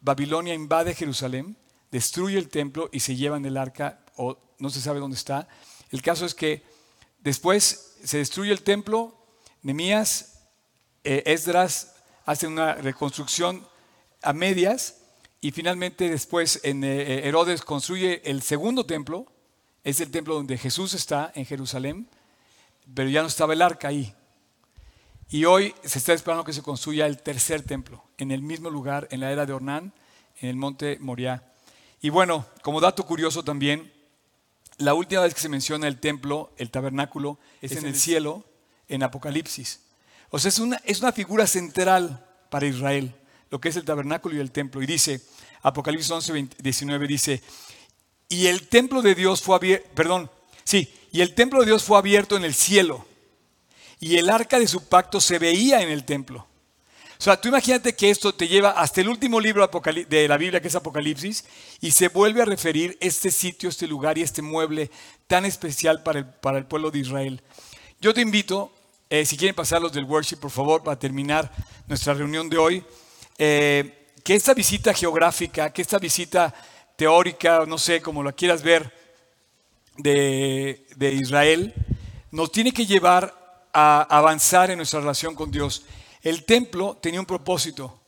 Babilonia 0.00 0.54
invade 0.54 0.92
Jerusalén, 0.92 1.56
destruye 1.92 2.36
el 2.36 2.48
templo 2.48 2.88
y 2.90 2.98
se 2.98 3.14
llevan 3.14 3.44
el 3.44 3.56
arca, 3.56 4.00
o 4.16 4.36
no 4.58 4.70
se 4.70 4.80
sabe 4.80 4.98
dónde 4.98 5.16
está. 5.16 5.46
El 5.92 6.02
caso 6.02 6.26
es 6.26 6.34
que 6.34 6.64
después 7.20 7.94
se 8.02 8.18
destruye 8.18 8.50
el 8.50 8.62
templo, 8.62 9.16
Nemías, 9.62 10.40
eh, 11.04 11.22
Esdras 11.26 11.94
hacen 12.26 12.50
una 12.50 12.74
reconstrucción 12.74 13.64
a 14.20 14.32
medias 14.32 14.96
y 15.40 15.52
finalmente 15.52 16.10
después 16.10 16.58
en, 16.64 16.82
eh, 16.82 17.28
Herodes 17.28 17.62
construye 17.62 18.20
el 18.28 18.42
segundo 18.42 18.84
templo, 18.84 19.30
es 19.84 20.00
el 20.00 20.10
templo 20.10 20.34
donde 20.34 20.58
Jesús 20.58 20.92
está 20.92 21.30
en 21.36 21.46
Jerusalén, 21.46 22.08
pero 22.94 23.08
ya 23.08 23.22
no 23.22 23.28
estaba 23.28 23.52
el 23.52 23.62
arca 23.62 23.88
ahí. 23.88 24.14
Y 25.28 25.46
hoy 25.46 25.74
se 25.82 25.98
está 25.98 26.12
esperando 26.12 26.44
que 26.44 26.52
se 26.52 26.62
construya 26.62 27.06
el 27.06 27.22
tercer 27.22 27.62
templo, 27.62 28.04
en 28.18 28.30
el 28.30 28.42
mismo 28.42 28.68
lugar, 28.68 29.08
en 29.10 29.20
la 29.20 29.32
era 29.32 29.46
de 29.46 29.52
Ornán, 29.52 29.94
en 30.40 30.50
el 30.50 30.56
monte 30.56 30.98
Moriah. 31.00 31.42
Y 32.00 32.10
bueno, 32.10 32.46
como 32.62 32.80
dato 32.80 33.06
curioso 33.06 33.42
también, 33.42 33.92
la 34.78 34.94
última 34.94 35.22
vez 35.22 35.34
que 35.34 35.40
se 35.40 35.48
menciona 35.48 35.88
el 35.88 36.00
templo, 36.00 36.52
el 36.58 36.70
tabernáculo, 36.70 37.38
es, 37.60 37.72
en 37.72 37.86
el 37.86 37.96
cielo, 37.96 38.44
en 38.88 39.02
Apocalipsis. 39.02 39.80
O 40.30 40.38
sea, 40.38 40.48
es 40.48 40.58
una, 40.58 40.76
es 40.84 41.00
una 41.00 41.12
figura 41.12 41.46
central 41.46 42.26
para 42.50 42.66
Israel, 42.66 43.14
lo 43.50 43.60
que 43.60 43.68
es 43.68 43.76
el 43.76 43.84
tabernáculo 43.84 44.36
y 44.36 44.40
el 44.40 44.50
templo. 44.50 44.82
Y 44.82 44.86
dice, 44.86 45.22
Apocalipsis 45.62 46.10
11, 46.10 46.48
19 46.58 47.06
dice, 47.06 47.42
y 48.28 48.46
el 48.46 48.68
templo 48.68 49.02
de 49.02 49.14
Dios 49.14 49.42
fue 49.42 49.56
abierto, 49.56 49.88
perdón, 49.94 50.30
sí, 50.64 50.92
y 51.12 51.20
el 51.20 51.34
templo 51.34 51.60
de 51.60 51.66
Dios 51.66 51.84
fue 51.84 51.98
abierto 51.98 52.36
en 52.36 52.44
el 52.44 52.54
cielo, 52.54 53.06
y 54.00 54.16
el 54.16 54.30
arca 54.30 54.58
de 54.58 54.66
su 54.66 54.88
pacto 54.88 55.20
se 55.20 55.38
veía 55.38 55.82
en 55.82 55.90
el 55.90 56.04
templo. 56.04 56.48
O 57.18 57.24
sea, 57.24 57.40
tú 57.40 57.46
imagínate 57.46 57.94
que 57.94 58.10
esto 58.10 58.34
te 58.34 58.48
lleva 58.48 58.70
hasta 58.70 59.00
el 59.00 59.08
último 59.08 59.38
libro 59.38 59.70
de 60.08 60.26
la 60.26 60.36
Biblia, 60.36 60.60
que 60.60 60.66
es 60.66 60.74
Apocalipsis, 60.74 61.44
y 61.80 61.92
se 61.92 62.08
vuelve 62.08 62.42
a 62.42 62.46
referir 62.46 62.98
este 63.00 63.30
sitio, 63.30 63.68
este 63.68 63.86
lugar 63.86 64.18
y 64.18 64.22
este 64.22 64.42
mueble 64.42 64.90
tan 65.28 65.44
especial 65.44 66.02
para 66.02 66.18
el, 66.18 66.26
para 66.26 66.58
el 66.58 66.66
pueblo 66.66 66.90
de 66.90 66.98
Israel. 66.98 67.40
Yo 68.00 68.12
te 68.12 68.22
invito 68.22 68.72
eh, 69.08 69.26
si 69.26 69.36
quieren 69.36 69.54
pasar 69.54 69.82
los 69.82 69.92
del 69.92 70.06
worship, 70.06 70.38
por 70.38 70.50
favor, 70.50 70.82
para 70.82 70.98
terminar 70.98 71.52
nuestra 71.86 72.14
reunión 72.14 72.48
de 72.48 72.56
hoy, 72.56 72.82
eh, 73.36 74.08
que 74.24 74.34
esta 74.34 74.54
visita 74.54 74.94
geográfica, 74.94 75.70
que 75.70 75.82
esta 75.82 75.98
visita 75.98 76.54
teórica, 76.96 77.66
no 77.66 77.76
sé, 77.76 78.00
como 78.00 78.22
la 78.22 78.32
quieras 78.32 78.62
ver, 78.62 79.01
de, 79.96 80.86
de 80.96 81.12
Israel, 81.12 81.74
nos 82.30 82.50
tiene 82.50 82.72
que 82.72 82.86
llevar 82.86 83.68
a 83.72 84.02
avanzar 84.02 84.70
en 84.70 84.78
nuestra 84.78 85.00
relación 85.00 85.34
con 85.34 85.50
Dios. 85.50 85.84
El 86.22 86.44
templo 86.44 86.96
tenía 87.00 87.20
un 87.20 87.26
propósito, 87.26 88.00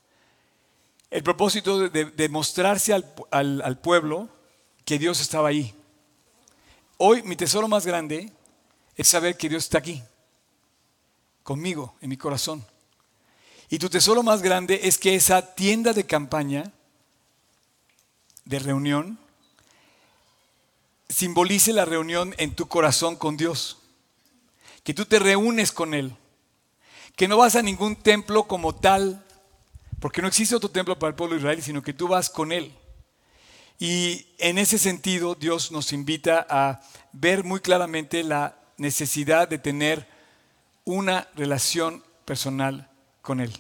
el 1.11 1.23
propósito 1.23 1.89
de, 1.89 2.29
mostrarse 2.29 2.93
al, 2.93 3.63
al 3.63 3.79
pueblo 3.79 4.29
que 4.85 4.99
Dios 4.99 5.21
estaba 5.21 5.49
ahí. 5.49 5.75
Hoy 6.97 7.23
mi 7.23 7.37
tesoro 7.37 7.69
más 7.69 7.87
grande 7.87 8.31
es 8.97 9.09
saber 9.09 9.37
que 9.37 9.49
Dios 9.49 9.65
está 9.65 9.79
aquí 9.79 10.03
conmigo, 11.43 11.95
en 12.01 12.09
mi 12.09 12.17
corazón. 12.17 12.65
Y 13.69 13.79
tu 13.79 13.89
tesoro 13.89 14.23
más 14.23 14.43
grande 14.43 14.81
es 14.85 14.99
que 14.99 15.15
esa 15.15 15.55
tienda 15.55 15.93
de 15.93 16.05
campaña, 16.05 16.73
de 18.45 18.59
reunión, 18.59 19.19
simbolice 21.15 21.73
la 21.73 21.85
reunión 21.85 22.35
en 22.39 22.55
tu 22.55 22.67
corazón 22.67 23.17
con 23.17 23.37
Dios. 23.37 23.79
Que 24.83 24.93
tú 24.93 25.07
te 25.07 25.19
reúnes 25.19 25.71
con 25.71 25.95
Él. 25.95 26.17
Que 27.15 27.29
no 27.29 27.37
vas 27.39 27.55
a 27.55 27.63
ningún 27.63 27.95
templo 27.95 28.45
como 28.45 28.75
tal, 28.75 29.25
porque 30.01 30.21
no 30.21 30.29
existe 30.29 30.57
otro 30.57 30.71
templo 30.71 30.99
para 30.99 31.11
el 31.11 31.15
pueblo 31.15 31.37
de 31.37 31.41
Israel, 31.41 31.63
sino 31.63 31.83
que 31.83 31.93
tú 31.93 32.09
vas 32.09 32.29
con 32.29 32.51
Él. 32.51 32.75
Y 33.79 34.27
en 34.39 34.59
ese 34.59 34.77
sentido 34.79 35.37
Dios 35.37 35.71
nos 35.71 35.93
invita 35.93 36.47
a 36.51 36.81
ver 37.13 37.45
muy 37.45 37.61
claramente 37.61 38.25
la 38.25 38.57
necesidad 38.77 39.49
de 39.49 39.59
tener 39.59 40.09
una 40.85 41.29
relación 41.37 42.03
personal 42.25 42.91
con 43.23 43.41
Él. 43.41 43.53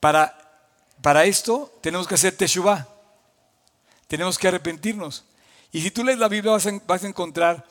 Para, 0.00 0.68
para 1.00 1.24
esto 1.24 1.72
tenemos 1.80 2.06
que 2.06 2.14
hacer 2.14 2.36
teshuvah, 2.36 2.86
tenemos 4.06 4.38
que 4.38 4.48
arrepentirnos. 4.48 5.24
Y 5.74 5.80
si 5.80 5.90
tú 5.90 6.04
lees 6.04 6.20
la 6.20 6.28
Biblia 6.28 6.52
vas 6.52 7.02
a, 7.02 7.08
encontrar 7.08 7.66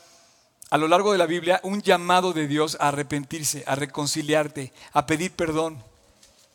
a 0.69 0.77
lo 0.77 0.89
largo 0.89 1.13
de 1.13 1.17
la 1.17 1.25
Biblia 1.25 1.61
un 1.63 1.81
llamado 1.81 2.33
de 2.33 2.47
Dios 2.47 2.75
a 2.81 2.89
arrepentirse, 2.89 3.63
a 3.65 3.75
reconciliarte, 3.75 4.73
a 4.91 5.05
pedir 5.05 5.31
perdón. 5.31 5.81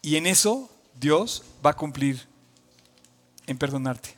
Y 0.02 0.16
en 0.16 0.26
eso 0.26 0.70
Dios 1.00 1.44
va 1.64 1.70
a 1.70 1.76
cumplir 1.76 2.28
en 3.46 3.56
perdonarte. 3.56 4.14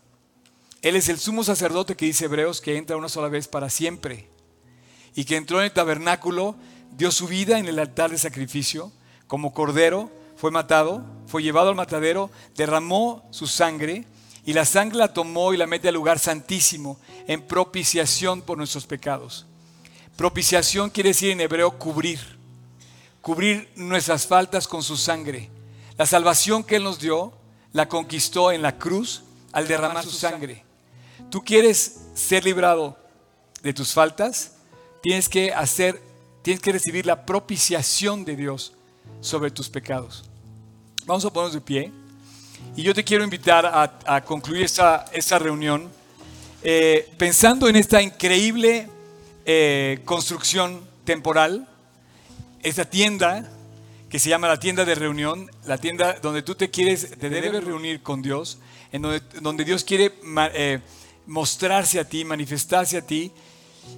Él 0.82 0.96
es 0.96 1.08
el 1.08 1.20
sumo 1.20 1.44
sacerdote 1.44 1.94
que 1.94 2.06
dice 2.06 2.24
Hebreos 2.24 2.60
que 2.60 2.76
entra 2.76 2.96
una 2.96 3.08
sola 3.08 3.28
vez 3.28 3.46
para 3.46 3.70
siempre. 3.70 4.26
Y 5.14 5.24
que 5.24 5.36
entró 5.36 5.58
en 5.58 5.66
el 5.66 5.72
tabernáculo, 5.72 6.56
dio 6.96 7.12
su 7.12 7.28
vida 7.28 7.60
en 7.60 7.68
el 7.68 7.78
altar 7.78 8.10
de 8.10 8.18
sacrificio, 8.18 8.90
como 9.28 9.54
cordero, 9.54 10.10
fue 10.34 10.50
matado, 10.50 11.06
fue 11.28 11.44
llevado 11.44 11.68
al 11.68 11.76
matadero, 11.76 12.28
derramó 12.56 13.24
su 13.30 13.46
sangre 13.46 14.04
y 14.44 14.52
la 14.52 14.64
sangre 14.64 14.98
la 14.98 15.12
tomó 15.12 15.52
y 15.52 15.56
la 15.56 15.66
mete 15.66 15.88
al 15.88 15.94
lugar 15.94 16.18
santísimo 16.18 16.98
en 17.26 17.42
propiciación 17.42 18.42
por 18.42 18.58
nuestros 18.58 18.86
pecados. 18.86 19.46
Propiciación 20.16 20.90
quiere 20.90 21.10
decir 21.10 21.30
en 21.30 21.40
hebreo 21.40 21.78
cubrir, 21.78 22.20
cubrir 23.20 23.70
nuestras 23.76 24.26
faltas 24.26 24.66
con 24.66 24.82
su 24.82 24.96
sangre. 24.96 25.50
La 25.96 26.06
salvación 26.06 26.64
que 26.64 26.76
Él 26.76 26.84
nos 26.84 26.98
dio 26.98 27.32
la 27.72 27.88
conquistó 27.88 28.52
en 28.52 28.62
la 28.62 28.78
cruz 28.78 29.22
al 29.52 29.68
derramar 29.68 30.04
su 30.04 30.10
sangre. 30.10 30.64
Tú 31.30 31.42
quieres 31.44 32.00
ser 32.14 32.44
librado 32.44 32.98
de 33.62 33.72
tus 33.72 33.92
faltas, 33.92 34.52
tienes 35.02 35.28
que 35.28 35.52
hacer, 35.52 36.02
tienes 36.42 36.62
que 36.62 36.72
recibir 36.72 37.06
la 37.06 37.24
propiciación 37.26 38.24
de 38.24 38.36
Dios 38.36 38.72
sobre 39.20 39.50
tus 39.50 39.68
pecados. 39.68 40.24
Vamos 41.06 41.24
a 41.24 41.30
ponernos 41.30 41.54
de 41.54 41.60
pie. 41.60 41.99
Y 42.76 42.82
yo 42.82 42.94
te 42.94 43.04
quiero 43.04 43.24
invitar 43.24 43.66
a, 43.66 44.20
concluir 44.22 44.64
esta, 44.64 45.38
reunión 45.38 45.90
eh, 46.62 47.08
pensando 47.18 47.68
en 47.68 47.76
esta 47.76 48.00
increíble 48.00 48.88
eh, 49.44 50.00
construcción 50.04 50.80
temporal, 51.04 51.66
esta 52.62 52.84
tienda 52.84 53.50
que 54.08 54.18
se 54.18 54.28
llama 54.28 54.48
la 54.48 54.58
tienda 54.58 54.84
de 54.84 54.94
reunión, 54.94 55.50
la 55.66 55.78
tienda 55.78 56.14
donde 56.20 56.42
tú 56.42 56.54
te 56.54 56.68
quieres, 56.68 57.10
te 57.18 57.30
debes 57.30 57.62
reunir 57.62 58.02
con 58.02 58.22
Dios, 58.22 58.58
en 58.92 59.02
donde, 59.02 59.22
donde 59.40 59.64
Dios 59.64 59.84
quiere 59.84 60.12
eh, 60.54 60.80
mostrarse 61.26 62.00
a 62.00 62.08
ti, 62.08 62.24
manifestarse 62.24 62.96
a 62.98 63.06
ti 63.06 63.32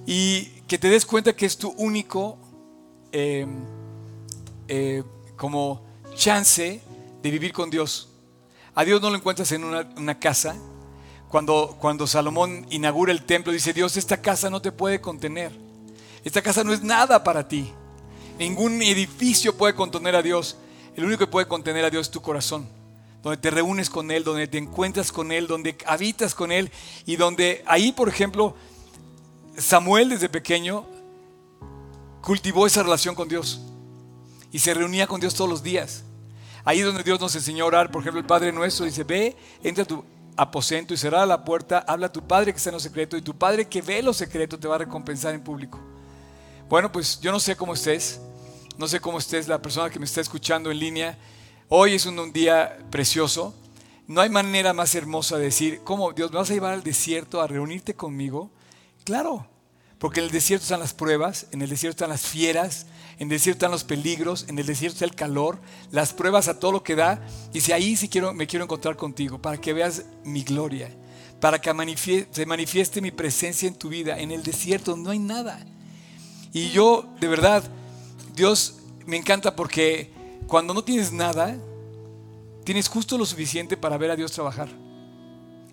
y 0.05 0.45
que 0.67 0.77
te 0.77 0.89
des 0.89 1.05
cuenta 1.05 1.35
que 1.35 1.45
es 1.45 1.57
tu 1.57 1.69
único 1.69 2.37
eh, 3.11 3.45
eh, 4.67 5.03
como 5.35 5.83
chance 6.15 6.81
de 7.21 7.31
vivir 7.31 7.51
con 7.51 7.69
Dios. 7.69 8.09
A 8.75 8.83
Dios 8.83 9.01
no 9.01 9.09
lo 9.09 9.17
encuentras 9.17 9.51
en 9.51 9.63
una, 9.63 10.19
casa. 10.19 10.55
Cuando, 11.29 11.77
cuando 11.79 12.07
Salomón 12.07 12.65
inaugura 12.69 13.11
el 13.11 13.23
templo, 13.23 13.51
dice 13.51 13.73
Dios, 13.73 13.97
esta 13.97 14.21
casa 14.21 14.49
no 14.49 14.61
te 14.61 14.71
puede 14.71 15.01
contener. 15.01 15.51
Esta 16.23 16.41
casa 16.41 16.63
no 16.63 16.73
es 16.73 16.83
nada 16.83 17.23
para 17.23 17.47
ti. 17.47 17.71
Ningún 18.39 18.81
edificio 18.81 19.55
puede 19.55 19.75
contener 19.75 20.15
a 20.15 20.21
Dios. 20.21 20.57
El 20.95 21.05
único 21.05 21.19
que 21.19 21.31
puede 21.31 21.47
contener 21.47 21.85
a 21.85 21.89
Dios 21.89 22.07
es 22.07 22.11
tu 22.11 22.21
corazón 22.21 22.67
donde 23.23 23.37
te 23.37 23.49
reúnes 23.49 23.89
con 23.89 24.11
Él, 24.11 24.25
donde 24.25 24.47
te 24.47 24.57
encuentras 24.57 25.11
con 25.11 25.31
Él, 25.31 25.47
donde 25.47 25.77
habitas 25.85 26.35
con 26.35 26.51
Él 26.51 26.69
y 27.05 27.15
donde 27.15 27.63
ahí, 27.65 27.93
por 27.93 28.09
ejemplo, 28.09 28.53
Samuel 29.57 30.09
desde 30.09 30.27
pequeño 30.27 30.85
cultivó 32.21 32.67
esa 32.67 32.83
relación 32.83 33.15
con 33.15 33.29
Dios 33.29 33.61
y 34.51 34.59
se 34.59 34.73
reunía 34.73 35.07
con 35.07 35.21
Dios 35.21 35.33
todos 35.35 35.49
los 35.49 35.63
días. 35.63 36.03
Ahí 36.65 36.81
donde 36.81 37.03
Dios 37.03 37.19
nos 37.19 37.35
enseñó 37.35 37.65
a 37.65 37.67
orar, 37.67 37.91
por 37.91 38.01
ejemplo, 38.01 38.19
el 38.19 38.25
Padre 38.25 38.51
nuestro 38.51 38.85
dice, 38.85 39.03
ve, 39.03 39.35
entra 39.63 39.83
a 39.83 39.87
tu 39.87 40.03
aposento 40.35 40.93
y 40.93 40.97
cerrada 40.97 41.25
la 41.25 41.43
puerta, 41.43 41.83
habla 41.87 42.07
a 42.07 42.11
tu 42.11 42.25
Padre 42.25 42.51
que 42.51 42.57
está 42.57 42.69
en 42.69 42.75
lo 42.75 42.79
secreto 42.79 43.17
y 43.17 43.21
tu 43.21 43.37
Padre 43.37 43.67
que 43.67 43.81
ve 43.81 44.01
lo 44.01 44.13
secreto 44.13 44.57
te 44.57 44.67
va 44.67 44.75
a 44.75 44.79
recompensar 44.79 45.33
en 45.33 45.41
público. 45.41 45.79
Bueno, 46.69 46.91
pues 46.91 47.19
yo 47.19 47.31
no 47.31 47.39
sé 47.39 47.55
cómo 47.55 47.73
estés, 47.73 48.19
no 48.77 48.87
sé 48.87 48.99
cómo 48.99 49.17
estés 49.19 49.47
la 49.47 49.61
persona 49.61 49.89
que 49.89 49.99
me 49.99 50.05
está 50.05 50.21
escuchando 50.21 50.71
en 50.71 50.79
línea, 50.79 51.17
Hoy 51.75 51.95
es 51.95 52.05
un, 52.05 52.31
día 52.31 52.77
precioso. 52.91 53.55
No 54.05 54.21
hay 54.21 54.29
manera 54.29 54.73
más 54.73 54.93
hermosa 54.93 55.37
de 55.37 55.45
decir, 55.45 55.81
¿cómo 55.83 56.11
Dios 56.13 56.31
me 56.31 56.37
vas 56.37 56.51
a 56.51 56.53
llevar 56.53 56.73
al 56.73 56.83
desierto 56.83 57.41
a 57.41 57.47
reunirte 57.47 57.95
conmigo? 57.95 58.51
Claro, 59.05 59.47
porque 59.97 60.19
en 60.19 60.27
el 60.27 60.31
desierto 60.31 60.61
están 60.63 60.81
las 60.81 60.93
pruebas, 60.93 61.47
en 61.51 61.63
el 61.63 61.69
desierto 61.71 61.95
están 61.95 62.11
las 62.11 62.27
fieras, 62.27 62.85
en 63.23 63.27
el 63.31 63.37
desierto 63.37 63.59
están 63.59 63.71
los 63.71 63.85
peligros, 63.85 64.45
en 64.49 64.59
el 64.59 64.65
desierto 64.65 64.95
está 64.95 65.05
el 65.05 65.15
calor, 65.15 65.57
las 65.91 66.11
pruebas 66.11 66.49
a 66.49 66.59
todo 66.59 66.73
lo 66.73 66.83
que 66.83 66.93
da. 66.93 67.25
Y 67.53 67.61
si 67.61 67.71
ahí 67.71 67.95
sí 67.95 68.09
quiero, 68.09 68.33
me 68.33 68.47
quiero 68.47 68.65
encontrar 68.65 68.97
contigo, 68.97 69.41
para 69.41 69.55
que 69.55 69.71
veas 69.71 70.03
mi 70.25 70.43
gloria, 70.43 70.93
para 71.39 71.61
que 71.61 71.69
se 72.31 72.45
manifieste 72.45 72.99
mi 72.99 73.11
presencia 73.11 73.65
en 73.65 73.75
tu 73.75 73.87
vida. 73.87 74.19
En 74.19 74.31
el 74.31 74.43
desierto 74.43 74.97
no 74.97 75.09
hay 75.09 75.19
nada. 75.19 75.65
Y 76.51 76.71
yo, 76.71 77.05
de 77.21 77.29
verdad, 77.29 77.63
Dios 78.35 78.79
me 79.05 79.15
encanta 79.15 79.55
porque 79.55 80.11
cuando 80.45 80.73
no 80.73 80.83
tienes 80.83 81.13
nada, 81.13 81.55
tienes 82.65 82.89
justo 82.89 83.17
lo 83.17 83.25
suficiente 83.25 83.77
para 83.77 83.97
ver 83.97 84.11
a 84.11 84.17
Dios 84.17 84.33
trabajar. 84.33 84.67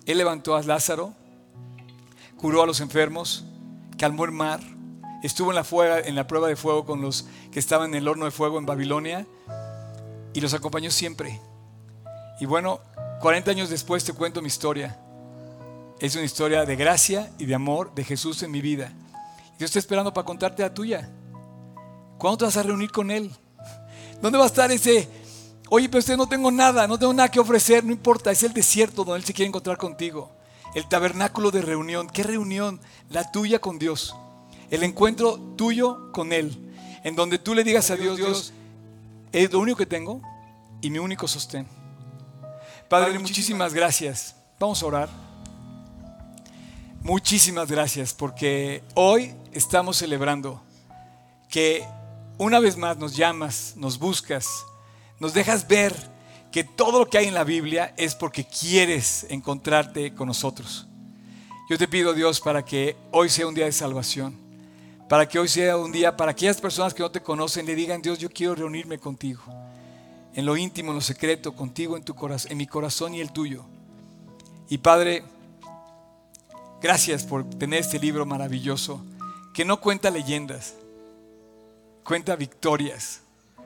Él 0.05 0.17
levantó 0.17 0.55
a 0.55 0.63
Lázaro, 0.63 1.13
curó 2.37 2.63
a 2.63 2.65
los 2.65 2.79
enfermos, 2.79 3.43
calmó 3.97 4.23
el 4.23 4.31
mar, 4.31 4.61
estuvo 5.23 5.51
en 5.51 5.55
la, 6.15 6.27
prueba 6.27 6.47
de 6.47 6.55
fuego 6.55 6.85
con 6.85 7.01
los 7.01 7.27
que 7.51 7.59
estaban 7.59 7.89
en 7.89 7.95
el 7.95 8.07
horno 8.07 8.25
de 8.25 8.31
fuego 8.31 8.57
en 8.57 8.65
Babilonia 8.65 9.25
y 10.33 10.41
los 10.41 10.53
acompañó 10.53 10.91
siempre. 10.91 11.39
Y 12.39 12.45
bueno, 12.45 12.79
40 13.21 13.51
años 13.51 13.69
después 13.69 14.03
te 14.03 14.13
cuento 14.13 14.41
mi 14.41 14.47
historia. 14.47 14.99
Es 15.99 16.15
una 16.15 16.25
historia 16.25 16.65
de 16.65 16.75
gracia 16.75 17.31
y 17.37 17.45
de 17.45 17.53
amor 17.53 17.93
de 17.93 18.03
Jesús 18.03 18.41
en 18.41 18.51
mi 18.51 18.61
vida. 18.61 18.91
Yo 19.59 19.65
estoy 19.65 19.79
esperando 19.79 20.13
para 20.13 20.25
contarte 20.25 20.63
la 20.63 20.73
tuya. 20.73 21.09
¿Cuándo 22.17 22.37
te 22.37 22.45
vas 22.45 22.57
a 22.57 22.63
reunir 22.63 22.91
con 22.91 23.11
Él? 23.11 23.31
¿Dónde 24.21 24.37
va 24.37 24.45
a 24.45 24.47
estar 24.47 24.71
ese? 24.71 25.07
Oye, 25.69 25.87
pero 25.87 25.99
usted 25.99 26.17
no 26.17 26.27
tengo 26.27 26.51
nada, 26.51 26.87
no 26.87 26.97
tengo 26.97 27.13
nada 27.13 27.29
que 27.29 27.39
ofrecer, 27.39 27.83
no 27.83 27.91
importa, 27.91 28.31
es 28.31 28.43
el 28.43 28.53
desierto 28.53 29.03
donde 29.03 29.19
Él 29.19 29.25
se 29.25 29.33
quiere 29.33 29.47
encontrar 29.47 29.77
contigo. 29.77 30.31
El 30.73 30.87
tabernáculo 30.87 31.51
de 31.51 31.61
reunión. 31.61 32.09
¿Qué 32.09 32.23
reunión? 32.23 32.79
La 33.09 33.31
tuya 33.31 33.59
con 33.59 33.77
Dios. 33.77 34.15
El 34.71 34.83
encuentro 34.83 35.37
tuyo 35.55 36.11
con 36.11 36.33
Él. 36.33 36.57
En 37.03 37.15
donde 37.15 37.37
tú 37.37 37.53
le 37.53 37.63
digas 37.63 37.91
a 37.91 37.97
Dios, 37.97 38.17
Dios, 38.17 38.53
es 39.31 39.51
lo 39.51 39.59
único 39.59 39.77
que 39.77 39.85
tengo 39.85 40.21
y 40.81 40.89
mi 40.89 40.97
único 40.97 41.27
sostén. 41.27 41.67
Padre, 42.89 43.19
muchísimas 43.19 43.73
gracias. 43.73 44.35
Vamos 44.59 44.81
a 44.81 44.85
orar. 44.85 45.09
Muchísimas 47.01 47.69
gracias 47.69 48.13
porque 48.13 48.83
hoy 48.93 49.33
estamos 49.51 49.97
celebrando 49.97 50.61
que 51.49 51.83
una 52.37 52.59
vez 52.59 52.77
más 52.77 52.97
nos 52.97 53.15
llamas, 53.15 53.73
nos 53.75 53.97
buscas, 53.99 54.47
nos 55.19 55.33
dejas 55.33 55.67
ver 55.67 55.95
que 56.51 56.63
todo 56.63 56.99
lo 56.99 57.09
que 57.09 57.17
hay 57.17 57.27
en 57.27 57.33
la 57.33 57.43
Biblia 57.43 57.93
es 57.97 58.13
porque 58.13 58.45
quieres 58.45 59.25
encontrarte 59.29 60.13
con 60.13 60.27
nosotros. 60.27 60.87
Yo 61.69 61.77
te 61.77 61.87
pido, 61.87 62.13
Dios, 62.13 62.39
para 62.39 62.63
que 62.63 62.95
hoy 63.11 63.29
sea 63.29 63.47
un 63.47 63.55
día 63.55 63.65
de 63.65 63.71
salvación, 63.71 64.37
para 65.11 65.27
que 65.27 65.37
hoy 65.37 65.49
sea 65.49 65.75
un 65.75 65.91
día 65.91 66.15
para 66.15 66.31
aquellas 66.31 66.61
personas 66.61 66.93
que 66.93 67.03
no 67.03 67.11
te 67.11 67.19
conocen 67.19 67.65
le 67.65 67.75
digan, 67.75 68.01
Dios, 68.01 68.17
yo 68.17 68.29
quiero 68.29 68.55
reunirme 68.55 68.97
contigo, 68.97 69.41
en 70.33 70.45
lo 70.45 70.55
íntimo, 70.55 70.91
en 70.91 70.95
lo 70.95 71.01
secreto, 71.01 71.53
contigo 71.53 71.97
en 71.97 72.03
tu 72.05 72.15
corazón, 72.15 72.53
en 72.53 72.57
mi 72.57 72.65
corazón 72.65 73.13
y 73.13 73.19
el 73.19 73.33
tuyo. 73.33 73.65
Y 74.69 74.77
Padre, 74.77 75.25
gracias 76.81 77.25
por 77.25 77.43
tener 77.43 77.81
este 77.81 77.99
libro 77.99 78.25
maravilloso 78.25 79.03
que 79.53 79.65
no 79.65 79.81
cuenta 79.81 80.09
leyendas, 80.09 80.75
cuenta 82.05 82.37
victorias, 82.37 83.19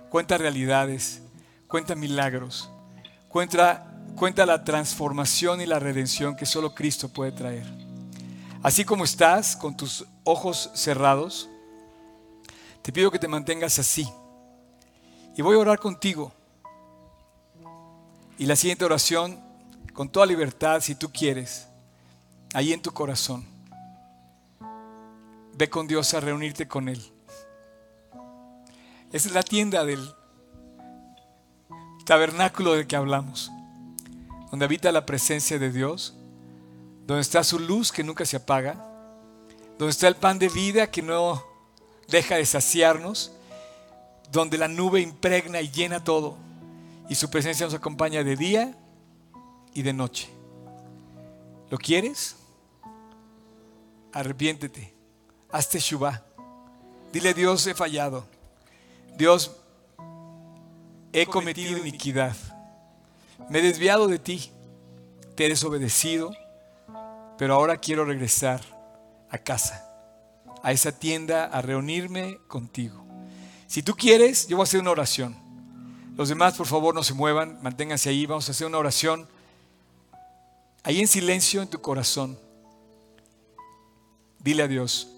cuenta 0.09 0.39
realidades, 0.39 1.21
cuenta 1.67 1.93
milagros, 1.93 2.71
cuenta, 3.29 3.85
cuenta 4.15 4.47
la 4.47 4.63
transformación 4.63 5.61
y 5.61 5.67
la 5.67 5.77
redención 5.77 6.35
que 6.35 6.47
solo 6.47 6.73
Cristo 6.73 7.09
puede 7.09 7.33
traer. 7.33 7.67
Así 8.63 8.83
como 8.83 9.03
estás 9.03 9.55
con 9.55 9.77
tus 9.77 10.07
ojos 10.25 10.69
cerrados, 10.73 11.47
te 12.81 12.91
pido 12.91 13.09
que 13.09 13.19
te 13.19 13.29
mantengas 13.29 13.79
así. 13.79 14.07
Y 15.37 15.41
voy 15.41 15.55
a 15.55 15.59
orar 15.59 15.79
contigo. 15.79 16.33
Y 18.37 18.45
la 18.45 18.57
siguiente 18.57 18.83
oración, 18.83 19.39
con 19.93 20.09
toda 20.09 20.25
libertad, 20.25 20.81
si 20.81 20.95
tú 20.95 21.09
quieres, 21.11 21.67
ahí 22.53 22.73
en 22.73 22.81
tu 22.81 22.91
corazón, 22.91 23.45
ve 25.57 25.69
con 25.69 25.87
Dios 25.87 26.13
a 26.13 26.19
reunirte 26.19 26.67
con 26.67 26.89
Él. 26.89 27.01
Esa 29.13 29.29
es 29.29 29.33
la 29.33 29.43
tienda 29.43 29.85
del 29.85 30.13
tabernáculo 32.05 32.73
del 32.73 32.87
que 32.87 32.95
hablamos, 32.95 33.51
donde 34.51 34.65
habita 34.65 34.91
la 34.91 35.05
presencia 35.05 35.57
de 35.57 35.71
Dios, 35.71 36.15
donde 37.05 37.21
está 37.21 37.43
su 37.43 37.59
luz 37.59 37.91
que 37.91 38.03
nunca 38.03 38.25
se 38.25 38.37
apaga, 38.37 38.94
donde 39.77 39.91
está 39.91 40.07
el 40.07 40.15
pan 40.15 40.39
de 40.39 40.49
vida 40.49 40.89
que 40.89 41.01
no 41.01 41.43
deja 42.07 42.35
de 42.35 42.45
saciarnos, 42.45 43.31
donde 44.31 44.57
la 44.57 44.67
nube 44.67 45.01
impregna 45.01 45.61
y 45.61 45.69
llena 45.69 46.03
todo, 46.03 46.37
y 47.09 47.15
su 47.15 47.29
presencia 47.29 47.65
nos 47.65 47.75
acompaña 47.75 48.23
de 48.23 48.35
día 48.35 48.77
y 49.73 49.81
de 49.81 49.93
noche. 49.93 50.29
¿Lo 51.69 51.77
quieres? 51.77 52.37
Arrepiéntete, 54.13 54.93
hazte 55.51 55.79
Shubá. 55.79 56.23
Dile 57.11 57.33
Dios, 57.33 57.65
he 57.67 57.73
fallado. 57.73 58.25
Dios, 59.17 59.51
he 61.11 61.25
cometido 61.25 61.77
iniquidad. 61.77 62.35
Me 63.49 63.59
he 63.59 63.61
desviado 63.61 64.07
de 64.07 64.19
ti, 64.19 64.51
te 65.35 65.45
he 65.45 65.49
desobedecido, 65.49 66.31
pero 67.37 67.55
ahora 67.55 67.77
quiero 67.77 68.05
regresar 68.05 68.74
a 69.29 69.37
casa, 69.37 69.85
a 70.63 70.71
esa 70.71 70.91
tienda, 70.91 71.45
a 71.45 71.61
reunirme 71.61 72.39
contigo. 72.47 73.05
Si 73.67 73.83
tú 73.83 73.95
quieres, 73.95 74.47
yo 74.47 74.57
voy 74.57 74.63
a 74.63 74.65
hacer 74.65 74.79
una 74.79 74.91
oración. 74.91 75.35
Los 76.15 76.29
demás, 76.29 76.55
por 76.55 76.67
favor, 76.67 76.95
no 76.95 77.03
se 77.03 77.13
muevan, 77.13 77.61
manténganse 77.61 78.09
ahí, 78.09 78.25
vamos 78.25 78.47
a 78.47 78.51
hacer 78.51 78.67
una 78.67 78.77
oración. 78.77 79.27
Ahí 80.83 81.01
en 81.01 81.07
silencio 81.07 81.61
en 81.61 81.69
tu 81.69 81.81
corazón, 81.81 82.39
dile 84.39 84.63
a 84.63 84.67
Dios 84.67 85.09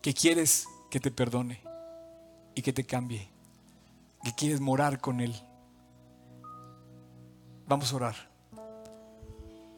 que 0.00 0.14
quieres 0.14 0.66
que 0.90 1.00
te 1.00 1.10
perdone 1.10 1.60
y 2.54 2.62
que 2.62 2.72
te 2.72 2.84
cambie, 2.84 3.28
que 4.24 4.34
quieres 4.34 4.60
morar 4.60 5.00
con 5.00 5.20
Él. 5.20 5.34
Vamos 7.66 7.92
a 7.92 7.96
orar. 7.96 8.30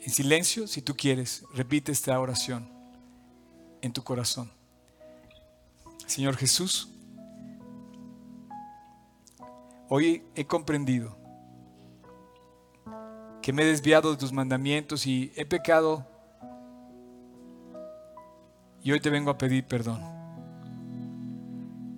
En 0.01 0.11
silencio, 0.11 0.66
si 0.66 0.80
tú 0.80 0.97
quieres, 0.97 1.45
repite 1.55 1.93
esta 1.93 2.18
oración 2.18 2.72
en 3.83 3.93
tu 3.93 4.03
corazón. 4.03 4.51
Señor 6.07 6.37
Jesús, 6.37 6.89
hoy 9.89 10.24
he 10.35 10.47
comprendido 10.47 11.16
que 13.43 13.53
me 13.53 13.62
he 13.62 13.66
desviado 13.66 14.12
de 14.12 14.16
tus 14.16 14.33
mandamientos 14.33 15.07
y 15.07 15.33
he 15.37 15.45
pecado 15.45 16.07
y 18.83 18.93
hoy 18.93 19.01
te 19.01 19.11
vengo 19.11 19.30
a 19.30 19.39
pedir 19.39 19.66
perdón. 19.66 20.01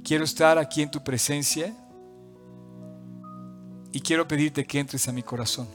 Quiero 0.02 0.24
estar 0.24 0.58
aquí 0.58 0.82
en 0.82 0.90
tu 0.90 1.04
presencia 1.04 1.74
y 3.92 4.00
quiero 4.00 4.26
pedirte 4.26 4.66
que 4.66 4.80
entres 4.80 5.06
a 5.08 5.12
mi 5.12 5.22
corazón. 5.22 5.68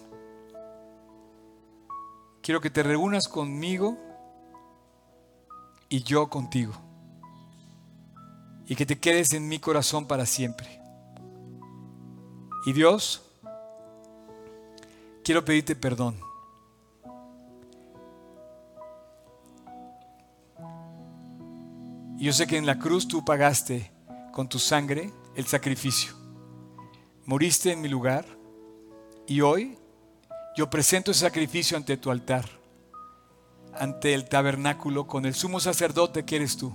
Quiero 2.42 2.62
que 2.62 2.70
te 2.70 2.84
reúnas 2.84 3.28
conmigo 3.28 3.98
y 5.90 6.04
yo 6.04 6.30
contigo. 6.30 6.74
Y 8.68 8.76
que 8.76 8.86
te 8.86 9.00
quedes 9.00 9.34
en 9.34 9.48
mi 9.48 9.60
corazón 9.60 10.08
para 10.08 10.26
siempre. 10.26 10.80
Y 12.66 12.74
Dios, 12.74 13.24
quiero 15.24 15.44
pedirte 15.44 15.76
perdón. 15.76 16.20
Yo 22.18 22.34
sé 22.34 22.46
que 22.48 22.58
en 22.58 22.66
la 22.66 22.78
cruz 22.78 23.08
tú 23.08 23.24
pagaste 23.24 23.92
con 24.34 24.50
tu 24.50 24.60
sangre 24.60 25.12
el 25.36 25.46
sacrificio. 25.46 26.14
Moriste 27.26 27.72
en 27.72 27.82
mi 27.82 27.88
lugar 27.88 28.26
y 29.26 29.40
hoy 29.40 29.78
yo 30.58 30.70
presento 30.70 31.12
ese 31.12 31.22
sacrificio 31.22 31.78
ante 31.78 31.96
tu 31.96 32.12
altar, 32.12 32.50
ante 33.80 34.14
el 34.14 34.28
tabernáculo 34.28 35.08
con 35.08 35.26
el 35.26 35.34
sumo 35.34 35.60
sacerdote 35.60 36.26
que 36.26 36.36
eres 36.36 36.58
tú, 36.58 36.74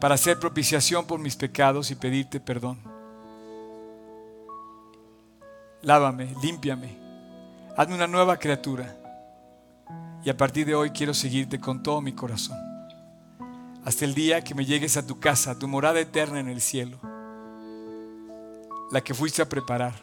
para 0.00 0.14
hacer 0.14 0.38
propiciación 0.38 1.06
por 1.06 1.20
mis 1.20 1.36
pecados 1.36 1.90
y 1.90 1.94
pedirte 1.94 2.40
perdón. 2.40 2.78
Lávame, 5.82 6.34
límpiame, 6.42 6.98
hazme 7.76 7.94
una 7.94 8.06
nueva 8.06 8.38
criatura 8.38 8.96
y 10.22 10.30
a 10.30 10.36
partir 10.36 10.66
de 10.66 10.74
hoy 10.74 10.90
quiero 10.90 11.14
seguirte 11.14 11.58
con 11.58 11.82
todo 11.82 12.00
mi 12.00 12.12
corazón 12.12 12.58
hasta 13.84 14.04
el 14.04 14.14
día 14.14 14.42
que 14.42 14.54
me 14.54 14.64
llegues 14.64 14.96
a 14.96 15.06
tu 15.06 15.18
casa, 15.18 15.58
tu 15.58 15.66
morada 15.66 16.00
eterna 16.00 16.40
en 16.40 16.48
el 16.48 16.60
cielo, 16.60 16.98
la 18.90 19.00
que 19.00 19.14
fuiste 19.14 19.42
a 19.42 19.48
preparar. 19.48 19.94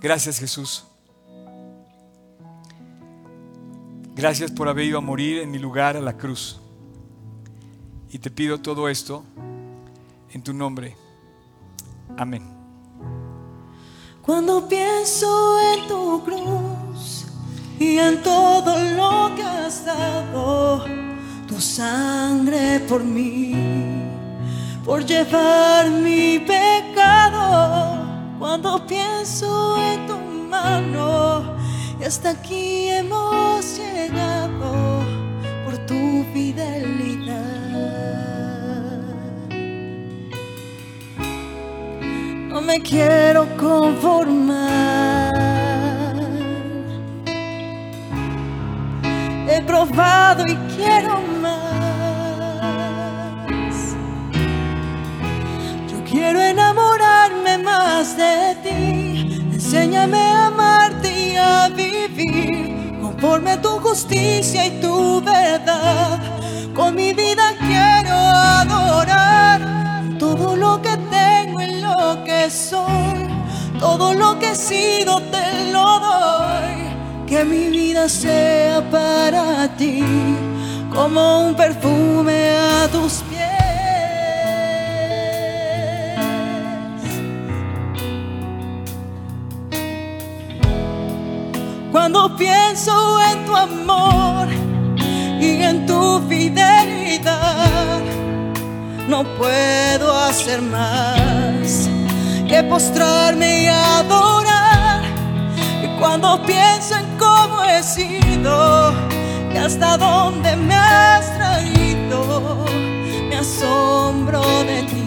Gracias 0.00 0.38
Jesús. 0.38 0.86
Gracias 4.16 4.50
por 4.50 4.66
haber 4.66 4.86
ido 4.86 4.96
a 4.96 5.02
morir 5.02 5.40
en 5.40 5.50
mi 5.50 5.58
lugar 5.58 5.94
a 5.94 6.00
la 6.00 6.16
cruz. 6.16 6.58
Y 8.10 8.18
te 8.18 8.30
pido 8.30 8.58
todo 8.58 8.88
esto 8.88 9.22
en 10.32 10.42
tu 10.42 10.54
nombre. 10.54 10.96
Amén. 12.16 12.42
Cuando 14.22 14.66
pienso 14.66 15.58
en 15.60 15.86
tu 15.86 16.24
cruz 16.24 17.26
y 17.78 17.98
en 17.98 18.22
todo 18.22 18.78
lo 18.96 19.34
que 19.36 19.42
has 19.42 19.84
dado 19.84 20.86
tu 21.46 21.60
sangre 21.60 22.80
por 22.88 23.04
mí, 23.04 23.52
por 24.82 25.04
llevar 25.04 25.90
mi 25.90 26.38
pecado. 26.38 27.98
Cuando 28.38 28.86
pienso 28.86 29.76
en 29.76 30.06
tu 30.06 30.16
mano, 30.16 31.55
y 32.00 32.04
hasta 32.04 32.30
aquí 32.30 32.88
hemos 32.88 33.78
llegado 33.78 35.02
por 35.64 35.76
tu 35.86 36.24
fidelidad. 36.32 37.42
No 42.48 42.60
me 42.60 42.80
quiero 42.80 43.46
conformar. 43.56 45.34
He 49.48 49.62
probado 49.62 50.44
y 50.46 50.54
quiero 50.76 50.76
Quiero 50.76 51.35
conforme 63.16 63.56
tu 63.58 63.80
justicia 63.80 64.66
y 64.66 64.80
tu 64.80 65.22
verdad. 65.22 66.20
Con 66.74 66.94
mi 66.94 67.14
vida 67.14 67.54
quiero 67.58 68.14
adorar 68.14 69.60
todo 70.18 70.54
lo 70.54 70.82
que 70.82 70.96
tengo 71.10 71.62
y 71.62 71.80
lo 71.80 72.22
que 72.24 72.50
soy. 72.50 73.26
Todo 73.80 74.12
lo 74.12 74.38
que 74.38 74.50
he 74.50 74.54
sido 74.54 75.20
te 75.30 75.72
lo 75.72 75.98
doy. 76.00 77.26
Que 77.26 77.44
mi 77.44 77.68
vida 77.68 78.08
sea 78.08 78.82
para 78.90 79.68
ti 79.76 80.04
como 80.94 81.48
un 81.48 81.54
perfume 81.54 82.50
a 82.50 82.88
tus 82.88 83.22
pies. 83.28 83.35
Cuando 92.08 92.36
pienso 92.36 93.20
en 93.20 93.44
tu 93.46 93.56
amor 93.56 94.46
y 95.40 95.60
en 95.60 95.86
tu 95.86 96.22
fidelidad, 96.28 98.00
no 99.08 99.24
puedo 99.36 100.16
hacer 100.16 100.62
más 100.62 101.88
que 102.48 102.62
postrarme 102.62 103.64
y 103.64 103.66
adorar. 103.66 105.02
Y 105.82 105.98
cuando 105.98 106.40
pienso 106.46 106.94
en 106.94 107.06
cómo 107.18 107.64
he 107.64 107.82
sido 107.82 108.94
y 109.52 109.56
hasta 109.56 109.96
dónde 109.96 110.54
me 110.54 110.76
has 110.76 111.36
traído, 111.36 112.66
me 113.28 113.36
asombro 113.38 114.42
de 114.62 114.82
ti. 114.84 115.06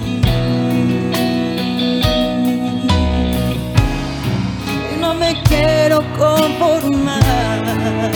me 5.20 5.42
quiero 5.44 5.89
conformar. 6.20 8.12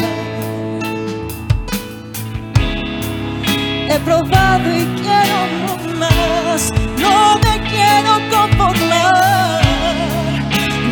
He 3.89 3.99
probado 3.99 4.67
y 4.69 4.85
quiero 5.01 5.39
más, 5.99 6.69
no 6.99 7.37
me 7.45 7.55
quiero 7.71 8.13
conformar, 8.35 9.61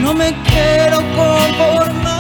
no 0.01 0.13
me 0.13 0.33
quiero 0.49 0.97
conformar. 1.15 2.10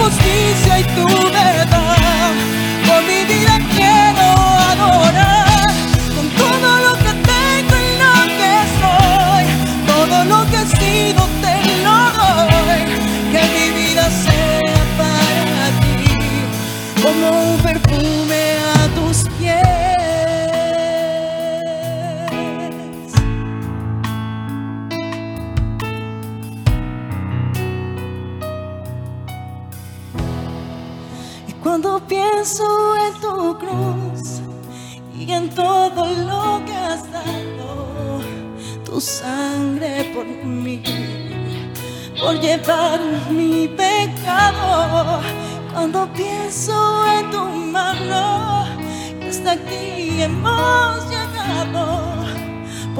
postizia 0.00 0.78
i 0.78 0.84
tu 0.84 1.06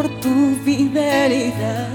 por 0.01 0.09
tu 0.21 0.57
fidelidad. 0.65 1.89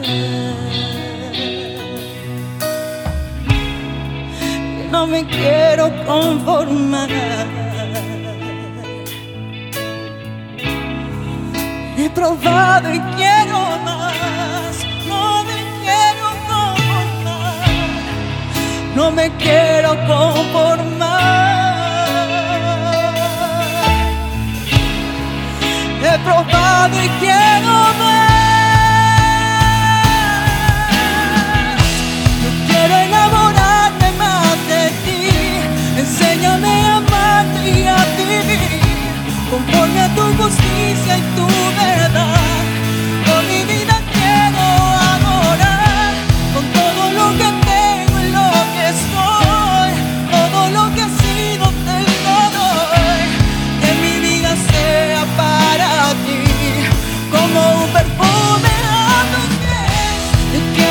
no 4.91 5.07
me 5.07 5.25
quiero 5.25 5.85
conformar. 6.05 7.09
He 11.97 12.09
probado 12.11 12.93
y 12.93 12.99
quiero 13.17 13.59
más, 13.87 14.73
no 15.07 15.43
me 15.49 15.59
quiero 15.83 16.25
conformar, 16.51 17.67
no 18.95 19.11
me 19.11 19.31
quiero 19.37 19.89
conformar. 20.05 20.94
Probado 26.25 26.95
y 27.03 27.07
quiero 27.21 27.75
más. 27.99 28.25
Yo 32.43 32.49
quiero 32.67 32.93
enamorarme 33.07 34.09
más 34.23 34.57
de 34.71 34.83
ti. 35.03 35.21
Enséñame 36.01 36.73
a 36.87 36.95
amarte 36.97 37.59
y 37.69 37.87
a 37.87 37.99
vivir 38.17 38.81
conforme 39.51 39.99
a 40.01 40.09
tu 40.15 40.25
justicia 40.41 41.17
y 41.17 41.23
tu 41.35 41.45
verdad. 41.81 42.34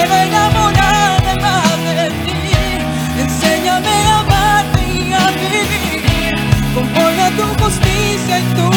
Quiero 0.09 1.35
más 1.41 1.79
de 1.85 2.11
ti. 2.25 3.21
Enséñame 3.21 3.89
a 3.89 4.21
amarte 4.21 4.81
y 4.93 5.13
a 5.13 5.31
vivir 5.31 6.35
conforme 6.75 7.31
tu 7.37 7.63
justicia 7.63 8.39
y 8.39 8.43
tu 8.55 8.74